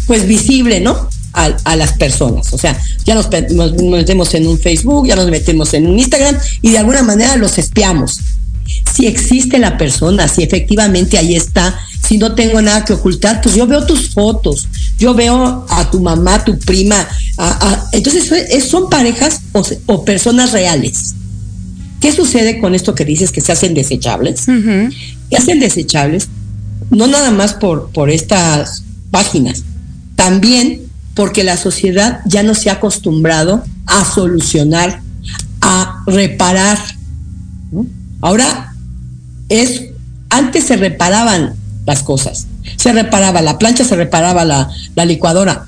pues 0.08 0.28
visible, 0.28 0.80
¿no? 0.80 1.10
A, 1.34 1.76
las 1.76 1.94
personas. 1.94 2.54
O 2.54 2.58
sea, 2.58 2.80
ya 3.06 3.16
nos, 3.16 3.30
metemos 3.82 4.34
en 4.36 4.48
un 4.48 4.60
Facebook, 4.60 5.08
ya 5.08 5.16
nos 5.16 5.30
metemos 5.30 5.74
en 5.74 5.88
un 5.88 5.98
Instagram 5.98 6.38
y 6.62 6.72
de 6.72 6.78
alguna 6.78 7.02
manera 7.02 7.36
los 7.38 7.58
espiamos. 7.58 8.20
Si 8.96 9.08
existe 9.08 9.58
la 9.58 9.78
persona, 9.78 10.28
si 10.28 10.44
efectivamente 10.44 11.18
ahí 11.18 11.36
está 11.36 11.80
si 12.08 12.18
no 12.18 12.36
tengo 12.36 12.62
nada 12.62 12.84
que 12.84 12.94
ocultar, 12.94 13.42
pues 13.42 13.56
yo 13.56 13.66
veo 13.66 13.86
tus 13.86 14.10
fotos, 14.10 14.68
yo 15.00 15.14
veo 15.14 15.66
a 15.70 15.90
tu 15.90 16.02
mamá, 16.02 16.44
tu 16.44 16.60
prima, 16.60 17.08
entonces 17.92 18.32
son 18.66 18.90
parejas 18.90 19.42
o, 19.88 20.04
personas 20.04 20.52
reales. 20.52 21.16
¿Qué 22.02 22.12
sucede 22.12 22.60
con 22.60 22.76
esto 22.76 22.94
que 22.96 23.06
dices 23.06 23.32
que 23.32 23.40
se 23.40 23.54
hacen 23.54 23.74
desechables? 23.74 24.46
Hacen 25.36 25.60
desechables 25.60 26.30
no 26.90 27.08
nada 27.08 27.32
más 27.32 27.54
por, 27.54 27.90
por 27.90 28.10
estas 28.10 28.84
páginas, 29.12 29.64
también 30.16 30.82
porque 31.16 31.44
la 31.44 31.58
sociedad 31.58 32.22
ya 32.26 32.44
no 32.44 32.56
se 32.56 32.70
ha 32.70 32.74
acostumbrado 32.74 33.64
a 33.86 34.06
solucionar, 34.06 35.02
a 35.62 36.04
reparar. 36.08 36.78
Ahora 38.22 38.74
es, 39.50 39.84
antes 40.30 40.66
se 40.66 40.78
reparaban 40.78 41.56
las 41.86 42.04
cosas. 42.04 42.48
Se 42.78 42.94
reparaba 42.94 43.42
la 43.42 43.60
plancha, 43.60 43.84
se 43.84 43.96
reparaba 43.96 44.46
la, 44.46 44.70
licuadora. 45.06 45.66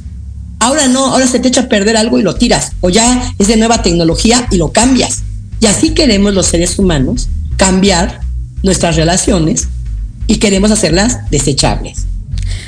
Ahora 0.59 0.87
no, 0.87 1.07
ahora 1.07 1.27
se 1.27 1.39
te 1.39 1.49
echa 1.49 1.61
a 1.61 1.69
perder 1.69 1.97
algo 1.97 2.17
y 2.17 2.23
lo 2.23 2.35
tiras. 2.35 2.71
O 2.81 2.89
ya 2.89 3.33
es 3.37 3.47
de 3.47 3.57
nueva 3.57 3.83
tecnología 3.83 4.47
y 4.51 4.57
lo 4.57 4.71
cambias. 4.71 5.23
Y 5.59 5.67
así 5.67 5.91
queremos 5.91 6.33
los 6.33 6.47
seres 6.47 6.79
humanos 6.79 7.27
cambiar 7.57 8.21
nuestras 8.65 8.95
relaciones 8.95 9.67
y 10.27 10.37
queremos 10.37 10.71
hacerlas 10.71 11.29
desechables. 11.29 12.07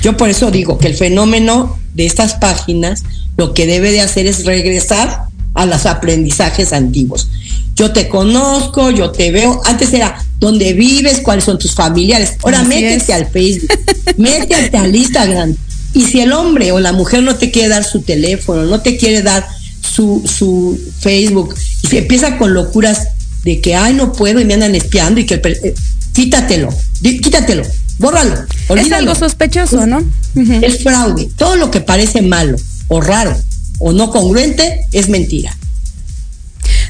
Yo 0.00 0.16
por 0.16 0.30
eso 0.30 0.50
digo 0.50 0.78
que 0.78 0.86
el 0.86 0.94
fenómeno 0.94 1.76
de 1.94 2.06
estas 2.06 2.34
páginas 2.34 3.02
lo 3.36 3.52
que 3.52 3.66
debe 3.66 3.90
de 3.90 4.00
hacer 4.00 4.26
es 4.26 4.44
regresar 4.44 5.24
a 5.54 5.66
los 5.66 5.86
aprendizajes 5.86 6.72
antiguos. 6.72 7.28
Yo 7.74 7.92
te 7.92 8.08
conozco, 8.08 8.90
yo 8.90 9.10
te 9.10 9.30
veo. 9.32 9.60
Antes 9.64 9.92
era 9.92 10.24
dónde 10.38 10.72
vives, 10.72 11.20
cuáles 11.20 11.44
son 11.44 11.58
tus 11.58 11.74
familiares. 11.74 12.36
Ahora 12.42 12.62
métete 12.62 13.12
al 13.12 13.26
Facebook, 13.26 13.68
métete 14.16 14.76
al 14.76 14.94
Instagram. 14.94 15.56
Y 15.94 16.04
si 16.04 16.20
el 16.20 16.32
hombre 16.32 16.70
o 16.70 16.78
la 16.78 16.92
mujer 16.92 17.22
no 17.24 17.34
te 17.36 17.50
quiere 17.50 17.68
dar 17.68 17.84
su 17.84 18.02
teléfono, 18.02 18.64
no 18.64 18.80
te 18.80 18.96
quiere 18.96 19.22
dar 19.22 19.46
su, 19.80 20.22
su 20.26 20.78
Facebook, 21.00 21.54
y 21.82 21.88
se 21.88 21.98
empieza 21.98 22.36
con 22.36 22.54
locuras 22.54 23.08
de 23.44 23.60
que, 23.60 23.74
ay, 23.74 23.94
no 23.94 24.12
puedo 24.12 24.40
y 24.40 24.44
me 24.44 24.54
andan 24.54 24.74
espiando 24.74 25.20
y 25.20 25.26
que, 25.26 25.34
eh, 25.34 25.74
quítatelo, 26.12 26.68
quítatelo, 27.02 27.62
bórralo. 27.98 28.34
Es 28.76 28.92
algo 28.92 29.14
sospechoso, 29.14 29.86
¿no? 29.86 30.04
Es 30.34 30.82
fraude. 30.82 31.28
Todo 31.36 31.56
lo 31.56 31.70
que 31.70 31.80
parece 31.80 32.22
malo 32.22 32.56
o 32.88 33.00
raro 33.00 33.36
o 33.78 33.92
no 33.92 34.10
congruente 34.10 34.80
es 34.92 35.08
mentira. 35.08 35.56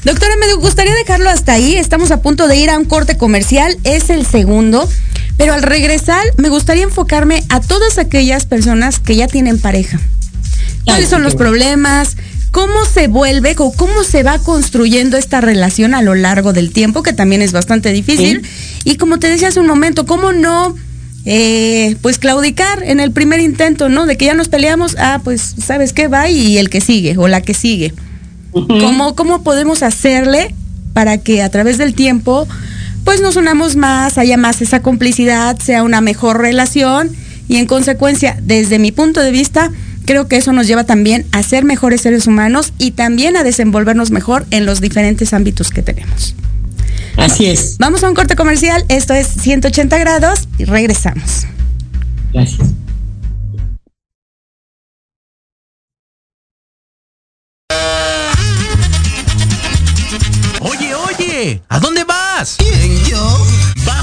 Doctora, 0.03 0.35
me 0.37 0.53
gustaría 0.55 0.93
dejarlo 0.93 1.29
hasta 1.29 1.53
ahí. 1.53 1.75
Estamos 1.75 2.11
a 2.11 2.21
punto 2.21 2.47
de 2.47 2.57
ir 2.57 2.69
a 2.69 2.77
un 2.77 2.85
corte 2.85 3.17
comercial. 3.17 3.77
Es 3.83 4.09
el 4.09 4.25
segundo. 4.25 4.89
Pero 5.37 5.53
al 5.53 5.61
regresar, 5.61 6.23
me 6.37 6.49
gustaría 6.49 6.83
enfocarme 6.83 7.43
a 7.49 7.61
todas 7.61 7.97
aquellas 7.97 8.45
personas 8.45 8.99
que 8.99 9.15
ya 9.15 9.27
tienen 9.27 9.59
pareja. 9.59 9.99
¿Cuáles 10.85 11.09
son 11.09 11.23
los 11.23 11.35
problemas? 11.35 12.17
¿Cómo 12.51 12.85
se 12.85 13.07
vuelve 13.07 13.55
o 13.57 13.71
cómo 13.71 14.03
se 14.03 14.23
va 14.23 14.39
construyendo 14.39 15.17
esta 15.17 15.39
relación 15.39 15.93
a 15.93 16.01
lo 16.01 16.15
largo 16.15 16.51
del 16.51 16.71
tiempo, 16.71 17.03
que 17.03 17.13
también 17.13 17.41
es 17.41 17.51
bastante 17.51 17.91
difícil? 17.91 18.41
Y 18.83 18.95
como 18.95 19.19
te 19.19 19.29
decía 19.29 19.49
hace 19.49 19.59
un 19.59 19.67
momento, 19.67 20.05
¿cómo 20.05 20.31
no 20.31 20.75
eh, 21.25 21.95
pues 22.01 22.17
claudicar 22.17 22.81
en 22.83 22.99
el 22.99 23.11
primer 23.11 23.39
intento, 23.39 23.89
¿no? 23.89 24.05
De 24.05 24.17
que 24.17 24.25
ya 24.25 24.33
nos 24.33 24.47
peleamos, 24.47 24.95
ah, 24.97 25.21
pues, 25.23 25.55
¿sabes 25.63 25.93
qué? 25.93 26.07
Va 26.07 26.29
y 26.29 26.57
el 26.57 26.69
que 26.69 26.81
sigue 26.81 27.17
o 27.17 27.27
la 27.27 27.41
que 27.41 27.53
sigue. 27.53 27.93
¿Cómo, 28.51 29.15
¿Cómo 29.15 29.43
podemos 29.43 29.83
hacerle 29.83 30.55
para 30.93 31.19
que 31.19 31.43
a 31.43 31.49
través 31.49 31.77
del 31.77 31.93
tiempo, 31.93 32.47
pues 33.03 33.21
nos 33.21 33.35
unamos 33.35 33.75
más, 33.75 34.17
haya 34.17 34.37
más 34.37 34.61
esa 34.61 34.81
complicidad, 34.81 35.59
sea 35.59 35.83
una 35.83 36.01
mejor 36.01 36.39
relación 36.39 37.11
y 37.47 37.57
en 37.57 37.67
consecuencia, 37.67 38.39
desde 38.41 38.79
mi 38.79 38.91
punto 38.91 39.21
de 39.21 39.31
vista, 39.31 39.71
creo 40.09 40.27
que 40.27 40.37
eso 40.37 40.53
nos 40.53 40.65
lleva 40.65 40.85
también 40.85 41.27
a 41.31 41.43
ser 41.43 41.63
mejores 41.63 42.01
seres 42.01 42.25
humanos 42.25 42.73
y 42.79 42.91
también 42.91 43.37
a 43.37 43.43
desenvolvernos 43.43 44.09
mejor 44.09 44.43
en 44.49 44.65
los 44.65 44.81
diferentes 44.81 45.33
ámbitos 45.33 45.69
que 45.69 45.83
tenemos. 45.83 46.33
Así 47.15 47.45
es. 47.45 47.77
Vamos 47.77 48.03
a 48.03 48.09
un 48.09 48.15
corte 48.15 48.35
comercial, 48.35 48.83
esto 48.89 49.13
es 49.13 49.27
180 49.27 49.99
grados 49.99 50.47
y 50.57 50.65
regresamos. 50.65 51.45
Gracias. 52.33 52.69
Oye, 60.61 60.95
oye, 60.95 61.61
¿a 61.69 61.79
dónde 61.79 62.03
vas? 62.03 62.55
¿Quién, 62.57 63.05
yo? 63.05 63.58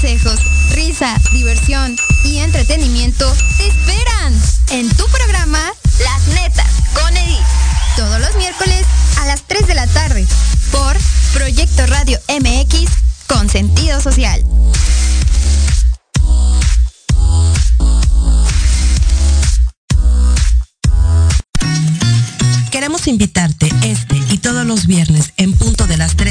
Consejos, 0.00 0.40
risa, 0.72 1.14
diversión 1.30 1.94
y 2.24 2.38
entretenimiento 2.38 3.30
te 3.58 3.66
esperan 3.66 4.34
en 4.70 4.88
tu 4.96 5.06
programa 5.08 5.60
Las 6.02 6.26
Netas 6.28 6.70
con 6.94 7.14
Edith. 7.14 7.36
Todos 7.96 8.18
los 8.18 8.34
miércoles 8.36 8.86
a 9.18 9.26
las 9.26 9.42
3 9.42 9.66
de 9.66 9.74
la 9.74 9.86
tarde 9.88 10.26
por 10.72 10.96
Proyecto 11.34 11.86
Radio 11.86 12.18
MX 12.28 12.90
con 13.26 13.50
sentido 13.50 14.00
social. 14.00 14.42
Queremos 22.70 23.06
invitarte 23.06 23.70
este 23.82 24.16
y 24.30 24.38
todos 24.38 24.64
los 24.64 24.86
viernes 24.86 25.34
en 25.36 25.52
punto 25.52 25.79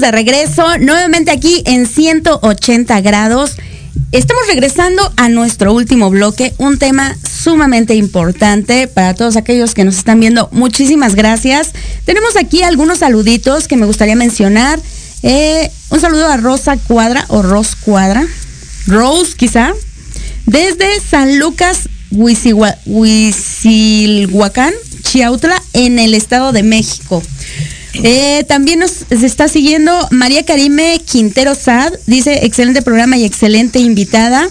De 0.00 0.10
regreso 0.10 0.78
nuevamente 0.78 1.30
aquí 1.30 1.62
en 1.66 1.86
180 1.86 3.00
grados. 3.02 3.56
Estamos 4.12 4.46
regresando 4.48 5.12
a 5.16 5.28
nuestro 5.28 5.72
último 5.72 6.10
bloque, 6.10 6.52
un 6.58 6.78
tema 6.78 7.16
sumamente 7.28 7.94
importante 7.94 8.88
para 8.88 9.14
todos 9.14 9.36
aquellos 9.36 9.74
que 9.74 9.84
nos 9.84 9.98
están 9.98 10.18
viendo. 10.18 10.48
Muchísimas 10.52 11.14
gracias. 11.14 11.72
Tenemos 12.04 12.36
aquí 12.36 12.62
algunos 12.62 12.98
saluditos 12.98 13.68
que 13.68 13.76
me 13.76 13.86
gustaría 13.86 14.16
mencionar. 14.16 14.80
Eh, 15.22 15.70
un 15.90 16.00
saludo 16.00 16.28
a 16.28 16.38
Rosa 16.38 16.76
Cuadra 16.76 17.24
o 17.28 17.42
Ros 17.42 17.76
Cuadra. 17.76 18.26
Rose, 18.86 19.34
quizá. 19.36 19.72
Desde 20.46 21.00
San 21.00 21.38
Lucas, 21.38 21.88
Huizilhuacán, 22.10 24.72
Chiautla, 25.02 25.62
en 25.74 25.98
el 25.98 26.14
Estado 26.14 26.52
de 26.52 26.62
México. 26.62 27.22
Eh, 27.94 28.44
también 28.48 28.78
nos 28.78 29.04
está 29.10 29.48
siguiendo 29.48 29.92
María 30.10 30.44
Karime 30.44 31.00
Quintero 31.04 31.54
Sad. 31.54 31.92
Dice, 32.06 32.44
excelente 32.46 32.82
programa 32.82 33.16
y 33.16 33.24
excelente 33.24 33.78
invitada. 33.78 34.48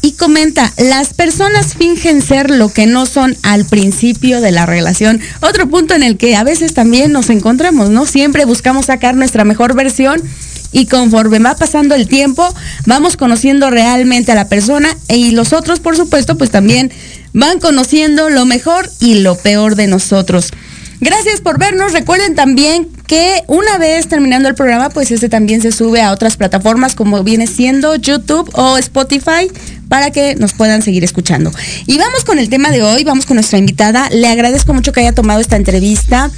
Y 0.00 0.12
comenta, 0.12 0.72
las 0.78 1.12
personas 1.12 1.74
fingen 1.74 2.22
ser 2.22 2.50
lo 2.50 2.72
que 2.72 2.86
no 2.86 3.04
son 3.04 3.36
al 3.42 3.64
principio 3.64 4.40
de 4.40 4.52
la 4.52 4.64
relación. 4.64 5.20
Otro 5.40 5.68
punto 5.68 5.94
en 5.94 6.04
el 6.04 6.16
que 6.16 6.36
a 6.36 6.44
veces 6.44 6.72
también 6.72 7.10
nos 7.10 7.30
encontramos, 7.30 7.90
¿no? 7.90 8.06
Siempre 8.06 8.44
buscamos 8.44 8.86
sacar 8.86 9.16
nuestra 9.16 9.44
mejor 9.44 9.74
versión 9.74 10.22
y 10.70 10.86
conforme 10.86 11.40
va 11.40 11.56
pasando 11.56 11.94
el 11.94 12.06
tiempo, 12.06 12.46
vamos 12.86 13.16
conociendo 13.16 13.70
realmente 13.70 14.32
a 14.32 14.34
la 14.36 14.48
persona 14.48 14.96
y 15.08 15.32
los 15.32 15.52
otros, 15.52 15.80
por 15.80 15.96
supuesto, 15.96 16.38
pues 16.38 16.50
también 16.50 16.92
van 17.32 17.58
conociendo 17.58 18.30
lo 18.30 18.44
mejor 18.46 18.90
y 19.00 19.14
lo 19.14 19.36
peor 19.36 19.74
de 19.74 19.88
nosotros. 19.88 20.52
Gracias 21.00 21.40
por 21.40 21.58
vernos. 21.58 21.92
Recuerden 21.92 22.34
también 22.34 22.88
que 23.06 23.42
una 23.46 23.78
vez 23.78 24.08
terminando 24.08 24.48
el 24.48 24.54
programa, 24.54 24.90
pues 24.90 25.10
este 25.10 25.28
también 25.28 25.62
se 25.62 25.70
sube 25.70 26.02
a 26.02 26.12
otras 26.12 26.36
plataformas 26.36 26.94
como 26.96 27.22
viene 27.22 27.46
siendo 27.46 27.94
YouTube 27.94 28.50
o 28.54 28.76
Spotify 28.78 29.48
para 29.88 30.10
que 30.10 30.34
nos 30.34 30.54
puedan 30.54 30.82
seguir 30.82 31.04
escuchando. 31.04 31.52
Y 31.86 31.98
vamos 31.98 32.24
con 32.24 32.38
el 32.38 32.48
tema 32.48 32.70
de 32.70 32.82
hoy, 32.82 33.04
vamos 33.04 33.26
con 33.26 33.36
nuestra 33.36 33.58
invitada. 33.58 34.10
Le 34.10 34.26
agradezco 34.26 34.74
mucho 34.74 34.92
que 34.92 35.00
haya 35.00 35.12
tomado 35.12 35.40
esta 35.40 35.56
entrevista. 35.56 36.30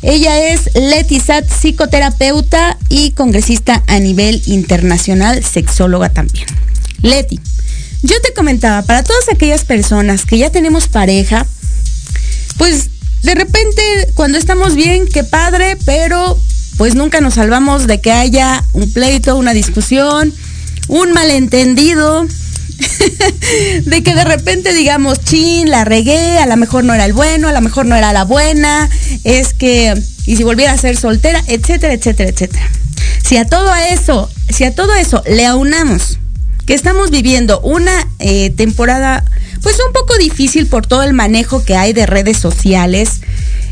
Ella 0.00 0.38
es 0.48 0.70
Leti 0.74 1.18
Sat, 1.18 1.48
psicoterapeuta 1.48 2.78
y 2.88 3.12
congresista 3.12 3.82
a 3.86 3.98
nivel 3.98 4.42
internacional, 4.46 5.42
sexóloga 5.42 6.10
también. 6.10 6.46
Leti, 7.02 7.40
yo 8.02 8.14
te 8.20 8.32
comentaba, 8.32 8.82
para 8.82 9.02
todas 9.02 9.28
aquellas 9.30 9.64
personas 9.64 10.24
que 10.24 10.38
ya 10.38 10.50
tenemos 10.50 10.88
pareja, 10.88 11.46
pues 12.58 12.90
de 13.24 13.34
repente 13.34 13.82
cuando 14.14 14.36
estamos 14.36 14.74
bien, 14.74 15.08
qué 15.12 15.24
padre, 15.24 15.78
pero 15.86 16.38
pues 16.76 16.94
nunca 16.94 17.22
nos 17.22 17.34
salvamos 17.34 17.86
de 17.86 18.00
que 18.00 18.12
haya 18.12 18.62
un 18.74 18.92
pleito, 18.92 19.36
una 19.36 19.54
discusión, 19.54 20.32
un 20.88 21.12
malentendido, 21.12 22.26
de 23.86 24.02
que 24.02 24.14
de 24.14 24.24
repente 24.24 24.74
digamos, 24.74 25.20
chin, 25.20 25.70
la 25.70 25.86
regué, 25.86 26.38
a 26.38 26.44
lo 26.44 26.56
mejor 26.58 26.84
no 26.84 26.92
era 26.92 27.06
el 27.06 27.14
bueno, 27.14 27.48
a 27.48 27.52
lo 27.52 27.62
mejor 27.62 27.86
no 27.86 27.96
era 27.96 28.12
la 28.12 28.24
buena, 28.24 28.90
es 29.24 29.54
que, 29.54 29.94
y 30.26 30.36
si 30.36 30.42
volviera 30.42 30.72
a 30.72 30.78
ser 30.78 30.98
soltera, 30.98 31.42
etcétera, 31.46 31.94
etcétera, 31.94 32.28
etcétera. 32.28 32.70
Si 33.24 33.38
a 33.38 33.46
todo 33.46 33.74
eso, 33.74 34.30
si 34.50 34.64
a 34.64 34.74
todo 34.74 34.94
eso 34.94 35.22
le 35.26 35.46
aunamos 35.46 36.18
que 36.66 36.74
estamos 36.74 37.10
viviendo 37.10 37.60
una 37.60 38.06
eh, 38.18 38.50
temporada 38.50 39.24
pues 39.64 39.76
un 39.84 39.92
poco 39.92 40.16
difícil 40.18 40.66
por 40.68 40.86
todo 40.86 41.02
el 41.02 41.12
manejo 41.14 41.64
que 41.64 41.74
hay 41.76 41.92
de 41.92 42.06
redes 42.06 42.36
sociales, 42.38 43.20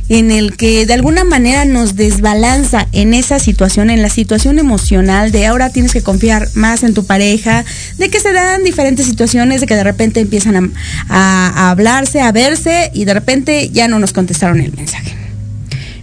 en 0.09 0.31
el 0.33 0.57
que 0.57 0.85
de 0.85 0.95
alguna 0.95 1.23
manera 1.25 1.65
nos 1.65 1.95
desbalanza 1.95 2.89
en 2.93 3.15
esa 3.15 3.39
situación, 3.39 3.89
en 3.89 4.03
la 4.03 4.09
situación 4.09 4.59
emocional 4.59 5.31
de 5.31 5.47
ahora 5.47 5.71
tienes 5.71 5.93
que 5.93 6.03
confiar 6.03 6.49
más 6.55 6.83
en 6.83 6.93
tu 6.93 7.07
pareja, 7.07 7.65
de 7.99 8.11
que 8.11 8.19
se 8.19 8.33
dan 8.33 8.65
diferentes 8.65 9.07
situaciones, 9.07 9.61
de 9.61 9.67
que 9.69 9.77
de 9.77 9.85
repente 9.85 10.19
empiezan 10.21 10.57
a, 10.57 10.69
a- 11.09 11.49
a 11.67 11.71
hablarse, 11.71 12.21
a 12.21 12.33
verse 12.33 12.91
y 12.93 13.05
de 13.05 13.15
repente 13.15 13.71
ya 13.71 13.87
no 13.87 14.01
nos 14.01 14.13
contestaron 14.13 14.61
el 14.61 14.73
mensaje. 14.73 15.15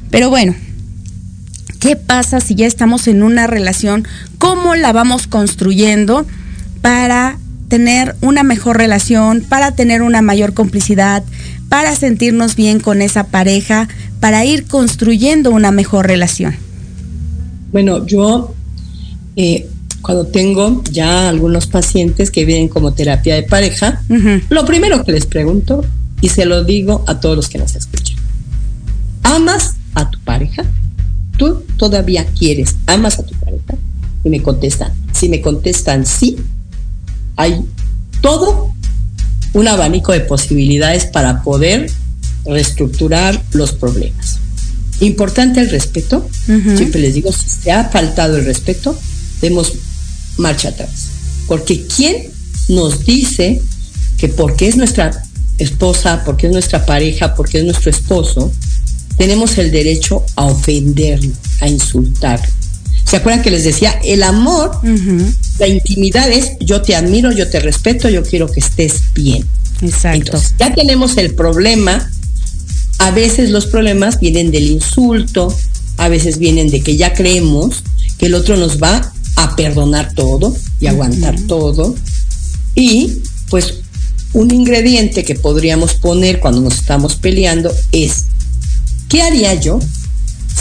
Pero 0.09 0.29
bueno, 0.29 0.55
¿qué 1.79 1.95
pasa 1.95 2.39
si 2.39 2.55
ya 2.55 2.65
estamos 2.67 3.07
en 3.07 3.21
una 3.21 3.47
relación? 3.47 4.07
¿Cómo 4.37 4.75
la 4.75 4.91
vamos 4.93 5.27
construyendo 5.27 6.25
para 6.81 7.37
tener 7.69 8.15
una 8.21 8.43
mejor 8.43 8.77
relación, 8.77 9.41
para 9.47 9.71
tener 9.71 10.01
una 10.01 10.21
mayor 10.21 10.53
complicidad, 10.53 11.23
para 11.69 11.95
sentirnos 11.95 12.55
bien 12.55 12.79
con 12.79 13.01
esa 13.01 13.27
pareja, 13.27 13.87
para 14.19 14.43
ir 14.43 14.65
construyendo 14.65 15.51
una 15.51 15.71
mejor 15.71 16.07
relación? 16.07 16.55
Bueno, 17.71 18.05
yo 18.05 18.53
eh, 19.35 19.67
cuando 20.01 20.27
tengo 20.27 20.83
ya 20.91 21.29
algunos 21.29 21.67
pacientes 21.67 22.31
que 22.31 22.45
vienen 22.45 22.67
como 22.67 22.93
terapia 22.93 23.35
de 23.35 23.43
pareja, 23.43 24.01
lo 24.49 24.65
primero 24.65 25.03
que 25.03 25.11
les 25.11 25.25
pregunto, 25.25 25.85
y 26.21 26.29
se 26.29 26.45
lo 26.45 26.63
digo 26.63 27.05
a 27.07 27.19
todos 27.19 27.35
los 27.35 27.47
que 27.47 27.59
nos 27.59 27.75
escuchan, 27.75 28.17
¿amas 29.23 29.75
a 29.93 30.09
tu 30.09 30.19
pareja? 30.19 30.65
¿Tú 31.37 31.63
todavía 31.77 32.25
quieres, 32.25 32.75
amas 32.87 33.19
a 33.19 33.25
tu 33.25 33.33
pareja? 33.35 33.75
Y 34.23 34.29
me 34.29 34.41
contestan, 34.41 34.91
si 35.13 35.29
me 35.29 35.39
contestan 35.39 36.05
sí, 36.05 36.37
hay 37.39 37.61
todo 38.19 38.73
un 39.53 39.67
abanico 39.69 40.11
de 40.11 40.19
posibilidades 40.19 41.05
para 41.05 41.41
poder 41.41 41.89
reestructurar 42.45 43.41
los 43.53 43.71
problemas. 43.71 44.39
Importante 44.99 45.61
el 45.61 45.69
respeto. 45.69 46.29
Siempre 46.45 46.99
les 46.99 47.13
digo, 47.13 47.31
si 47.31 47.47
se 47.47 47.71
ha 47.71 47.85
faltado 47.85 48.35
el 48.35 48.43
respeto, 48.43 48.93
demos 49.39 49.71
marcha 50.35 50.67
atrás. 50.67 51.07
Porque 51.47 51.87
¿quién 51.87 52.27
nos 52.67 53.05
dice 53.05 53.61
que 54.17 54.27
porque 54.27 54.67
es 54.67 54.75
nuestra 54.75 55.23
esposa, 55.57 56.23
porque 56.25 56.47
es 56.47 56.51
nuestra 56.51 56.85
pareja, 56.85 57.35
porque 57.35 57.59
es 57.59 57.63
nuestro 57.63 57.89
esposo, 57.89 58.51
tenemos 59.15 59.57
el 59.57 59.71
derecho 59.71 60.25
a 60.35 60.43
ofenderlo, 60.43 61.31
a 61.61 61.69
insultarlo? 61.69 62.51
¿Se 63.09 63.17
acuerdan 63.17 63.41
que 63.41 63.49
les 63.49 63.63
decía, 63.63 63.99
el 64.03 64.21
amor, 64.21 64.71
la 65.57 65.67
intimidad 65.67 66.29
es 66.29 66.51
yo 66.59 66.83
te 66.83 66.95
admiro, 66.95 67.31
yo 67.31 67.49
te 67.49 67.59
respeto, 67.59 68.07
yo 68.07 68.21
quiero 68.23 68.47
que 68.51 68.59
estés 68.59 69.01
bien? 69.15 69.45
Exacto. 69.81 70.25
Entonces, 70.25 70.53
ya 70.59 70.75
tenemos 70.75 71.17
el 71.17 71.33
problema. 71.33 72.11
A 72.99 73.11
veces 73.11 73.49
los 73.49 73.65
problemas 73.65 74.19
vienen 74.19 74.51
del 74.51 74.67
insulto, 74.67 75.55
a 75.97 76.07
veces 76.07 76.37
vienen 76.37 76.69
de 76.69 76.81
que 76.81 76.97
ya 76.97 77.13
creemos 77.13 77.83
que 78.19 78.27
el 78.27 78.35
otro 78.35 78.57
nos 78.57 78.81
va 78.81 79.11
a 79.37 79.55
perdonar 79.55 80.13
todo 80.13 80.55
y 80.79 80.85
aguantar 80.85 81.35
todo. 81.47 81.95
Y 82.75 83.23
pues 83.49 83.75
un 84.33 84.53
ingrediente 84.53 85.23
que 85.23 85.33
podríamos 85.33 85.95
poner 85.95 86.39
cuando 86.39 86.61
nos 86.61 86.75
estamos 86.75 87.15
peleando 87.15 87.73
es, 87.91 88.25
¿qué 89.07 89.23
haría 89.23 89.55
yo 89.55 89.79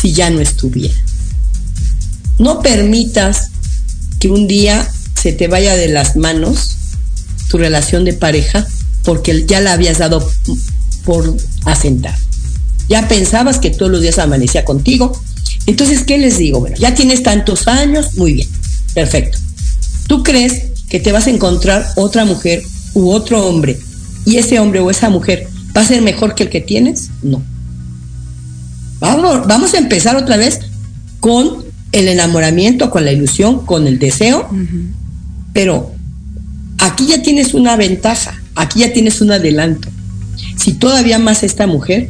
si 0.00 0.12
ya 0.12 0.30
no 0.30 0.40
estuviera? 0.40 0.94
No 2.38 2.60
permitas 2.60 3.50
que 4.20 4.28
un 4.28 4.46
día 4.46 4.88
se 5.20 5.32
te 5.32 5.48
vaya 5.48 5.76
de 5.76 5.88
las 5.88 6.16
manos 6.16 6.76
tu 7.48 7.58
relación 7.58 8.04
de 8.04 8.12
pareja 8.12 8.66
porque 9.04 9.44
ya 9.46 9.60
la 9.60 9.72
habías 9.72 9.98
dado 9.98 10.28
por 11.04 11.36
asentar. 11.64 12.14
Ya 12.88 13.08
pensabas 13.08 13.58
que 13.58 13.70
todos 13.70 13.90
los 13.90 14.00
días 14.00 14.18
amanecía 14.18 14.64
contigo. 14.64 15.18
Entonces, 15.66 16.04
¿qué 16.04 16.18
les 16.18 16.38
digo? 16.38 16.60
Bueno, 16.60 16.76
ya 16.76 16.94
tienes 16.94 17.22
tantos 17.22 17.68
años, 17.68 18.14
muy 18.14 18.32
bien, 18.32 18.48
perfecto. 18.94 19.38
¿Tú 20.06 20.22
crees 20.22 20.64
que 20.88 21.00
te 21.00 21.12
vas 21.12 21.26
a 21.26 21.30
encontrar 21.30 21.86
otra 21.96 22.24
mujer 22.24 22.62
u 22.94 23.10
otro 23.10 23.46
hombre 23.46 23.78
y 24.24 24.36
ese 24.36 24.58
hombre 24.58 24.80
o 24.80 24.90
esa 24.90 25.10
mujer 25.10 25.48
va 25.76 25.82
a 25.82 25.86
ser 25.86 26.00
mejor 26.02 26.34
que 26.34 26.44
el 26.44 26.50
que 26.50 26.60
tienes? 26.60 27.10
No. 27.22 27.42
Vamos, 29.00 29.46
vamos 29.46 29.74
a 29.74 29.78
empezar 29.78 30.16
otra 30.16 30.36
vez 30.36 30.60
con 31.20 31.67
el 31.92 32.08
enamoramiento, 32.08 32.90
con 32.90 33.04
la 33.04 33.12
ilusión, 33.12 33.64
con 33.64 33.86
el 33.86 33.98
deseo, 33.98 34.48
pero 35.52 35.90
aquí 36.78 37.06
ya 37.06 37.22
tienes 37.22 37.54
una 37.54 37.76
ventaja, 37.76 38.40
aquí 38.54 38.80
ya 38.80 38.92
tienes 38.92 39.20
un 39.20 39.32
adelanto. 39.32 39.88
Si 40.56 40.74
todavía 40.74 41.16
amas 41.16 41.42
a 41.42 41.46
esta 41.46 41.66
mujer, 41.66 42.08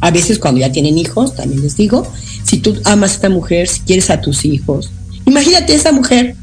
a 0.00 0.10
veces 0.10 0.38
cuando 0.38 0.60
ya 0.60 0.72
tienen 0.72 0.98
hijos, 0.98 1.34
también 1.34 1.62
les 1.62 1.76
digo, 1.76 2.06
si 2.44 2.58
tú 2.58 2.76
amas 2.84 3.10
a 3.12 3.14
esta 3.14 3.28
mujer, 3.28 3.68
si 3.68 3.80
quieres 3.80 4.10
a 4.10 4.20
tus 4.20 4.44
hijos, 4.44 4.90
imagínate 5.26 5.72
a 5.72 5.76
esa 5.76 5.92
mujer, 5.92 6.34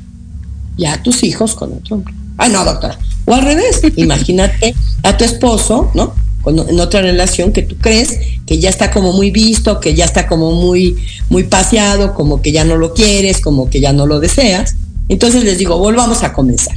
ya 0.78 0.93
a 0.93 1.03
tus 1.03 1.24
hijos 1.24 1.55
con 1.55 1.74
otro 1.74 1.97
hombre. 1.97 2.14
Ay, 2.38 2.51
no, 2.51 2.64
doctora. 2.64 2.97
O 3.26 3.34
al 3.34 3.41
revés, 3.43 3.82
imagínate 3.95 4.74
a 5.03 5.18
tu 5.18 5.24
esposo, 5.26 5.91
¿no? 5.93 6.14
Con- 6.41 6.70
en 6.70 6.80
otra 6.80 7.01
relación 7.01 7.51
que 7.51 7.64
tú 7.64 7.76
crees 7.78 8.18
que 8.49 8.57
ya 8.57 8.71
está 8.71 8.89
como 8.89 9.13
muy 9.13 9.29
visto, 9.29 9.79
que 9.79 9.93
ya 9.93 10.05
está 10.05 10.25
como 10.25 10.53
muy, 10.53 10.97
muy 11.29 11.43
paseado, 11.43 12.15
como 12.15 12.41
que 12.41 12.51
ya 12.51 12.63
no 12.63 12.77
lo 12.77 12.95
quieres, 12.95 13.41
como 13.41 13.69
que 13.69 13.79
ya 13.79 13.93
no 13.93 14.07
lo 14.07 14.19
deseas. 14.19 14.73
Entonces 15.07 15.43
les 15.43 15.59
digo, 15.59 15.77
volvamos 15.77 16.23
a 16.23 16.33
comenzar. 16.33 16.75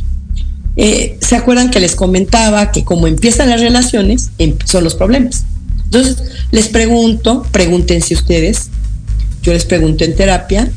Eh, 0.77 1.17
¿Se 1.23 1.35
acuerdan 1.35 1.71
que 1.71 1.81
les 1.81 1.97
comentaba 1.97 2.73
que 2.73 2.85
como 2.85 3.07
empiezan 3.07 3.49
las 3.49 3.63
relaciones, 3.63 4.33
em- 4.37 4.59
son 4.67 4.85
los 4.85 4.95
problemas? 4.95 5.45
Entonces, 5.85 6.19
les 6.51 6.69
pregunto, 6.69 7.47
pregúntense 7.51 8.13
ustedes, 8.13 8.69
yo 9.43 9.55
les 9.55 9.65
pregunto 9.65 10.05
en 10.05 10.15
terapia, 10.15 10.71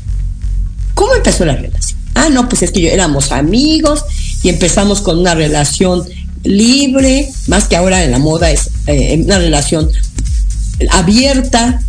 ¿cómo 0.94 1.14
empezó 1.14 1.44
la 1.44 1.56
relación? 1.56 1.98
Ah, 2.14 2.30
no, 2.30 2.48
pues 2.48 2.62
es 2.62 2.72
que 2.72 2.80
yo 2.80 2.88
éramos 2.88 3.32
amigos 3.32 4.02
y 4.42 4.48
empezamos 4.48 5.02
con 5.02 5.18
una 5.18 5.34
relación 5.34 6.04
libre, 6.42 7.30
más 7.48 7.68
que 7.68 7.76
ahora 7.76 8.02
en 8.02 8.12
la 8.12 8.18
moda 8.18 8.50
es 8.50 8.70
eh, 8.86 9.20
una 9.22 9.38
relación 9.38 9.90
abierta. 10.90 11.80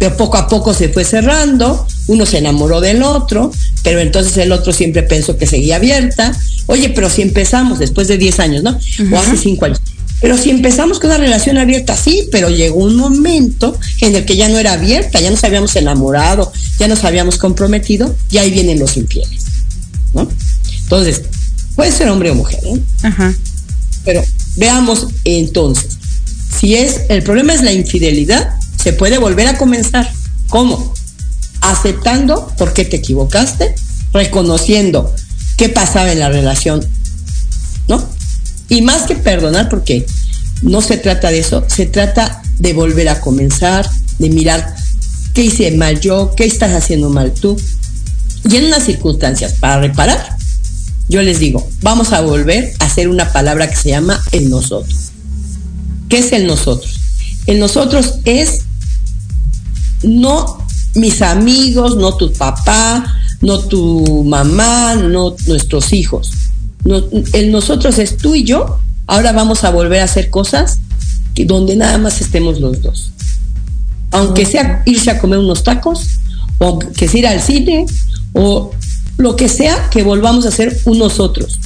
pero 0.00 0.16
poco 0.16 0.38
a 0.38 0.48
poco 0.48 0.72
se 0.72 0.88
fue 0.88 1.04
cerrando, 1.04 1.86
uno 2.06 2.24
se 2.24 2.38
enamoró 2.38 2.80
del 2.80 3.02
otro, 3.02 3.52
pero 3.82 4.00
entonces 4.00 4.34
el 4.38 4.50
otro 4.50 4.72
siempre 4.72 5.02
pensó 5.02 5.36
que 5.36 5.46
seguía 5.46 5.76
abierta. 5.76 6.34
Oye, 6.66 6.88
pero 6.88 7.10
si 7.10 7.20
empezamos 7.20 7.78
después 7.78 8.08
de 8.08 8.16
10 8.16 8.40
años, 8.40 8.62
¿no? 8.62 8.78
O 9.12 9.18
hace 9.18 9.36
5 9.36 9.64
años. 9.66 9.80
Pero 10.22 10.38
si 10.38 10.48
empezamos 10.48 11.00
con 11.00 11.10
una 11.10 11.18
relación 11.18 11.58
abierta, 11.58 11.96
sí, 11.96 12.28
pero 12.32 12.48
llegó 12.48 12.76
un 12.80 12.96
momento 12.96 13.78
en 14.00 14.16
el 14.16 14.24
que 14.24 14.36
ya 14.36 14.48
no 14.48 14.58
era 14.58 14.72
abierta, 14.72 15.20
ya 15.20 15.30
nos 15.30 15.44
habíamos 15.44 15.76
enamorado, 15.76 16.50
ya 16.78 16.88
nos 16.88 17.04
habíamos 17.04 17.36
comprometido, 17.36 18.14
y 18.30 18.38
ahí 18.38 18.50
vienen 18.50 18.78
los 18.78 18.96
infieles, 18.96 19.44
¿no? 20.14 20.26
Entonces, 20.82 21.22
puede 21.76 21.92
ser 21.92 22.08
hombre 22.08 22.30
o 22.30 22.34
mujer, 22.34 22.60
¿eh? 22.64 22.80
Ajá. 23.02 23.34
Pero 24.04 24.24
veamos 24.56 25.08
entonces, 25.24 25.98
si 26.60 26.76
es 26.76 27.02
el 27.08 27.22
problema 27.22 27.54
es 27.54 27.62
la 27.62 27.72
infidelidad, 27.72 28.50
se 28.76 28.92
puede 28.92 29.16
volver 29.16 29.46
a 29.46 29.56
comenzar. 29.56 30.12
¿Cómo? 30.48 30.92
Aceptando 31.62 32.52
por 32.58 32.74
qué 32.74 32.84
te 32.84 32.96
equivocaste, 32.96 33.74
reconociendo 34.12 35.14
qué 35.56 35.70
pasaba 35.70 36.12
en 36.12 36.18
la 36.18 36.28
relación, 36.28 36.86
¿no? 37.88 38.06
Y 38.68 38.82
más 38.82 39.02
que 39.02 39.14
perdonar, 39.14 39.70
porque 39.70 40.04
no 40.60 40.82
se 40.82 40.98
trata 40.98 41.30
de 41.30 41.38
eso, 41.38 41.64
se 41.66 41.86
trata 41.86 42.42
de 42.58 42.74
volver 42.74 43.08
a 43.08 43.22
comenzar, 43.22 43.88
de 44.18 44.28
mirar 44.28 44.74
qué 45.32 45.44
hice 45.44 45.70
mal 45.72 45.98
yo, 46.00 46.34
qué 46.36 46.44
estás 46.44 46.74
haciendo 46.74 47.08
mal 47.08 47.32
tú. 47.32 47.58
Y 48.50 48.56
en 48.56 48.66
unas 48.66 48.84
circunstancias 48.84 49.54
para 49.54 49.80
reparar, 49.80 50.36
yo 51.08 51.22
les 51.22 51.38
digo, 51.38 51.66
vamos 51.80 52.12
a 52.12 52.20
volver 52.20 52.74
a 52.80 52.84
hacer 52.84 53.08
una 53.08 53.32
palabra 53.32 53.68
que 53.70 53.76
se 53.76 53.88
llama 53.88 54.22
el 54.32 54.50
nosotros. 54.50 55.09
¿Qué 56.10 56.18
es 56.18 56.32
el 56.32 56.46
nosotros? 56.46 57.00
El 57.46 57.58
nosotros 57.60 58.16
es 58.26 58.64
no 60.02 60.58
mis 60.94 61.22
amigos, 61.22 61.96
no 61.96 62.16
tu 62.16 62.32
papá, 62.32 63.16
no 63.40 63.58
tu 63.60 64.24
mamá, 64.24 64.96
no 64.96 65.36
nuestros 65.46 65.92
hijos. 65.92 66.32
El 67.32 67.50
nosotros 67.52 67.98
es 67.98 68.16
tú 68.16 68.34
y 68.34 68.44
yo. 68.44 68.78
Ahora 69.06 69.32
vamos 69.32 69.64
a 69.64 69.70
volver 69.70 70.00
a 70.00 70.04
hacer 70.04 70.30
cosas 70.30 70.78
que- 71.34 71.44
donde 71.44 71.76
nada 71.76 71.96
más 71.98 72.20
estemos 72.20 72.60
los 72.60 72.82
dos. 72.82 73.12
Aunque 74.10 74.44
sea 74.44 74.82
irse 74.86 75.10
a 75.10 75.18
comer 75.20 75.38
unos 75.38 75.62
tacos, 75.62 76.02
o 76.58 76.78
que 76.80 77.06
sea 77.08 77.20
ir 77.20 77.26
al 77.28 77.40
cine, 77.40 77.86
o 78.32 78.72
lo 79.16 79.36
que 79.36 79.48
sea, 79.48 79.88
que 79.90 80.02
volvamos 80.02 80.44
a 80.46 80.50
ser 80.50 80.76
un 80.86 80.98
nosotros. 80.98 81.58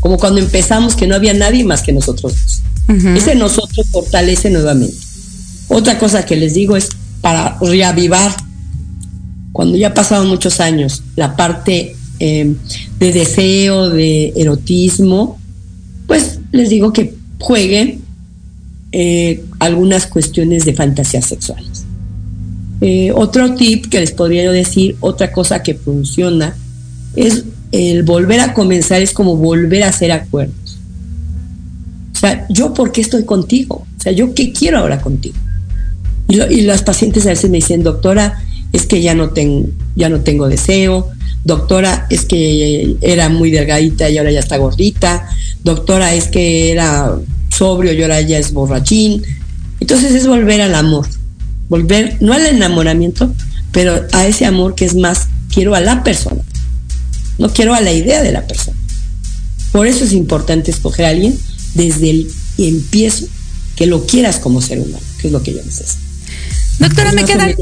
Como 0.00 0.18
cuando 0.18 0.40
empezamos 0.40 0.96
que 0.96 1.06
no 1.06 1.14
había 1.14 1.32
nadie 1.34 1.62
más 1.64 1.82
que 1.82 1.92
nosotros 1.92 2.32
dos. 2.32 2.60
Ese 2.88 3.34
nosotros 3.34 3.86
fortalece 3.90 4.50
nuevamente. 4.50 4.96
Otra 5.68 5.98
cosa 5.98 6.26
que 6.26 6.36
les 6.36 6.54
digo 6.54 6.76
es 6.76 6.90
para 7.20 7.56
reavivar, 7.60 8.34
cuando 9.52 9.76
ya 9.76 9.94
pasaron 9.94 10.28
muchos 10.28 10.60
años, 10.60 11.02
la 11.16 11.36
parte 11.36 11.96
eh, 12.20 12.54
de 12.98 13.12
deseo, 13.12 13.88
de 13.88 14.32
erotismo, 14.36 15.38
pues 16.06 16.40
les 16.52 16.68
digo 16.68 16.92
que 16.92 17.14
jueguen 17.38 18.02
eh, 18.92 19.42
algunas 19.58 20.06
cuestiones 20.06 20.64
de 20.64 20.74
fantasías 20.74 21.26
sexuales. 21.26 21.84
Eh, 22.80 23.12
otro 23.14 23.54
tip 23.54 23.86
que 23.86 24.00
les 24.00 24.12
podría 24.12 24.44
yo 24.44 24.52
decir, 24.52 24.96
otra 25.00 25.32
cosa 25.32 25.62
que 25.62 25.74
funciona, 25.74 26.56
es 27.16 27.44
el 27.72 28.02
volver 28.02 28.40
a 28.40 28.52
comenzar, 28.54 29.02
es 29.02 29.12
como 29.12 29.36
volver 29.36 29.84
a 29.84 29.88
hacer 29.88 30.12
acuerdos. 30.12 30.63
Yo 32.48 32.72
por 32.74 32.92
qué 32.92 33.00
estoy 33.00 33.24
contigo? 33.24 33.86
O 33.98 34.02
sea, 34.02 34.12
yo 34.12 34.34
qué 34.34 34.52
quiero 34.52 34.78
ahora 34.78 35.00
contigo. 35.00 35.36
Y, 36.28 36.62
las 36.62 36.82
pacientes 36.82 37.26
a 37.26 37.30
veces 37.30 37.50
me 37.50 37.58
dicen, 37.58 37.82
doctora, 37.82 38.42
es 38.72 38.86
que 38.86 39.02
ya 39.02 39.14
no, 39.14 39.30
ten- 39.30 39.72
ya 39.94 40.08
no 40.08 40.20
tengo 40.20 40.48
deseo, 40.48 41.10
doctora, 41.44 42.06
es 42.10 42.24
que 42.24 42.96
era 43.02 43.28
muy 43.28 43.50
delgadita 43.50 44.08
y 44.08 44.18
ahora 44.18 44.32
ya 44.32 44.40
está 44.40 44.56
gordita, 44.56 45.28
doctora, 45.62 46.14
es 46.14 46.28
que 46.28 46.72
era 46.72 47.14
sobrio 47.50 47.92
y 47.92 48.02
ahora 48.02 48.20
ya 48.22 48.38
es 48.38 48.52
borrachín. 48.52 49.22
Entonces 49.80 50.12
es 50.12 50.26
volver 50.26 50.62
al 50.62 50.74
amor, 50.74 51.06
volver, 51.68 52.16
no 52.20 52.32
al 52.32 52.46
enamoramiento, 52.46 53.32
pero 53.70 54.00
a 54.12 54.26
ese 54.26 54.46
amor 54.46 54.74
que 54.74 54.86
es 54.86 54.96
más, 54.96 55.28
quiero 55.52 55.74
a 55.74 55.80
la 55.80 56.02
persona, 56.02 56.40
no 57.38 57.50
quiero 57.50 57.74
a 57.74 57.80
la 57.80 57.92
idea 57.92 58.22
de 58.22 58.32
la 58.32 58.46
persona. 58.46 58.76
Por 59.72 59.86
eso 59.86 60.04
es 60.04 60.12
importante 60.12 60.70
escoger 60.70 61.04
a 61.04 61.10
alguien 61.10 61.36
desde 61.74 62.10
el 62.10 62.32
empiezo 62.58 63.26
que 63.76 63.86
lo 63.86 64.06
quieras 64.06 64.38
como 64.38 64.60
ser 64.60 64.78
humano, 64.78 65.04
que 65.20 65.26
es 65.28 65.32
lo 65.32 65.42
que 65.42 65.52
yo 65.54 65.62
necesito. 65.64 66.02
Doctora, 66.78 67.12
me 67.12 67.24
quedan, 67.24 67.54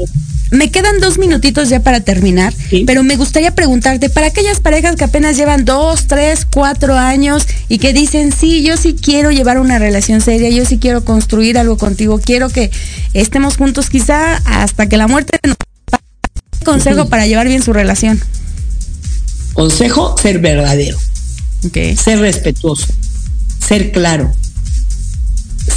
me 0.51 0.71
quedan 0.71 0.99
dos 0.99 1.17
minutitos 1.17 1.69
ya 1.69 1.81
para 1.81 2.01
terminar, 2.01 2.53
pero 2.85 3.03
me 3.03 3.15
gustaría 3.15 3.55
preguntarte, 3.55 4.09
para 4.09 4.27
aquellas 4.27 4.59
parejas 4.59 4.95
que 4.95 5.03
apenas 5.03 5.37
llevan 5.37 5.65
dos, 5.65 6.07
tres, 6.07 6.45
cuatro 6.51 6.95
años 6.95 7.47
y 7.69 7.79
que 7.79 7.93
dicen, 7.93 8.31
sí, 8.31 8.63
yo 8.63 8.77
sí 8.77 8.95
quiero 8.99 9.31
llevar 9.31 9.59
una 9.59 9.79
relación 9.79 10.21
seria, 10.21 10.49
yo 10.49 10.65
sí 10.65 10.77
quiero 10.77 11.03
construir 11.03 11.57
algo 11.57 11.77
contigo, 11.77 12.19
quiero 12.23 12.49
que 12.49 12.71
estemos 13.13 13.57
juntos 13.57 13.89
quizá 13.89 14.37
hasta 14.45 14.87
que 14.87 14.97
la 14.97 15.07
muerte 15.07 15.39
nos... 15.43 15.57
¿Qué 16.59 16.65
consejo 16.65 17.09
para 17.09 17.25
llevar 17.25 17.47
bien 17.47 17.61
su 17.61 17.73
relación? 17.73 18.21
Consejo, 19.53 20.15
ser 20.17 20.39
verdadero, 20.39 20.97
ser 21.97 22.19
respetuoso, 22.19 22.87
ser 23.73 23.91
claro, 23.91 24.31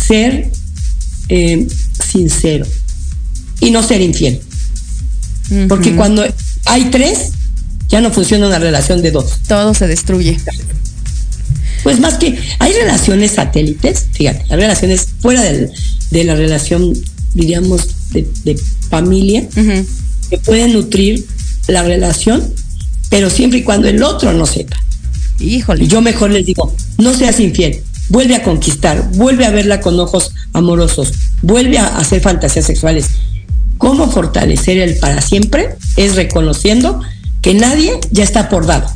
ser 0.07 0.51
eh, 1.29 1.67
sincero 2.13 2.67
y 3.61 3.71
no 3.71 3.83
ser 3.83 4.01
infiel. 4.03 4.41
Porque 5.69 5.95
cuando 5.97 6.27
hay 6.67 6.91
tres, 6.91 7.31
ya 7.89 8.01
no 8.01 8.11
funciona 8.13 8.47
una 8.49 8.59
relación 8.59 9.01
de 9.01 9.13
dos. 9.13 9.39
Todo 9.49 9.73
se 9.75 9.87
destruye. 9.87 10.39
Pues 11.85 12.01
más 12.01 12.15
que 12.15 12.37
hay 12.59 12.73
relaciones 12.73 13.31
satélites, 13.33 14.07
fíjate, 14.13 14.45
hay 14.51 14.57
relaciones 14.61 15.07
fuera 15.21 15.41
del- 15.43 15.71
de 16.11 16.25
la 16.25 16.35
relación, 16.35 16.93
diríamos, 17.35 17.89
de, 18.11 18.29
de 18.45 18.61
familia, 18.91 19.47
que 20.31 20.39
pueden 20.39 20.73
nutrir 20.73 21.25
la 21.69 21.83
relación, 21.83 22.43
pero 23.09 23.31
siempre 23.31 23.61
y 23.61 23.63
cuando 23.63 23.89
el 23.89 24.03
otro 24.03 24.33
no 24.33 24.47
sepa. 24.47 24.77
Híjole. 25.39 25.87
Yo 25.87 26.01
mejor 26.01 26.31
les 26.31 26.47
digo, 26.47 26.75
no 26.99 27.15
seas 27.15 27.41
infiel, 27.41 27.83
vuelve 28.09 28.37
a 28.37 28.43
conquistar, 28.43 29.11
vuelve 29.13 29.45
a 29.45 29.51
verla 29.51 29.81
con 29.81 29.99
ojos 29.99 30.33
amorosos, 30.53 31.13
vuelve 31.43 31.79
a 31.79 31.87
hacer 31.99 32.21
fantasías 32.21 32.65
sexuales. 32.65 33.09
¿Cómo 33.79 34.11
fortalecer 34.11 34.79
el 34.79 34.97
para 34.97 35.21
siempre? 35.21 35.77
Es 35.97 36.17
reconociendo 36.17 37.01
que 37.43 37.55
nadie 37.55 37.93
ya 38.11 38.25
está 38.25 38.49
por 38.49 38.67
dado. 38.67 38.89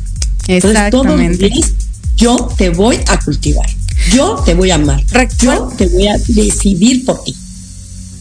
Entonces, 0.47 0.71
Exactamente. 0.71 1.49
días 1.49 1.73
yo 2.21 2.49
te 2.57 2.69
voy 2.69 2.99
a 3.07 3.19
cultivar, 3.19 3.65
yo 4.13 4.35
te 4.45 4.53
voy 4.53 4.71
a 4.71 4.75
amar, 4.75 5.01
yo 5.39 5.69
te 5.77 5.87
voy 5.87 6.07
a 6.07 6.17
decidir 6.27 7.05
por 7.05 7.23
ti. 7.23 7.35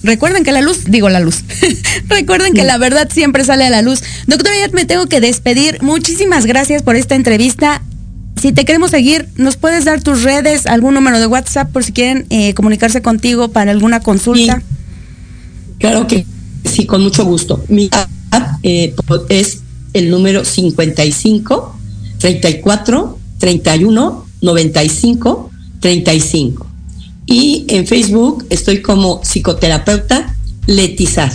Recuerden 0.02 0.44
que 0.44 0.52
la 0.52 0.62
luz, 0.62 0.84
digo 0.86 1.10
la 1.10 1.20
luz, 1.20 1.44
recuerden 2.08 2.54
que 2.54 2.64
la 2.64 2.78
verdad 2.78 3.08
siempre 3.12 3.44
sale 3.44 3.66
a 3.66 3.70
la 3.70 3.82
luz. 3.82 4.02
Doctora, 4.26 4.54
ya 4.58 4.72
me 4.72 4.86
tengo 4.86 5.06
que 5.06 5.20
despedir. 5.20 5.82
Muchísimas 5.82 6.46
gracias 6.46 6.82
por 6.82 6.96
esta 6.96 7.14
entrevista. 7.14 7.82
Si 8.40 8.52
te 8.52 8.64
queremos 8.64 8.90
seguir, 8.90 9.28
¿nos 9.36 9.56
puedes 9.56 9.84
dar 9.84 10.02
tus 10.02 10.22
redes, 10.22 10.66
algún 10.66 10.94
número 10.94 11.20
de 11.20 11.26
WhatsApp 11.26 11.70
por 11.70 11.84
si 11.84 11.92
quieren 11.92 12.26
eh, 12.30 12.54
comunicarse 12.54 13.02
contigo 13.02 13.48
para 13.48 13.70
alguna 13.70 14.00
consulta? 14.00 14.62
Claro 15.78 16.06
que 16.06 16.24
sí, 16.64 16.86
con 16.86 17.02
mucho 17.02 17.24
gusto. 17.26 17.62
Mi 17.68 17.90
app 18.30 18.58
eh, 18.62 18.94
es 19.28 19.60
el 19.92 20.10
número 20.10 20.44
55 20.44 21.76
34 22.18 23.18
31 23.38 24.26
95 24.40 25.50
35. 25.80 26.66
Y 27.26 27.66
en 27.68 27.86
Facebook 27.86 28.46
estoy 28.48 28.80
como 28.80 29.20
psicoterapeuta 29.22 30.34
Letizar. 30.66 31.30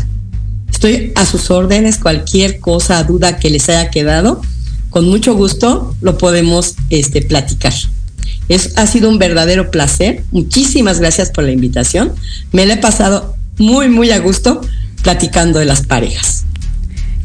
Estoy 0.72 1.12
a 1.16 1.26
sus 1.26 1.52
órdenes, 1.52 2.00
cualquier 2.00 2.60
cosa, 2.60 3.04
duda 3.04 3.38
que 3.38 3.50
les 3.50 3.70
haya 3.70 3.92
quedado, 3.92 4.42
con 4.96 5.10
mucho 5.10 5.36
gusto 5.36 5.94
lo 6.00 6.18
podemos 6.18 6.76
este, 6.90 7.22
platicar. 7.22 7.74
Es, 8.48 8.78
ha 8.78 8.88
sido 8.88 9.10
un 9.10 9.20
verdadero 9.20 9.70
placer. 9.70 10.24
Muchísimas 10.32 11.02
gracias 11.02 11.32
por 11.32 11.44
la 11.44 11.52
invitación. 11.52 12.14
Me 12.54 12.66
la 12.66 12.76
he 12.76 12.78
pasado 12.78 13.36
muy, 13.58 13.90
muy 13.90 14.12
a 14.12 14.20
gusto 14.20 14.62
platicando 15.04 15.60
de 15.60 15.66
las 15.66 15.82
parejas. 15.82 16.46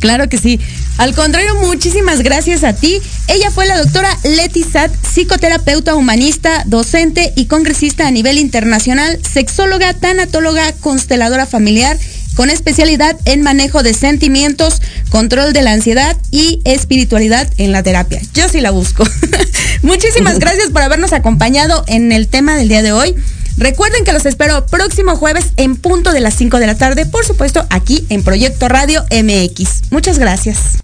Claro 0.00 0.28
que 0.28 0.38
sí. 0.38 0.58
Al 0.98 1.14
contrario, 1.14 1.54
muchísimas 1.60 2.22
gracias 2.22 2.64
a 2.64 2.72
ti. 2.72 2.98
Ella 3.28 3.52
fue 3.52 3.68
la 3.68 3.78
doctora 3.78 4.18
Leti 4.24 4.64
Sad, 4.64 4.90
psicoterapeuta 5.02 5.94
humanista, 5.94 6.64
docente 6.66 7.32
y 7.36 7.44
congresista 7.44 8.08
a 8.08 8.10
nivel 8.10 8.38
internacional, 8.38 9.20
sexóloga, 9.22 9.94
tanatóloga, 9.94 10.72
consteladora 10.80 11.46
familiar, 11.46 11.96
con 12.40 12.48
especialidad 12.48 13.18
en 13.26 13.42
manejo 13.42 13.82
de 13.82 13.92
sentimientos, 13.92 14.80
control 15.10 15.52
de 15.52 15.60
la 15.60 15.72
ansiedad 15.72 16.16
y 16.30 16.62
espiritualidad 16.64 17.46
en 17.58 17.70
la 17.70 17.82
terapia. 17.82 18.18
Yo 18.32 18.48
sí 18.48 18.62
la 18.62 18.70
busco. 18.70 19.04
muchísimas 19.82 20.38
gracias 20.38 20.70
por 20.70 20.80
habernos 20.80 21.12
acompañado 21.12 21.84
en 21.86 22.12
el 22.12 22.28
tema 22.28 22.56
del 22.56 22.68
día 22.68 22.80
de 22.82 22.92
hoy. 22.92 23.14
Recuerden 23.58 24.04
que 24.06 24.14
los 24.14 24.24
espero 24.24 24.64
próximo 24.64 25.16
jueves 25.16 25.48
en 25.58 25.76
punto 25.76 26.12
de 26.12 26.20
las 26.20 26.32
5 26.32 26.58
de 26.60 26.66
la 26.66 26.78
tarde, 26.78 27.04
por 27.04 27.26
supuesto, 27.26 27.66
aquí 27.68 28.06
en 28.08 28.22
Proyecto 28.22 28.70
Radio 28.70 29.04
MX. 29.10 29.90
Muchas 29.90 30.18
gracias. 30.18 30.78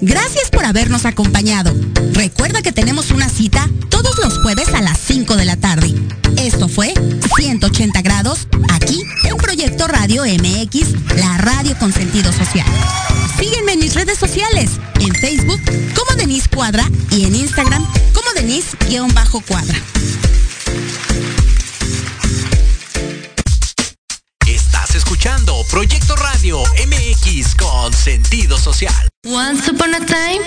Gracias 0.00 0.50
por 0.50 0.64
habernos 0.64 1.04
acompañado. 1.04 1.74
Recuerda 2.12 2.62
que 2.62 2.72
tenemos 2.72 3.10
una 3.10 3.28
cita 3.28 3.68
todos 3.88 4.18
los 4.18 4.38
jueves 4.38 4.68
a 4.74 4.82
las 4.82 4.98
5 4.98 5.36
de 5.36 5.44
la 5.44 5.56
tarde. 5.56 5.94
Esto 6.36 6.68
fue 6.68 6.92
180 7.36 8.02
grados 8.02 8.46
aquí 8.72 9.02
en 9.24 9.36
Proyecto 9.36 9.86
Radio 9.88 10.24
MX, 10.24 11.16
la 11.16 11.38
radio 11.38 11.76
con 11.78 11.92
sentido 11.92 12.32
social. 12.32 12.66
Sígueme 13.38 13.72
en 13.72 13.80
mis 13.80 13.94
redes 13.94 14.18
sociales, 14.18 14.70
en 15.00 15.14
Facebook 15.14 15.60
como 15.94 16.16
Denise 16.16 16.48
Cuadra 16.48 16.88
y 17.10 17.24
en 17.24 17.34
Instagram 17.34 17.84
como 18.12 18.32
Denise-Cuadra. 18.34 19.76
Proyecto 25.70 26.14
Radio 26.16 26.62
MX 26.86 27.54
con 27.56 27.92
sentido 27.92 28.58
social. 28.58 28.94
Once 29.26 29.70
upon 29.70 29.94
a 29.94 30.04
time. 30.06 30.44